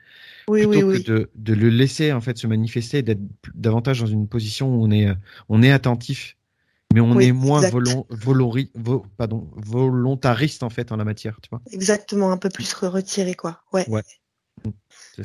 Oui, 0.48 0.66
plutôt 0.66 0.86
oui, 0.86 1.02
que 1.02 1.10
de, 1.10 1.30
de, 1.34 1.54
le 1.54 1.68
laisser 1.68 2.12
en 2.12 2.20
fait 2.20 2.38
se 2.38 2.46
manifester, 2.46 3.02
d'être 3.02 3.20
davantage 3.54 4.00
dans 4.00 4.06
une 4.06 4.28
position 4.28 4.74
où 4.74 4.84
on 4.84 4.90
est 4.92 5.08
on 5.48 5.62
est 5.62 5.72
attentif, 5.72 6.36
mais 6.92 7.00
on 7.00 7.18
est 7.18 7.32
moins 7.32 7.60
volon, 7.68 8.06
pardon, 9.16 9.48
volontariste 9.56 10.62
en 10.62 10.70
fait 10.70 10.92
en 10.92 10.96
la 10.96 11.04
matière, 11.04 11.38
tu 11.42 11.48
vois. 11.50 11.60
Exactement, 11.70 12.32
un 12.32 12.36
peu 12.36 12.48
plus 12.48 12.72
retiré 12.74 13.34
quoi. 13.34 13.60
Ouais. 13.72 13.88
Ouais. 13.88 14.02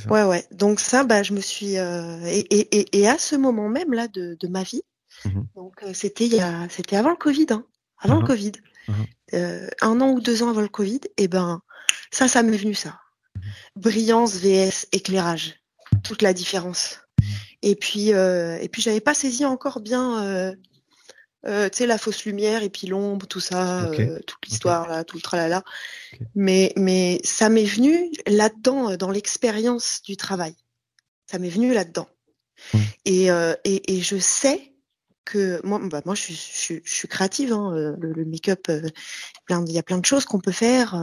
Ouais, 0.09 0.23
ouais. 0.23 0.45
Donc 0.51 0.79
ça, 0.79 1.03
bah, 1.03 1.23
je 1.23 1.33
me 1.33 1.41
suis 1.41 1.77
euh, 1.77 2.19
et, 2.25 2.39
et, 2.49 2.99
et, 2.99 3.07
à 3.07 3.17
ce 3.17 3.35
moment 3.35 3.69
même 3.69 3.93
là 3.93 4.07
de, 4.07 4.37
de 4.39 4.47
ma 4.47 4.63
vie, 4.63 4.81
mmh 5.25 5.41
donc 5.55 5.83
euh, 5.83 5.93
c'était 5.93 6.25
il 6.25 6.35
y 6.35 6.39
a, 6.39 6.67
c'était 6.69 6.95
avant 6.95 7.09
le 7.09 7.15
Covid, 7.15 7.47
hein, 7.51 7.65
avant 7.99 8.15
le 8.15 8.23
mmh 8.23 8.27
Covid, 8.27 8.51
mmh 8.87 8.93
euh, 9.33 9.67
un 9.81 10.01
an 10.01 10.11
ou 10.11 10.21
deux 10.21 10.43
ans 10.43 10.49
avant 10.49 10.61
le 10.61 10.67
Covid, 10.67 11.01
et 11.17 11.27
ben 11.27 11.61
ça, 12.11 12.27
ça 12.27 12.43
m'est 12.43 12.57
venu 12.57 12.73
ça. 12.73 12.99
Brillance 13.75 14.35
vs 14.35 14.87
éclairage, 14.91 15.55
toute 16.03 16.21
la 16.21 16.33
différence. 16.33 17.01
Et 17.61 17.75
puis 17.75 18.09
et 18.09 18.69
puis 18.71 18.81
j'avais 18.81 19.01
pas 19.01 19.13
saisi 19.13 19.45
encore 19.45 19.79
bien 19.79 20.53
euh, 21.45 21.69
tu 21.69 21.77
sais, 21.77 21.85
la 21.85 21.97
fausse 21.97 22.25
lumière 22.25 22.63
et 22.63 22.69
puis 22.69 22.87
l'ombre, 22.87 23.27
tout 23.27 23.39
ça, 23.39 23.85
euh, 23.85 24.19
toute 24.25 24.45
l'histoire, 24.47 24.87
là, 24.87 25.03
tout 25.03 25.17
le 25.17 25.21
tralala. 25.21 25.63
Mais, 26.35 26.73
mais 26.75 27.21
ça 27.23 27.49
m'est 27.49 27.63
venu 27.63 28.11
là-dedans, 28.25 28.91
euh, 28.91 28.97
dans 28.97 29.11
l'expérience 29.11 30.01
du 30.03 30.17
travail. 30.17 30.55
Ça 31.29 31.37
m'est 31.37 31.49
venu 31.49 31.73
là-dedans. 31.73 32.07
Et, 33.05 33.27
et, 33.27 33.93
et, 33.93 34.01
je 34.01 34.17
sais 34.17 34.73
que 35.25 35.61
moi, 35.63 35.79
bah, 35.83 36.01
moi 36.05 36.15
je, 36.15 36.21
suis, 36.21 36.33
je, 36.35 36.79
je 36.83 36.93
suis 36.93 37.07
créative. 37.07 37.53
Hein, 37.53 37.95
le, 37.99 38.13
le 38.13 38.25
make-up, 38.25 38.67
il 38.69 39.71
y 39.71 39.77
a 39.77 39.83
plein 39.83 39.99
de 39.99 40.05
choses 40.05 40.25
qu'on 40.25 40.39
peut 40.39 40.51
faire. 40.51 40.99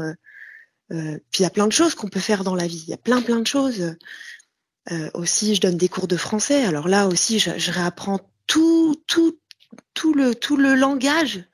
puis 0.88 0.98
il 1.38 1.42
y 1.42 1.46
a 1.46 1.50
plein 1.50 1.68
de 1.68 1.72
choses 1.72 1.94
qu'on 1.94 2.08
peut 2.08 2.18
faire 2.18 2.42
dans 2.42 2.56
la 2.56 2.66
vie. 2.66 2.82
Il 2.88 2.90
y 2.90 2.94
a 2.94 2.98
plein, 2.98 3.22
plein 3.22 3.38
de 3.38 3.46
choses. 3.46 3.94
aussi, 5.12 5.54
je 5.54 5.60
donne 5.60 5.76
des 5.76 5.88
cours 5.88 6.08
de 6.08 6.16
français. 6.16 6.64
Alors 6.64 6.88
là 6.88 7.06
aussi, 7.06 7.38
je, 7.38 7.56
je 7.56 7.70
réapprends 7.70 8.18
tout, 8.46 8.96
tout, 9.06 9.38
tout 9.94 10.12
le 10.12 10.34
tout 10.34 10.56
le 10.56 10.74
langage, 10.74 11.44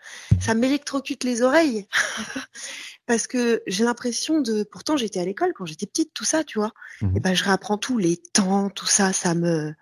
ça 0.41 0.55
m'électrocute 0.55 1.25
les 1.25 1.43
oreilles 1.43 1.87
parce 3.07 3.27
que 3.27 3.63
j'ai 3.67 3.85
l'impression 3.85 4.41
de. 4.41 4.63
Pourtant, 4.63 4.97
j'étais 4.97 5.21
à 5.21 5.25
l'école 5.25 5.53
quand 5.55 5.67
j'étais 5.67 5.87
petite, 5.87 6.13
tout 6.15 6.25
ça, 6.25 6.45
tu 6.45 6.59
vois. 6.59 6.73
Mmh 7.03 7.17
et 7.17 7.21
ben, 7.21 7.35
je 7.35 7.45
réapprends 7.45 7.79
tous 7.79 7.99
les 7.99 8.17
temps, 8.17 8.71
tout 8.71 8.87
ça, 8.87 9.13
ça 9.13 9.35
me, 9.35 9.75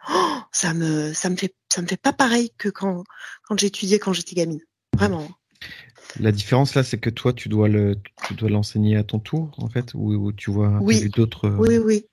ça 0.52 0.74
me, 0.74 1.12
ça 1.12 1.30
me 1.30 1.36
fait, 1.36 1.54
ça 1.68 1.82
me 1.82 1.86
fait 1.86 2.00
pas 2.00 2.12
pareil 2.12 2.50
que 2.58 2.68
quand 2.68 3.04
quand 3.42 3.58
j'étudiais 3.58 3.98
quand 3.98 4.12
j'étais 4.12 4.34
gamine, 4.34 4.60
vraiment. 4.96 5.28
La 6.20 6.32
différence 6.32 6.74
là, 6.74 6.82
c'est 6.82 6.98
que 6.98 7.10
toi, 7.10 7.32
tu 7.32 7.48
dois 7.48 7.68
le, 7.68 7.96
tu 8.26 8.34
dois 8.34 8.48
l'enseigner 8.48 8.96
à 8.96 9.04
ton 9.04 9.18
tour, 9.18 9.50
en 9.58 9.68
fait, 9.68 9.92
ou, 9.94 10.32
tu 10.32 10.50
vois 10.50 10.78
oui. 10.80 11.08
d'autres. 11.10 11.50
Oui, 11.58 11.78
oui. 11.78 12.06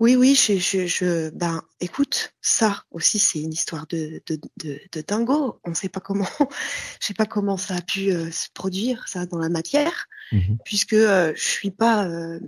Oui, 0.00 0.16
oui, 0.16 0.34
je, 0.34 0.58
je, 0.58 0.86
je, 0.86 1.30
ben, 1.30 1.62
écoute, 1.80 2.34
ça 2.40 2.84
aussi, 2.90 3.18
c'est 3.18 3.40
une 3.40 3.52
histoire 3.52 3.86
de, 3.86 4.22
de, 4.26 4.40
de, 4.56 4.80
de 4.92 5.00
dingo. 5.00 5.60
On 5.64 5.70
ne 5.70 5.74
sait 5.74 5.88
pas 5.88 6.00
comment, 6.00 6.26
je 7.00 7.06
sais 7.06 7.14
pas 7.14 7.26
comment 7.26 7.56
ça 7.56 7.76
a 7.76 7.82
pu 7.82 8.10
euh, 8.10 8.30
se 8.30 8.48
produire, 8.52 9.06
ça, 9.08 9.26
dans 9.26 9.38
la 9.38 9.48
matière, 9.48 10.06
mmh 10.32 10.56
puisque 10.64 10.94
euh, 10.94 11.32
je 11.36 11.44
suis 11.44 11.70
pas. 11.70 12.06
Euh, 12.06 12.40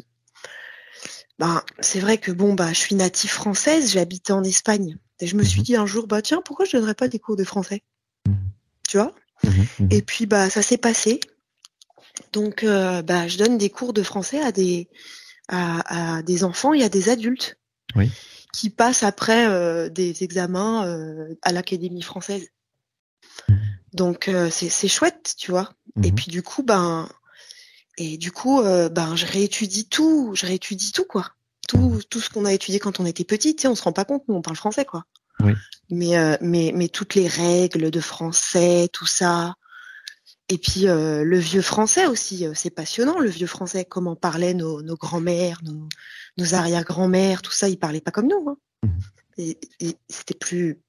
ben, 1.38 1.62
c'est 1.80 2.00
vrai 2.00 2.18
que 2.18 2.32
bon, 2.32 2.54
bah, 2.54 2.72
je 2.72 2.78
suis 2.78 2.94
native 2.94 3.30
française, 3.30 3.90
j'ai 3.92 4.00
habité 4.00 4.32
en 4.32 4.42
Espagne, 4.42 4.96
et 5.20 5.26
je 5.26 5.36
me 5.36 5.44
suis 5.44 5.60
mmh 5.60 5.64
dit 5.64 5.76
un 5.76 5.86
jour, 5.86 6.06
bah 6.06 6.22
tiens, 6.22 6.40
pourquoi 6.44 6.64
je 6.64 6.76
donnerais 6.76 6.94
pas 6.94 7.08
des 7.08 7.18
cours 7.18 7.36
de 7.36 7.44
français, 7.44 7.82
mmh 8.26 8.32
tu 8.88 8.98
vois? 8.98 9.14
Et 9.90 10.00
puis, 10.00 10.26
bah, 10.26 10.48
ça 10.48 10.62
s'est 10.62 10.78
passé. 10.78 11.20
Donc, 12.32 12.64
bah, 12.64 13.28
je 13.28 13.36
donne 13.36 13.58
des 13.58 13.68
cours 13.68 13.92
de 13.92 14.02
français 14.02 14.40
à 14.40 14.50
des 14.50 14.88
à, 15.48 16.22
des 16.22 16.44
enfants 16.44 16.74
et 16.74 16.82
à 16.82 16.88
des 16.88 17.09
adultes 17.09 17.59
qui 18.52 18.70
passent 18.70 19.02
après 19.02 19.46
euh, 19.46 19.88
des 19.88 20.24
examens 20.24 20.87
euh, 20.87 21.35
à 21.42 21.52
l'Académie 21.52 22.02
française. 22.02 22.48
Mmh. 23.48 23.54
Donc 23.92 24.28
euh, 24.28 24.50
c'est 24.50 24.88
chouette, 24.88 25.35
tu 25.37 25.50
vois. 25.50 25.72
Et 26.02 26.11
mmh. 26.11 26.14
puis 26.14 26.30
du 26.30 26.42
coup, 26.42 26.62
ben 26.62 27.09
et 27.98 28.18
du 28.18 28.30
coup, 28.30 28.62
ben 28.62 29.16
je 29.16 29.26
réétudie 29.26 29.88
tout, 29.88 30.32
je 30.35 30.46
réétudie 30.46 30.92
tout 30.92 31.04
quoi. 31.04 31.32
Tout, 31.68 31.78
mmh. 31.78 32.02
tout 32.11 32.20
ce 32.20 32.30
qu'on 32.30 32.44
a 32.44 32.52
étudié 32.52 32.78
quand 32.78 33.00
on 33.00 33.06
était 33.06 33.24
petit, 33.24 33.56
tu 33.56 33.62
sais, 33.62 33.68
on 33.68 33.74
se 33.74 33.82
rend 33.82 33.92
pas 33.92 34.04
compte, 34.04 34.24
nous 34.28 34.35
on 34.35 34.42
parle 34.42 34.56
français 34.56 34.85
quoi. 34.85 35.04
Mais, 35.90 36.38
mais, 36.40 36.72
mais 36.74 36.88
toutes 36.88 37.14
les 37.14 37.28
règles 37.28 37.90
de 37.90 38.00
français, 38.00 38.88
tout 38.92 39.06
ça, 39.06 39.54
et 40.48 40.59
puis 40.59 40.88
euh, 40.88 41.24
le 41.24 41.38
vieux 41.38 41.62
français 41.62 42.06
aussi, 42.06 42.46
euh, 42.46 42.52
c'est 42.54 42.70
passionnant, 42.70 43.18
le 43.18 43.28
vieux 43.28 43.46
français, 43.46 43.85
comment 43.85 44.16
parlaient 44.16 44.54
nos, 44.54 44.82
nos 44.82 44.96
grands-mères, 44.96 45.61
nos, 45.64 45.88
nos 46.38 46.54
arrière-grand-mères, 46.54 47.42
tout 47.42 47.52
ça, 47.52 47.68
ils 47.68 47.78
parlaient 47.78 48.00
pas 48.00 48.12
comme 48.12 48.28
nous. 48.28 48.48
Hein. 48.48 48.56
Mmh. 48.82 48.88
Et, 49.38 49.59
et 49.80 49.96
c'était 50.09 50.35
plus, 50.35 50.80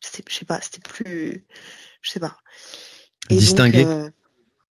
je 0.00 0.34
sais 0.34 0.44
pas, 0.44 0.60
c'était 0.60 0.80
plus, 0.80 1.46
je 2.00 2.10
sais 2.10 2.20
pas. 2.20 2.36
Et 3.30 3.36
distingué. 3.36 3.84
euh, 3.84 4.10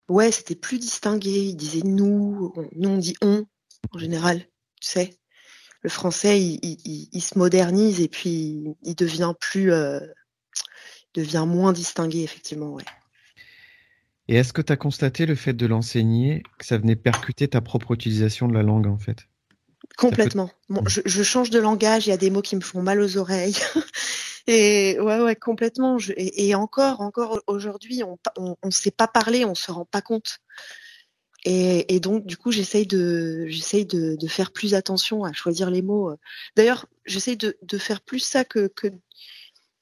ouais, 0.08 0.32
c'était 0.32 0.56
plus 0.56 0.80
distingué. 0.80 1.32
Ils 1.32 1.56
disaient 1.56 1.84
nous, 1.84 2.54
nous 2.74 2.90
on 2.90 2.98
dit 2.98 3.16
on 3.22 3.46
en 3.92 3.98
général, 4.00 4.40
tu 4.82 4.90
sais. 4.90 5.20
Le 5.82 5.90
français, 5.90 6.42
il, 6.42 6.60
il, 6.64 7.10
il 7.12 7.22
se 7.22 7.38
modernise 7.38 8.02
et 8.02 8.08
puis 8.10 8.76
il 8.84 8.96
devient 8.96 9.34
plus, 9.40 9.72
euh, 9.72 10.00
devient 11.14 11.46
moins 11.48 11.72
distingué 11.72 12.24
effectivement, 12.24 12.74
ouais. 12.74 12.84
Et 14.30 14.36
est-ce 14.36 14.54
que 14.54 14.62
tu 14.62 14.72
as 14.72 14.78
constaté 14.78 15.26
le 15.26 15.34
fait 15.34 15.54
de 15.54 15.66
l'enseigner, 15.66 16.44
que 16.60 16.66
ça 16.66 16.78
venait 16.78 16.96
percuter 16.96 17.48
ta 17.48 17.62
propre 17.62 17.96
utilisation 17.96 18.48
de 18.48 18.54
la 18.54 18.62
langue 18.62 18.86
en 18.86 19.00
fait? 19.00 19.28
Complètement. 19.98 20.52
Bon, 20.70 20.84
je, 20.86 21.24
change 21.24 21.50
de 21.50 21.58
langage, 21.58 22.06
il 22.06 22.12
y 22.12 22.14
a 22.14 22.18
des 22.18 22.30
mots 22.30 22.44
qui 22.44 22.56
me 22.56 22.62
font 22.62 22.84
mal 22.84 23.02
aux 23.02 23.18
oreilles. 23.18 23.58
et 24.48 25.00
ouais, 25.00 25.20
ouais, 25.20 25.36
complètement. 25.36 25.98
et, 26.16 26.54
encore, 26.54 27.02
encore 27.02 27.42
aujourd'hui, 27.48 28.04
on 28.04 28.56
ne 28.64 28.72
sait 28.72 28.92
pas 28.92 29.08
parler, 29.08 29.46
on 29.46 29.56
se 29.56 29.72
rend 29.72 29.86
pas 29.86 30.04
compte. 30.04 30.38
Et, 31.44 32.00
donc, 32.00 32.28
du 32.28 32.38
coup, 32.38 32.52
j'essaye 32.52 32.86
de, 32.86 33.48
j'essaye 33.48 33.88
de, 33.88 34.16
faire 34.28 34.52
plus 34.52 34.76
attention 34.76 35.24
à 35.24 35.34
choisir 35.34 35.72
les 35.72 35.82
mots. 35.82 36.14
D'ailleurs, 36.56 36.86
j'essaye 37.08 37.36
de, 37.36 37.56
faire 37.80 38.02
plus 38.02 38.20
ça 38.20 38.46
que, 38.46 38.68
que, 38.68 38.90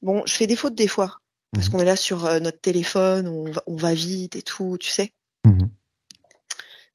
bon, 0.02 0.24
je 0.26 0.34
fais 0.34 0.48
des 0.48 0.56
fautes 0.56 0.76
des 0.76 0.88
fois. 0.88 1.20
Parce 1.54 1.68
mmh 1.68 1.72
qu'on 1.72 1.80
est 1.80 1.86
là 1.86 1.96
sur 1.96 2.26
euh, 2.26 2.40
notre 2.40 2.60
téléphone, 2.60 3.28
on 3.28 3.52
va, 3.52 3.64
on 3.68 3.76
va, 3.76 3.94
vite 3.94 4.36
et 4.36 4.42
tout, 4.42 4.78
tu 4.80 4.90
sais. 4.90 5.14
Mmh 5.46 5.68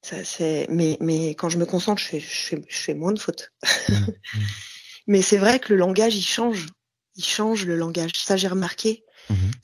ça, 0.01 0.23
c'est... 0.25 0.67
Mais, 0.69 0.97
mais 0.99 1.29
quand 1.29 1.47
je 1.47 1.57
me 1.57 1.65
concentre, 1.65 2.01
je 2.01 2.07
fais, 2.07 2.19
je 2.19 2.27
fais, 2.27 2.61
je 2.67 2.77
fais 2.77 2.93
moins 2.93 3.13
de 3.13 3.19
fautes. 3.19 3.51
Mmh 3.89 3.93
mais 5.07 5.21
c'est 5.21 5.37
vrai 5.37 5.59
que 5.59 5.71
le 5.71 5.79
langage, 5.79 6.15
il 6.15 6.25
change. 6.25 6.67
Il 7.15 7.23
change 7.23 7.65
le 7.65 7.75
langage. 7.75 8.11
Ça, 8.15 8.37
j'ai 8.37 8.47
remarqué. 8.47 9.03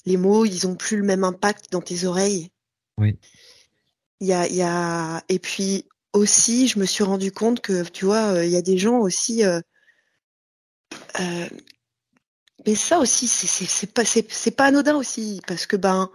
Les 0.06 0.18
mots, 0.18 0.46
ils 0.46 0.68
ont 0.68 0.76
plus 0.76 0.98
le 0.98 1.04
même 1.04 1.24
impact 1.24 1.72
dans 1.72 1.82
tes 1.82 2.06
oreilles. 2.06 2.50
Oui. 2.98 3.18
Il 4.20 4.28
y 4.28 4.34
a, 4.34 4.48
il 4.48 4.56
y 4.56 4.62
a... 4.62 5.24
Et 5.30 5.40
puis 5.40 5.86
aussi, 6.14 6.68
je 6.68 6.80
me 6.80 6.86
suis 6.86 7.04
rendu 7.04 7.32
compte 7.32 7.62
que, 7.62 7.84
tu 7.84 8.06
vois, 8.06 8.34
euh, 8.34 8.46
il 8.46 8.52
y 8.52 8.58
a 8.58 8.62
des 8.62 8.78
gens 8.78 8.98
aussi... 8.98 9.44
Euh, 9.44 9.62
euh, 11.20 11.50
mais 12.66 12.76
ça 12.76 13.00
aussi, 13.00 13.28
c'est 13.28 13.94
pas, 13.94 14.04
c'est 14.06 14.52
pas 14.52 14.66
anodin 14.66 14.96
aussi, 14.96 15.42
parce 15.48 15.66
que 15.66 15.76
ben, 15.76 16.10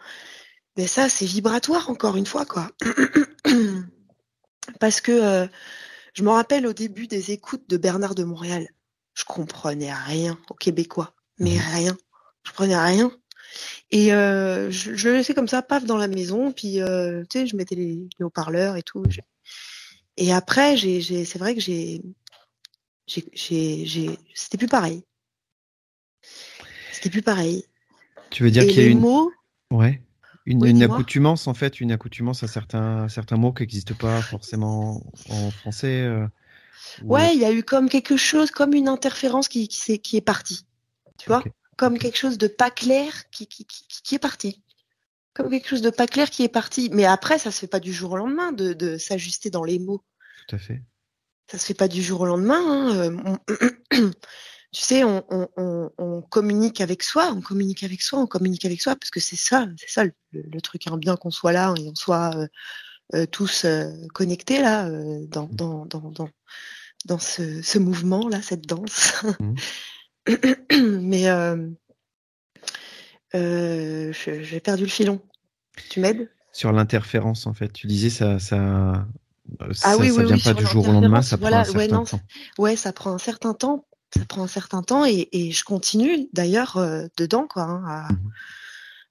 ben 0.76 0.86
ça, 0.86 1.08
c'est 1.08 1.26
vibratoire 1.26 1.90
encore 1.90 2.16
une 2.16 2.26
fois, 2.26 2.44
quoi. 2.44 2.70
parce 4.80 5.00
que 5.00 5.12
euh, 5.12 5.46
je 6.14 6.22
me 6.22 6.30
rappelle 6.30 6.66
au 6.66 6.72
début 6.72 7.06
des 7.06 7.30
écoutes 7.32 7.68
de 7.68 7.76
Bernard 7.76 8.14
de 8.14 8.24
Montréal, 8.24 8.68
je 9.14 9.24
comprenais 9.24 9.92
rien 9.92 10.38
au 10.50 10.54
québécois, 10.54 11.14
mais 11.38 11.56
mmh. 11.56 11.74
rien. 11.74 11.96
Je 12.44 12.50
comprenais 12.50 12.76
rien. 12.76 13.10
Et 13.90 14.12
euh, 14.12 14.70
je, 14.70 14.94
je, 14.94 15.08
le 15.08 15.16
laissais 15.16 15.34
comme 15.34 15.48
ça, 15.48 15.62
paf, 15.62 15.84
dans 15.84 15.96
la 15.96 16.08
maison, 16.08 16.52
puis 16.52 16.80
euh, 16.80 17.22
tu 17.30 17.40
sais, 17.40 17.46
je 17.46 17.56
mettais 17.56 17.76
les, 17.76 18.08
haut-parleurs 18.20 18.76
et 18.76 18.82
tout. 18.82 19.04
Et 20.16 20.32
après, 20.32 20.76
j'ai, 20.76 21.24
c'est 21.24 21.38
vrai 21.38 21.54
que 21.54 21.60
j'ai, 21.60 22.02
j'ai, 23.06 24.18
c'était 24.34 24.58
plus 24.58 24.68
pareil 24.68 25.04
plus 27.10 27.22
pareil. 27.22 27.64
Tu 28.30 28.42
veux 28.42 28.50
dire 28.50 28.64
qu'il 28.66 28.82
y 28.82 28.86
a 28.86 28.88
une 28.88 29.00
mots, 29.00 29.30
ouais, 29.70 30.00
une, 30.46 30.82
accoutumance 30.82 31.46
en 31.46 31.54
fait, 31.54 31.80
une 31.80 31.92
accoutumance 31.92 32.42
à 32.42 32.48
certains 32.48 33.08
certains 33.08 33.36
mots 33.36 33.52
qui 33.52 33.62
n'existent 33.62 33.94
pas 33.94 34.20
forcément 34.22 35.02
en 35.30 35.50
français. 35.50 36.02
Euh, 36.02 36.26
ouais, 37.02 37.34
il 37.34 37.40
y 37.40 37.44
a 37.44 37.52
eu 37.52 37.62
comme 37.62 37.88
quelque 37.88 38.16
chose, 38.16 38.50
comme 38.50 38.74
une 38.74 38.88
interférence 38.88 39.48
qui 39.48 39.68
qui, 39.68 39.92
est, 39.92 39.98
qui 39.98 40.16
est 40.16 40.22
partie. 40.22 40.66
Tu 41.18 41.28
vois, 41.28 41.42
comme 41.76 41.98
quelque 41.98 42.18
chose 42.18 42.38
de 42.38 42.48
pas 42.48 42.70
clair 42.70 43.30
qui, 43.30 43.46
qui, 43.46 43.66
qui, 43.66 44.14
est 44.14 44.18
parti. 44.18 44.62
Comme 45.32 45.50
quelque 45.50 45.68
chose 45.68 45.82
de 45.82 45.90
pas 45.90 46.06
clair 46.06 46.30
qui 46.30 46.42
est 46.44 46.48
parti. 46.48 46.90
Mais 46.92 47.04
après, 47.04 47.38
ça 47.38 47.50
se 47.50 47.60
fait 47.60 47.66
pas 47.66 47.80
du 47.80 47.92
jour 47.92 48.12
au 48.12 48.16
lendemain 48.16 48.52
de, 48.52 48.72
de 48.72 48.98
s'ajuster 48.98 49.50
dans 49.50 49.64
les 49.64 49.78
mots. 49.78 50.02
Tout 50.48 50.56
à 50.56 50.58
fait. 50.58 50.82
ça 51.50 51.58
se 51.58 51.66
fait 51.66 51.74
pas 51.74 51.88
du 51.88 52.02
jour 52.02 52.20
au 52.20 52.26
lendemain. 52.26 53.08
Hein. 53.10 53.38
tu 54.74 54.82
sais, 54.82 55.04
on, 55.04 55.24
on, 55.56 56.20
communique 56.22 56.80
avec 56.80 57.04
soi, 57.04 57.32
on 57.32 57.40
communique 57.40 57.84
avec 57.84 58.02
soi, 58.02 58.18
on 58.18 58.26
communique 58.26 58.64
avec 58.64 58.82
soi, 58.82 58.96
parce 58.96 59.10
que 59.10 59.20
c'est 59.20 59.36
ça, 59.36 59.68
c'est 59.76 59.88
ça 59.88 60.04
le, 60.32 60.60
truc, 60.60 60.88
hein, 60.88 60.96
bien 60.96 61.16
qu'on 61.16 61.30
soit 61.30 61.52
là 61.52 61.72
et 61.78 61.88
on 61.88 61.94
soit 61.94 62.34
euh, 62.34 62.48
euh, 63.14 63.26
tous 63.26 63.64
euh, 63.64 63.88
connectés 64.14 64.60
là 64.60 64.90
dans, 65.28 65.48
dans, 65.52 65.86
dans, 65.86 66.10
dans, 66.10 66.28
dans 67.04 67.18
ce, 67.20 67.62
ce 67.62 67.78
mouvement 67.78 68.28
là, 68.28 68.42
cette 68.42 68.66
danse. 68.66 69.22
Mmh. 69.38 69.54
Mais 71.00 71.24
j'ai 73.32 74.60
perdu 74.60 74.82
le 74.82 74.90
filon. 74.90 75.20
Tu 75.88 76.00
m'aides? 76.00 76.28
Sur 76.50 76.72
l'interférence, 76.72 77.46
en 77.46 77.54
fait, 77.54 77.72
tu 77.72 77.86
disais 77.86 78.10
ça, 78.10 78.40
ça 78.40 79.06
ah 79.60 79.66
ça, 79.72 79.96
oui, 79.98 80.10
vient 80.10 80.38
pas 80.38 80.54
du 80.54 80.66
jour 80.66 80.88
au 80.88 80.92
lendemain, 80.92 81.22
ça 81.22 81.38
prend 81.38 81.52
un 81.52 81.64
certain 81.64 82.04
temps. 82.04 82.20
Ouais, 82.58 82.74
ça 82.74 82.92
prend 82.92 83.12
un 83.12 83.18
certain 83.18 83.54
temps. 83.54 83.86
Ça 84.16 84.24
prend 84.26 84.44
un 84.44 84.48
certain 84.48 84.82
temps 84.82 85.04
et, 85.04 85.28
et 85.32 85.50
je 85.50 85.64
continue 85.64 86.28
d'ailleurs 86.32 86.76
euh, 86.76 87.06
dedans 87.16 87.46
quoi, 87.48 87.62
hein, 87.62 87.84
à, 87.86 88.12
mmh 88.12 88.30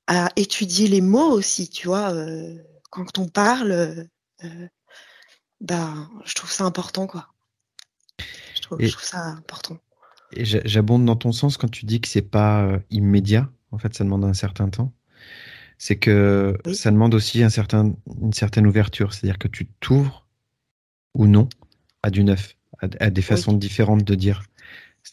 à, 0.05 0.29
étudier 0.35 0.89
les 0.89 0.99
mots 0.99 1.31
aussi, 1.31 1.69
tu 1.69 1.87
vois. 1.87 2.11
Euh, 2.13 2.57
quand 2.89 3.19
on 3.19 3.27
parle, 3.29 3.71
euh, 3.71 4.67
bah, 5.61 5.93
je 6.25 6.33
trouve 6.35 6.51
ça 6.51 6.65
important 6.65 7.07
quoi. 7.07 7.29
Je 8.53 8.61
trouve, 8.61 8.81
je 8.81 8.91
trouve 8.91 9.03
ça 9.03 9.23
important. 9.27 9.77
Et 10.33 10.43
j'abonde 10.43 11.05
dans 11.05 11.15
ton 11.15 11.31
sens 11.31 11.55
quand 11.55 11.71
tu 11.71 11.85
dis 11.85 12.01
que 12.01 12.09
c'est 12.09 12.21
pas 12.21 12.67
immédiat. 12.89 13.49
En 13.71 13.77
fait, 13.77 13.95
ça 13.95 14.03
demande 14.03 14.25
un 14.25 14.33
certain 14.33 14.69
temps 14.69 14.91
c'est 15.83 15.97
que 15.97 16.57
ça 16.73 16.91
demande 16.91 17.13
aussi 17.13 17.43
un 17.43 17.49
certain, 17.49 17.93
une 18.21 18.31
certaine 18.31 18.65
ouverture. 18.65 19.13
C'est-à-dire 19.13 19.37
que 19.37 19.49
tu 19.49 19.67
t'ouvres 19.81 20.25
ou 21.13 21.27
non 21.27 21.49
à 22.03 22.09
du 22.09 22.23
neuf, 22.23 22.55
à, 22.79 23.09
des 23.09 23.21
façons 23.21 23.51
différentes 23.51 24.05
de 24.05 24.15
dire. 24.15 24.43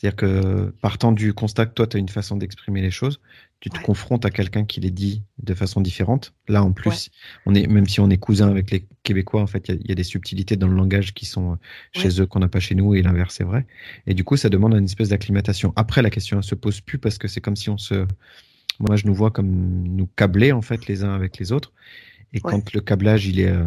C'est-à-dire 0.01 0.17
que 0.17 0.75
partant 0.81 1.13
du 1.13 1.35
constat 1.35 1.67
que 1.67 1.75
toi, 1.75 1.87
tu 1.87 1.99
as 1.99 2.01
une 2.01 2.09
façon 2.09 2.37
d'exprimer 2.39 2.81
les 2.81 2.91
choses, 2.91 3.21
tu 3.61 3.69
te 3.69 3.79
confrontes 3.83 4.25
à 4.25 4.31
quelqu'un 4.31 4.65
qui 4.65 4.81
les 4.81 4.91
dit 4.91 5.23
de 5.43 5.53
façon 5.53 5.83
différente. 5.83 6.33
Là, 6.49 6.65
en 6.65 6.73
plus, 6.73 7.11
on 7.45 7.55
est, 7.55 7.67
même 7.67 7.87
si 7.87 8.01
on 8.01 8.09
est 8.09 8.17
cousin 8.17 8.49
avec 8.49 8.71
les 8.71 8.87
Québécois, 9.03 9.43
en 9.43 9.47
fait, 9.47 9.69
il 9.69 9.87
y, 9.87 9.93
a 9.93 9.95
des 9.95 10.03
subtilités 10.03 10.57
dans 10.57 10.69
le 10.69 10.75
langage 10.75 11.13
qui 11.13 11.27
sont 11.27 11.59
chez 11.93 12.19
eux 12.19 12.25
qu'on 12.25 12.39
n'a 12.39 12.49
pas 12.49 12.61
chez 12.61 12.75
nous 12.75 12.95
et 12.95 13.03
l'inverse 13.03 13.43
est 13.43 13.45
vrai. 13.45 13.67
Et 14.07 14.15
du 14.15 14.25
coup, 14.25 14.39
ça 14.39 14.49
demande 14.49 14.73
une 14.73 14.87
espèce 14.87 15.11
d'acclimatation. 15.11 15.75
Après, 15.77 16.01
la 16.01 16.09
question 16.09 16.39
ne 16.39 16.43
se 16.43 16.55
pose 16.55 16.81
plus 16.81 16.97
parce 16.97 17.19
que 17.19 17.29
c'est 17.29 17.43
comme 17.43 17.57
si 17.57 17.69
on 17.69 17.77
se, 17.77 18.07
moi, 18.79 18.97
je 18.97 19.07
nous 19.07 19.15
vois 19.15 19.31
comme 19.31 19.87
nous 19.87 20.07
câbler, 20.07 20.53
en 20.53 20.63
fait, 20.63 20.87
les 20.87 21.05
uns 21.05 21.15
avec 21.15 21.37
les 21.37 21.53
autres. 21.53 21.75
Et 22.33 22.41
quand 22.41 22.73
le 22.73 22.81
câblage, 22.81 23.27
il 23.27 23.39
est, 23.39 23.51
euh, 23.51 23.67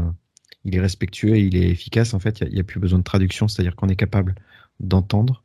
il 0.64 0.76
est 0.76 0.82
respectueux 0.82 1.36
et 1.36 1.42
il 1.42 1.56
est 1.56 1.70
efficace, 1.70 2.16
en 2.16 2.20
fait, 2.20 2.42
il 2.42 2.56
n'y 2.56 2.60
a, 2.60 2.64
plus 2.64 2.80
besoin 2.80 2.98
de 2.98 3.04
traduction, 3.04 3.48
c'est-à-dire 3.48 3.76
qu'on 3.76 3.90
est 3.90 3.96
capable 3.96 4.34
d'entendre 4.80 5.44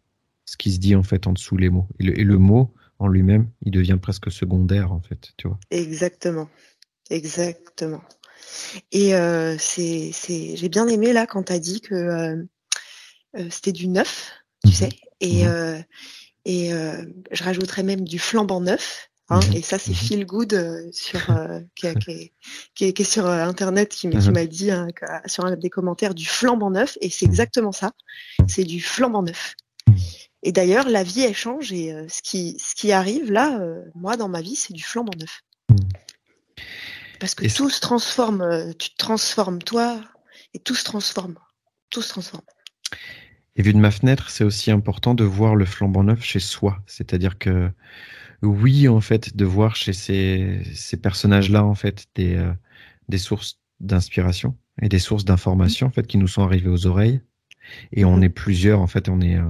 ce 0.48 0.56
qui 0.56 0.72
se 0.72 0.78
dit 0.78 0.96
en 0.96 1.02
fait 1.02 1.26
en 1.26 1.34
dessous 1.34 1.58
les 1.58 1.68
mots. 1.68 1.86
Et 2.00 2.24
le, 2.24 2.38
mot 2.38 2.72
en 2.98 3.06
lui-même, 3.06 3.50
il 3.66 3.70
devient 3.70 3.98
presque 4.00 4.32
secondaire 4.32 4.92
en 4.92 5.02
fait, 5.02 5.32
tu 5.36 5.46
vois. 5.46 5.58
Exactement, 5.70 6.48
exactement. 7.10 8.00
Et 8.90 9.14
euh, 9.14 9.56
c'est, 9.58 10.10
j'ai 10.14 10.68
bien 10.70 10.88
aimé 10.88 11.12
là 11.12 11.26
quand 11.26 11.42
tu 11.44 11.52
as 11.52 11.58
dit 11.58 11.82
que 11.82 11.94
euh, 11.94 12.42
euh, 13.36 13.48
c'était 13.50 13.72
du 13.72 13.88
neuf, 13.88 14.32
tu 14.64 14.70
mhm. 14.70 14.74
sais, 14.74 14.88
et, 15.20 15.44
mhm. 15.44 15.84
et 16.46 16.70
je 16.70 17.44
rajouterais 17.44 17.82
même 17.82 18.08
du 18.08 18.18
flambant 18.18 18.62
neuf. 18.62 19.10
Hein, 19.28 19.40
mhm. 19.48 19.56
Et 19.56 19.60
ça, 19.60 19.78
c'est 19.78 19.92
Feel. 19.92 20.24
Good 20.24 20.88
sur 20.92 21.20
qui, 21.74 21.88
est, 21.88 22.32
qui, 22.74 22.84
est, 22.86 23.04
sur 23.04 23.26
internet 23.26 23.90
qui, 23.90 24.08
m'a 24.08 24.46
dit 24.46 24.70
hein, 24.70 24.88
sur 25.26 25.44
un 25.44 25.56
des 25.56 25.68
commentaires 25.68 26.14
du 26.14 26.24
flambant 26.24 26.70
neuf 26.70 26.96
et 27.02 27.10
c'est 27.10 27.26
exactement 27.26 27.72
ça. 27.72 27.92
C'est 28.46 28.64
du 28.64 28.80
flambant 28.80 29.22
neuf. 29.22 29.54
Et 30.48 30.52
d'ailleurs, 30.52 30.88
la 30.88 31.02
vie 31.02 31.20
elle 31.20 31.34
change 31.34 31.74
et 31.74 31.94
ce 32.08 32.22
qui 32.22 32.56
ce 32.58 32.74
qui 32.74 32.90
arrive 32.90 33.30
là, 33.30 33.60
moi 33.94 34.16
dans 34.16 34.30
ma 34.30 34.40
vie, 34.40 34.56
c'est 34.56 34.72
du 34.72 34.82
flambant 34.82 35.12
neuf. 35.18 35.42
Parce 37.20 37.34
que 37.34 37.54
tout 37.54 37.68
se 37.68 37.80
transforme, 37.82 38.72
tu 38.78 38.88
te 38.88 38.96
transformes 38.96 39.58
toi 39.58 40.00
et 40.54 40.58
tout 40.58 40.74
se 40.74 40.84
transforme, 40.84 41.34
tout 41.90 42.00
se 42.00 42.08
transforme. 42.08 42.44
Et 43.56 43.62
vu 43.62 43.74
de 43.74 43.78
ma 43.78 43.90
fenêtre, 43.90 44.30
c'est 44.30 44.42
aussi 44.42 44.70
important 44.70 45.14
de 45.14 45.24
voir 45.24 45.54
le 45.54 45.66
flambant 45.66 46.02
neuf 46.02 46.22
chez 46.22 46.40
soi, 46.40 46.78
c'est-à-dire 46.86 47.36
que 47.36 47.70
oui, 48.40 48.88
en 48.88 49.02
fait, 49.02 49.36
de 49.36 49.44
voir 49.44 49.76
chez 49.76 49.92
ces, 49.92 50.62
ces 50.72 50.96
personnages-là, 50.96 51.62
en 51.62 51.74
fait, 51.74 52.06
des, 52.14 52.36
euh, 52.36 52.54
des 53.10 53.18
sources 53.18 53.60
d'inspiration 53.80 54.56
et 54.80 54.88
des 54.88 54.98
sources 54.98 55.26
d'information, 55.26 55.88
en 55.88 55.90
fait, 55.90 56.06
qui 56.06 56.16
nous 56.16 56.26
sont 56.26 56.42
arrivées 56.42 56.70
aux 56.70 56.86
oreilles. 56.86 57.20
Et 57.92 58.04
on 58.04 58.20
est 58.20 58.28
plusieurs, 58.28 58.80
en 58.80 58.86
fait, 58.86 59.08
on 59.08 59.20
est, 59.20 59.36
euh, 59.36 59.44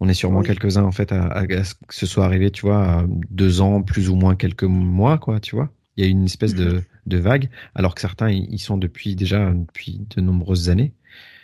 on 0.00 0.08
est 0.08 0.14
sûrement 0.14 0.42
quelques-uns, 0.42 0.84
en 0.84 0.92
fait, 0.92 1.12
à, 1.12 1.44
ce 1.64 1.74
que 1.74 1.94
ce 1.94 2.06
soit 2.06 2.24
arrivé, 2.24 2.50
tu 2.50 2.62
vois, 2.62 2.84
à 2.84 3.04
deux 3.30 3.60
ans, 3.60 3.82
plus 3.82 4.08
ou 4.08 4.16
moins 4.16 4.36
quelques 4.36 4.64
mois, 4.64 5.18
quoi, 5.18 5.40
tu 5.40 5.54
vois. 5.54 5.70
Il 5.96 6.04
y 6.04 6.06
a 6.06 6.10
une 6.10 6.24
espèce 6.24 6.54
de, 6.54 6.72
mhm. 6.72 6.82
de 7.06 7.16
vague, 7.18 7.50
alors 7.74 7.94
que 7.94 8.00
certains, 8.00 8.30
ils 8.30 8.58
sont 8.58 8.76
depuis 8.76 9.16
déjà, 9.16 9.52
depuis 9.52 10.00
de 10.16 10.20
nombreuses 10.20 10.70
années. 10.70 10.92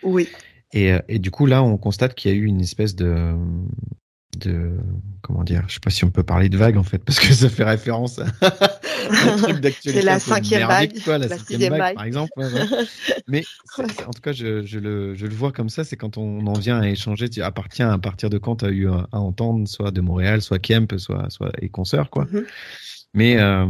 Oui. 0.03 0.29
Et, 0.73 0.93
euh, 0.93 1.01
et, 1.09 1.19
du 1.19 1.31
coup, 1.31 1.47
là, 1.47 1.63
on 1.63 1.77
constate 1.79 2.15
qu'il 2.15 2.31
y 2.31 2.35
a 2.35 2.37
eu 2.37 2.45
une 2.45 2.61
espèce 2.61 2.95
de, 2.97 3.35
de 4.37 4.73
comment 5.23 5.43
dire, 5.43 5.65
je 5.67 5.75
sais 5.75 5.81
pas 5.81 5.91
si 5.91 6.05
on 6.05 6.11
peut 6.11 6.23
parler 6.23 6.49
de 6.49 6.57
vague 6.57 6.77
en 6.77 6.83
fait 6.83 6.99
parce 6.99 7.19
que 7.19 7.33
ça 7.33 7.49
fait 7.49 7.65
référence 7.65 8.19
à 8.19 8.27
un 9.11 9.37
truc 9.43 9.61
d'actualité. 9.61 10.01
C'est 10.01 10.07
la 10.07 10.19
cinquième 10.21 10.69
vague, 10.69 10.93
la, 11.07 11.39
sixième 11.39 11.77
vague, 11.77 11.97
par 11.97 12.05
exemple. 12.05 12.31
Mais 13.29 13.45
en 13.79 14.11
tout 14.13 14.21
cas, 14.23 14.33
je, 14.33 14.65
je, 14.65 14.79
le, 14.79 15.15
je, 15.15 15.27
le, 15.27 15.35
vois 15.35 15.53
comme 15.53 15.69
ça, 15.69 15.85
c'est 15.85 15.97
quand 15.97 16.17
on 16.17 16.47
en 16.47 16.53
vient 16.53 16.81
à 16.81 16.89
échanger, 16.89 17.29
tu 17.29 17.43
appartiens 17.43 17.91
à 17.91 17.99
partir 17.99 18.31
de 18.31 18.39
quand 18.39 18.57
tu 18.57 18.67
as 18.67 18.71
eu 18.71 18.89
à, 18.89 19.09
entendre, 19.13 19.67
soit 19.67 19.91
de 19.91 20.01
Montréal, 20.01 20.43
soit 20.43 20.59
Kemp, 20.59 20.99
soit 20.99 21.29
soit 21.31 21.51
et 21.61 21.69
consoeurs 21.69 22.11
quoi. 22.11 22.27
Mm-hmm. 22.27 22.45
Mais 23.15 23.39
euh, 23.39 23.67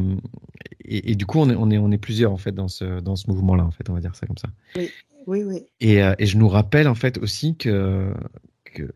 et, 0.85 1.13
et, 1.13 1.15
du 1.15 1.25
coup, 1.25 1.39
on 1.41 1.49
est, 1.49 1.55
on 1.57 1.71
est 1.71 1.79
on 1.79 1.91
est 1.91 1.99
plusieurs 1.99 2.33
en 2.33 2.39
fait 2.39 2.53
dans 2.53 2.69
ce 2.69 3.01
dans 3.01 3.17
ce 3.17 3.31
mouvement 3.31 3.55
là 3.55 3.65
en 3.65 3.71
fait, 3.71 3.89
on 3.89 3.95
va 3.95 4.01
dire 4.01 4.15
ça 4.15 4.27
comme 4.27 4.39
ça. 4.39 4.49
Oui. 4.77 4.91
Oui, 5.27 5.43
oui. 5.43 5.65
Et, 5.81 6.05
euh, 6.05 6.15
et 6.21 6.27
je 6.27 6.39
nous 6.39 6.49
rappelle 6.49 6.87
en 6.87 6.95
fait 6.95 7.19
aussi 7.19 7.57
que 7.57 8.13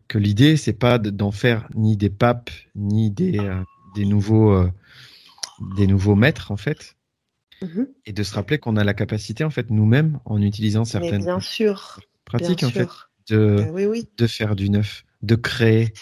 que, 0.07 0.17
l'idée, 0.17 0.57
c'est 0.57 0.73
pas 0.73 0.97
d'en 0.97 1.31
faire 1.31 1.67
ni 1.75 1.97
des 1.97 2.09
papes, 2.09 2.51
ni 2.75 3.11
des, 3.11 3.39
euh, 3.39 3.61
des, 3.95 4.05
nouveaux, 4.05 4.51
euh, 4.51 4.71
des 5.77 5.87
nouveaux 5.87 6.15
maîtres, 6.15 6.51
en 6.51 6.57
fait. 6.57 6.95
Mhm. 7.61 7.87
Et 8.05 8.13
de 8.13 8.23
se 8.23 8.33
rappeler 8.33 8.57
qu'on 8.57 8.75
a 8.77 8.83
la 8.83 8.93
capacité, 8.93 9.43
en 9.43 9.49
fait, 9.49 9.69
nous-mêmes, 9.69 10.19
en 10.25 10.41
utilisant 10.41 10.85
certaines 10.85 11.23
bien 11.23 11.39
sûr, 11.39 11.99
pratiques, 12.25 12.63
en 12.63 12.69
fait, 12.69 12.89
de, 13.29 13.67
ben 13.73 14.03
de 14.17 14.27
faire 14.27 14.55
du 14.55 14.69
neuf, 14.69 15.03
de 15.21 15.35
créer. 15.35 15.93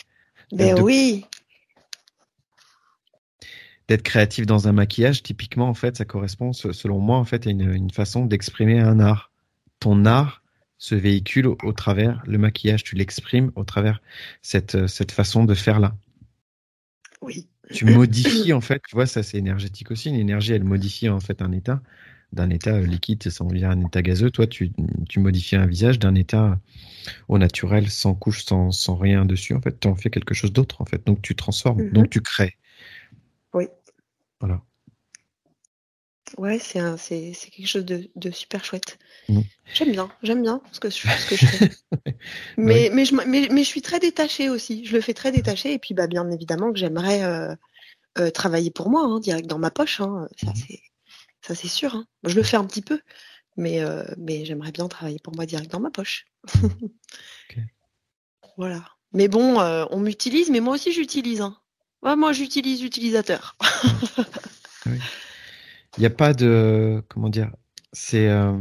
Ben 0.52 0.80
oui. 0.82 1.26
D'être 3.88 4.04
créatif 4.04 4.46
dans 4.46 4.68
un 4.68 4.72
maquillage, 4.72 5.24
typiquement, 5.24 5.68
en 5.68 5.74
fait, 5.74 5.98
ça 5.98 6.06
correspond, 6.06 6.54
selon 6.54 7.00
moi, 7.00 7.18
en 7.18 7.26
fait, 7.26 7.48
à 7.48 7.50
une, 7.50 7.74
une 7.74 7.92
façon 7.92 8.26
d'exprimer 8.26 8.80
un 8.80 9.00
art. 9.00 9.32
Ton 9.80 10.06
art, 10.06 10.39
se 10.80 10.96
véhicule 10.96 11.46
au, 11.46 11.74
travers 11.74 12.24
le 12.26 12.38
maquillage, 12.38 12.84
tu 12.84 12.96
l'exprimes 12.96 13.52
au 13.56 13.66
travers 13.66 14.02
cette, 14.42 14.76
euh, 14.76 14.88
cette 14.88 15.12
façon 15.12 15.44
de 15.44 15.54
faire 15.54 15.80
là. 15.80 15.96
Oui. 17.22 17.48
Tu 17.72 17.86
modifies 17.86 18.54
en 18.54 18.62
fait, 18.62 18.82
tu 18.88 18.96
vois, 18.96 19.06
ça 19.06 19.22
c'est 19.22 19.38
énergétique 19.38 19.92
aussi. 19.92 20.10
Une 20.10 20.16
énergie, 20.16 20.54
elle 20.54 20.64
modifie 20.64 21.10
en 21.10 21.20
fait 21.20 21.44
un 21.44 21.52
état. 21.52 21.82
D'un 22.32 22.50
état 22.50 22.76
euh, 22.76 22.86
liquide, 22.86 23.30
ça 23.30 23.44
vient 23.52 23.72
un 23.72 23.86
état 23.86 24.02
gazeux. 24.02 24.32
Toi, 24.32 24.48
tu, 24.48 24.72
tu 25.10 25.20
modifies 25.20 25.58
un 25.58 25.66
visage 25.66 26.00
d'un 26.00 26.16
état 26.16 26.60
au 27.28 27.38
naturel, 27.38 27.90
sans 27.90 28.16
couche, 28.16 28.46
sans, 28.46 28.72
sans 28.72 28.96
rien 28.96 29.26
dessus. 29.26 29.54
En 29.54 29.62
fait, 29.62 29.80
tu 29.80 29.88
en 29.88 29.96
fais 29.96 30.10
quelque 30.10 30.34
chose 30.34 30.54
d'autre 30.54 30.82
en 30.82 30.86
fait. 30.86 31.06
Donc 31.06 31.22
tu 31.22 31.36
transformes, 31.36 31.82
mm-hmm. 31.82 31.94
donc 31.94 32.10
tu 32.10 32.22
crées. 32.22 32.56
Oui. 33.54 33.66
Voilà. 34.40 34.62
Ouais, 36.38 36.60
c'est 36.60 36.80
c'est 36.98 37.34
c'est 37.34 37.50
quelque 37.50 37.68
chose 37.68 37.86
de, 37.86 38.10
de 38.16 38.32
super 38.32 38.64
chouette. 38.64 38.98
Mmh. 39.28 39.42
J'aime 39.74 39.92
bien, 39.92 40.10
j'aime 40.24 40.42
bien 40.42 40.62
ce 40.72 40.80
que, 40.80 40.90
je, 40.90 41.08
ce 41.08 41.30
que 41.30 41.36
je 41.36 41.46
fais. 41.46 41.72
mais, 42.58 42.90
mais, 42.94 43.06
je, 43.06 43.16
mais, 43.16 43.48
mais, 43.52 43.64
je 43.64 43.68
suis 43.68 43.82
très 43.82 44.00
détachée 44.00 44.50
aussi. 44.50 44.86
Je 44.86 44.96
le 44.96 45.02
fais 45.02 45.14
très 45.14 45.32
détaché. 45.32 45.74
Et 45.74 45.80
puis, 45.80 45.94
bah, 45.94 46.08
bien 46.08 46.30
évidemment 46.32 46.72
que 46.72 46.80
j'aimerais 46.80 47.24
euh, 47.24 47.56
euh, 48.18 48.32
travailler 48.32 48.72
pour 48.72 48.90
moi, 48.90 49.04
hein, 49.04 49.20
direct 49.20 49.48
dans 49.48 49.60
ma 49.60 49.72
poche. 49.72 50.02
Hein. 50.02 50.28
Ça, 50.38 50.52
mmh. 50.52 50.56
c'est 50.56 50.82
ça 51.42 51.56
c'est 51.56 51.68
sûr. 51.68 51.96
Hein. 51.96 52.06
Je 52.24 52.36
le 52.36 52.44
fais 52.44 52.58
un 52.58 52.66
petit 52.66 52.82
peu, 52.82 53.00
mais, 53.58 53.82
euh, 53.82 54.04
mais 54.18 54.46
j'aimerais 54.46 54.72
bien 54.72 54.88
travailler 54.88 55.20
pour 55.24 55.36
moi 55.36 55.46
direct 55.46 55.72
dans 55.72 55.80
ma 55.80 55.92
poche. 55.92 56.26
Voilà. 58.58 58.84
Mais 59.14 59.30
bon, 59.30 59.58
on 59.58 60.00
m'utilise, 60.02 60.50
mais 60.50 60.60
moi 60.60 60.74
aussi 60.74 60.92
j'utilise. 60.92 61.42
Moi, 62.02 62.34
j'utilise 62.34 62.84
utilisateur. 62.84 63.56
oui. 64.86 65.00
Il 66.00 66.04
n'y 66.04 66.06
a 66.06 66.12
pas 66.12 66.34
de. 66.34 67.04
Comment 67.10 67.28
dire 67.28 67.52
C'est. 67.92 68.30
Euh, 68.30 68.54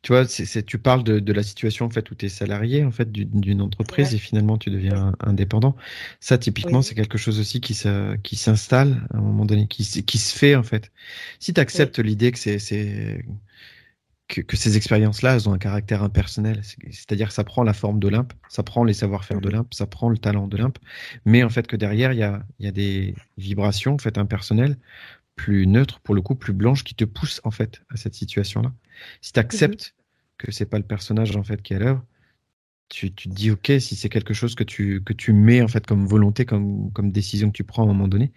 tu 0.00 0.12
vois, 0.12 0.24
tu 0.24 0.78
parles 0.78 1.04
de, 1.04 1.18
de, 1.18 1.32
la 1.32 1.42
situation 1.42 1.84
en 1.84 1.90
fait 1.90 2.10
où 2.10 2.14
tu 2.14 2.26
es 2.26 2.28
salarié 2.28 2.84
en 2.84 2.92
fait 2.92 3.10
d'une 3.10 3.60
entreprise 3.60 4.14
et 4.14 4.18
finalement 4.18 4.56
tu 4.56 4.70
deviens 4.70 5.12
indépendant. 5.18 5.74
Ça 6.20 6.38
typiquement 6.38 6.80
c'est 6.80 6.94
quelque 6.94 7.18
chose 7.18 7.40
aussi 7.40 7.60
qui 7.60 7.74
se, 7.74 8.14
qui 8.18 8.36
s'installe 8.36 9.04
à 9.12 9.18
un 9.18 9.20
moment 9.20 9.44
donné, 9.44 9.66
qui, 9.66 9.84
qui 10.04 10.18
se 10.18 10.38
fait 10.38 10.54
en 10.54 10.62
fait. 10.62 10.92
Si 11.40 11.52
tu 11.52 11.60
acceptes 11.60 11.98
l'idée 11.98 12.30
que 12.30 12.38
c'est, 12.38 12.58
que, 14.28 14.56
ces 14.56 14.76
expériences-là, 14.76 15.34
elles 15.34 15.48
ont 15.48 15.52
un 15.52 15.58
caractère 15.58 16.02
impersonnel. 16.02 16.60
C'est-à-dire 16.90 17.28
que 17.28 17.34
ça 17.34 17.44
prend 17.44 17.62
la 17.62 17.72
forme 17.72 18.00
d'Olympe, 18.00 18.32
ça 18.48 18.62
prend 18.62 18.84
les 18.84 18.94
savoir-faire 18.94 19.40
d'Olympe, 19.40 19.72
ça 19.72 19.86
prend 19.86 20.08
le 20.08 20.18
talent 20.18 20.48
d'Olympe, 20.48 20.78
mais 21.24 21.42
en 21.42 21.48
fait 21.48 21.66
que 21.66 21.76
derrière, 21.76 22.12
il 22.12 22.18
y 22.18 22.22
a, 22.22 22.42
y 22.58 22.66
a, 22.66 22.72
des 22.72 23.14
vibrations 23.38 23.94
en 23.94 23.98
fait 23.98 24.18
impersonnelles, 24.18 24.76
plus 25.36 25.66
neutres, 25.66 26.00
pour 26.00 26.14
le 26.14 26.22
coup, 26.22 26.34
plus 26.34 26.52
blanches, 26.52 26.82
qui 26.82 26.94
te 26.94 27.04
poussent 27.04 27.40
en 27.44 27.50
fait 27.50 27.82
à 27.90 27.96
cette 27.96 28.14
situation-là. 28.14 28.72
Si 29.20 29.32
tu 29.32 29.38
acceptes 29.38 29.94
que 30.38 30.50
c'est 30.50 30.66
pas 30.66 30.78
le 30.78 30.84
personnage 30.84 31.36
en 31.36 31.44
fait 31.44 31.62
qui 31.62 31.74
est 31.74 31.76
à 31.76 31.80
l'œuvre, 31.80 32.04
tu, 32.88 33.12
tu, 33.12 33.28
te 33.28 33.34
dis 33.34 33.50
ok 33.50 33.72
si 33.80 33.96
c'est 33.96 34.08
quelque 34.08 34.32
chose 34.32 34.54
que 34.54 34.62
tu 34.62 35.02
que 35.02 35.12
tu 35.12 35.32
mets 35.32 35.60
en 35.60 35.68
fait 35.68 35.84
comme 35.86 36.06
volonté 36.06 36.44
comme 36.44 36.90
comme 36.92 37.10
décision 37.10 37.48
que 37.48 37.56
tu 37.56 37.64
prends 37.64 37.82
à 37.82 37.84
un 37.86 37.88
moment 37.88 38.06
donné 38.06 38.32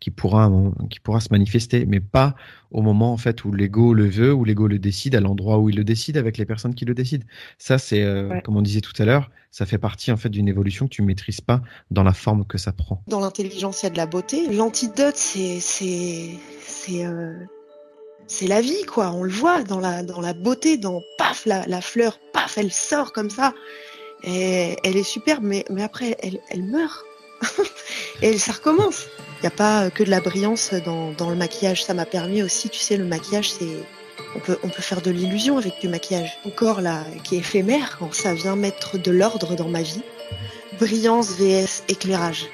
qui 0.00 0.10
pourra 0.10 0.50
qui 0.90 0.98
pourra 0.98 1.20
se 1.20 1.28
manifester 1.30 1.86
mais 1.86 2.00
pas 2.00 2.34
au 2.72 2.82
moment 2.82 3.12
en 3.12 3.16
fait 3.16 3.44
où 3.44 3.52
l'ego 3.52 3.94
le 3.94 4.08
veut 4.08 4.32
où 4.32 4.44
l'ego 4.44 4.66
le 4.66 4.78
décide 4.78 5.14
à 5.14 5.20
l'endroit 5.20 5.58
où 5.58 5.68
il 5.68 5.76
le 5.76 5.84
décide 5.84 6.16
avec 6.16 6.36
les 6.36 6.44
personnes 6.44 6.74
qui 6.74 6.84
le 6.84 6.94
décident. 6.94 7.24
Ça 7.58 7.78
c'est 7.78 8.02
euh, 8.02 8.40
comme 8.40 8.56
on 8.56 8.62
disait 8.62 8.80
tout 8.80 8.94
à 8.98 9.04
l'heure 9.04 9.30
ça 9.50 9.66
fait 9.66 9.78
partie 9.78 10.10
en 10.10 10.16
fait 10.16 10.30
d'une 10.30 10.48
évolution 10.48 10.86
que 10.86 10.94
tu 10.94 11.02
maîtrises 11.02 11.40
pas 11.40 11.60
dans 11.90 12.02
la 12.02 12.14
forme 12.14 12.44
que 12.46 12.58
ça 12.58 12.72
prend. 12.72 13.02
Dans 13.06 13.20
l'intelligence 13.20 13.82
il 13.82 13.86
y 13.86 13.88
a 13.88 13.90
de 13.90 13.98
la 13.98 14.06
beauté. 14.06 14.52
L'antidote 14.52 15.16
c'est 15.16 15.60
c'est 15.60 16.30
c'est 16.60 17.06
euh, 17.06 17.34
c'est 18.26 18.46
la 18.46 18.60
vie 18.60 18.84
quoi. 18.86 19.12
On 19.12 19.22
le 19.22 19.30
voit 19.30 19.62
dans 19.62 19.78
la 19.78 20.02
dans 20.02 20.20
la 20.20 20.32
beauté 20.32 20.76
dans 20.76 21.02
paf 21.18 21.46
la, 21.46 21.66
la 21.66 21.80
fleur 21.80 22.18
paf 22.32 22.58
elle 22.58 22.72
sort 22.72 23.12
comme 23.12 23.30
ça 23.30 23.52
et 24.24 24.76
elle 24.84 24.96
est 24.96 25.02
superbe, 25.02 25.42
mais, 25.44 25.64
après, 25.80 26.16
elle, 26.20 26.40
elle 26.50 26.62
meurt. 26.62 27.04
et 28.22 28.38
ça 28.38 28.52
recommence. 28.52 29.06
Il 29.38 29.42
n'y 29.42 29.48
a 29.48 29.50
pas 29.50 29.90
que 29.90 30.04
de 30.04 30.10
la 30.10 30.20
brillance 30.20 30.72
dans, 30.84 31.30
le 31.30 31.36
maquillage. 31.36 31.84
Ça 31.84 31.94
m'a 31.94 32.06
permis 32.06 32.42
aussi, 32.42 32.68
tu 32.68 32.78
sais, 32.78 32.96
le 32.96 33.04
maquillage, 33.04 33.50
c'est. 33.50 33.66
On 34.34 34.38
peut, 34.38 34.56
faire 34.78 35.02
de 35.02 35.10
l'illusion 35.10 35.58
avec 35.58 35.80
du 35.80 35.88
maquillage. 35.88 36.38
Encore 36.46 36.80
là, 36.80 37.04
qui 37.24 37.34
est 37.34 37.38
éphémère 37.38 37.98
ça 38.12 38.32
vient 38.32 38.56
mettre 38.56 38.96
de 38.96 39.10
l'ordre 39.10 39.56
dans 39.56 39.68
ma 39.68 39.82
vie. 39.82 40.02
Brillance 40.78 41.32
vs 41.38 41.82
éclairage. 41.88 42.46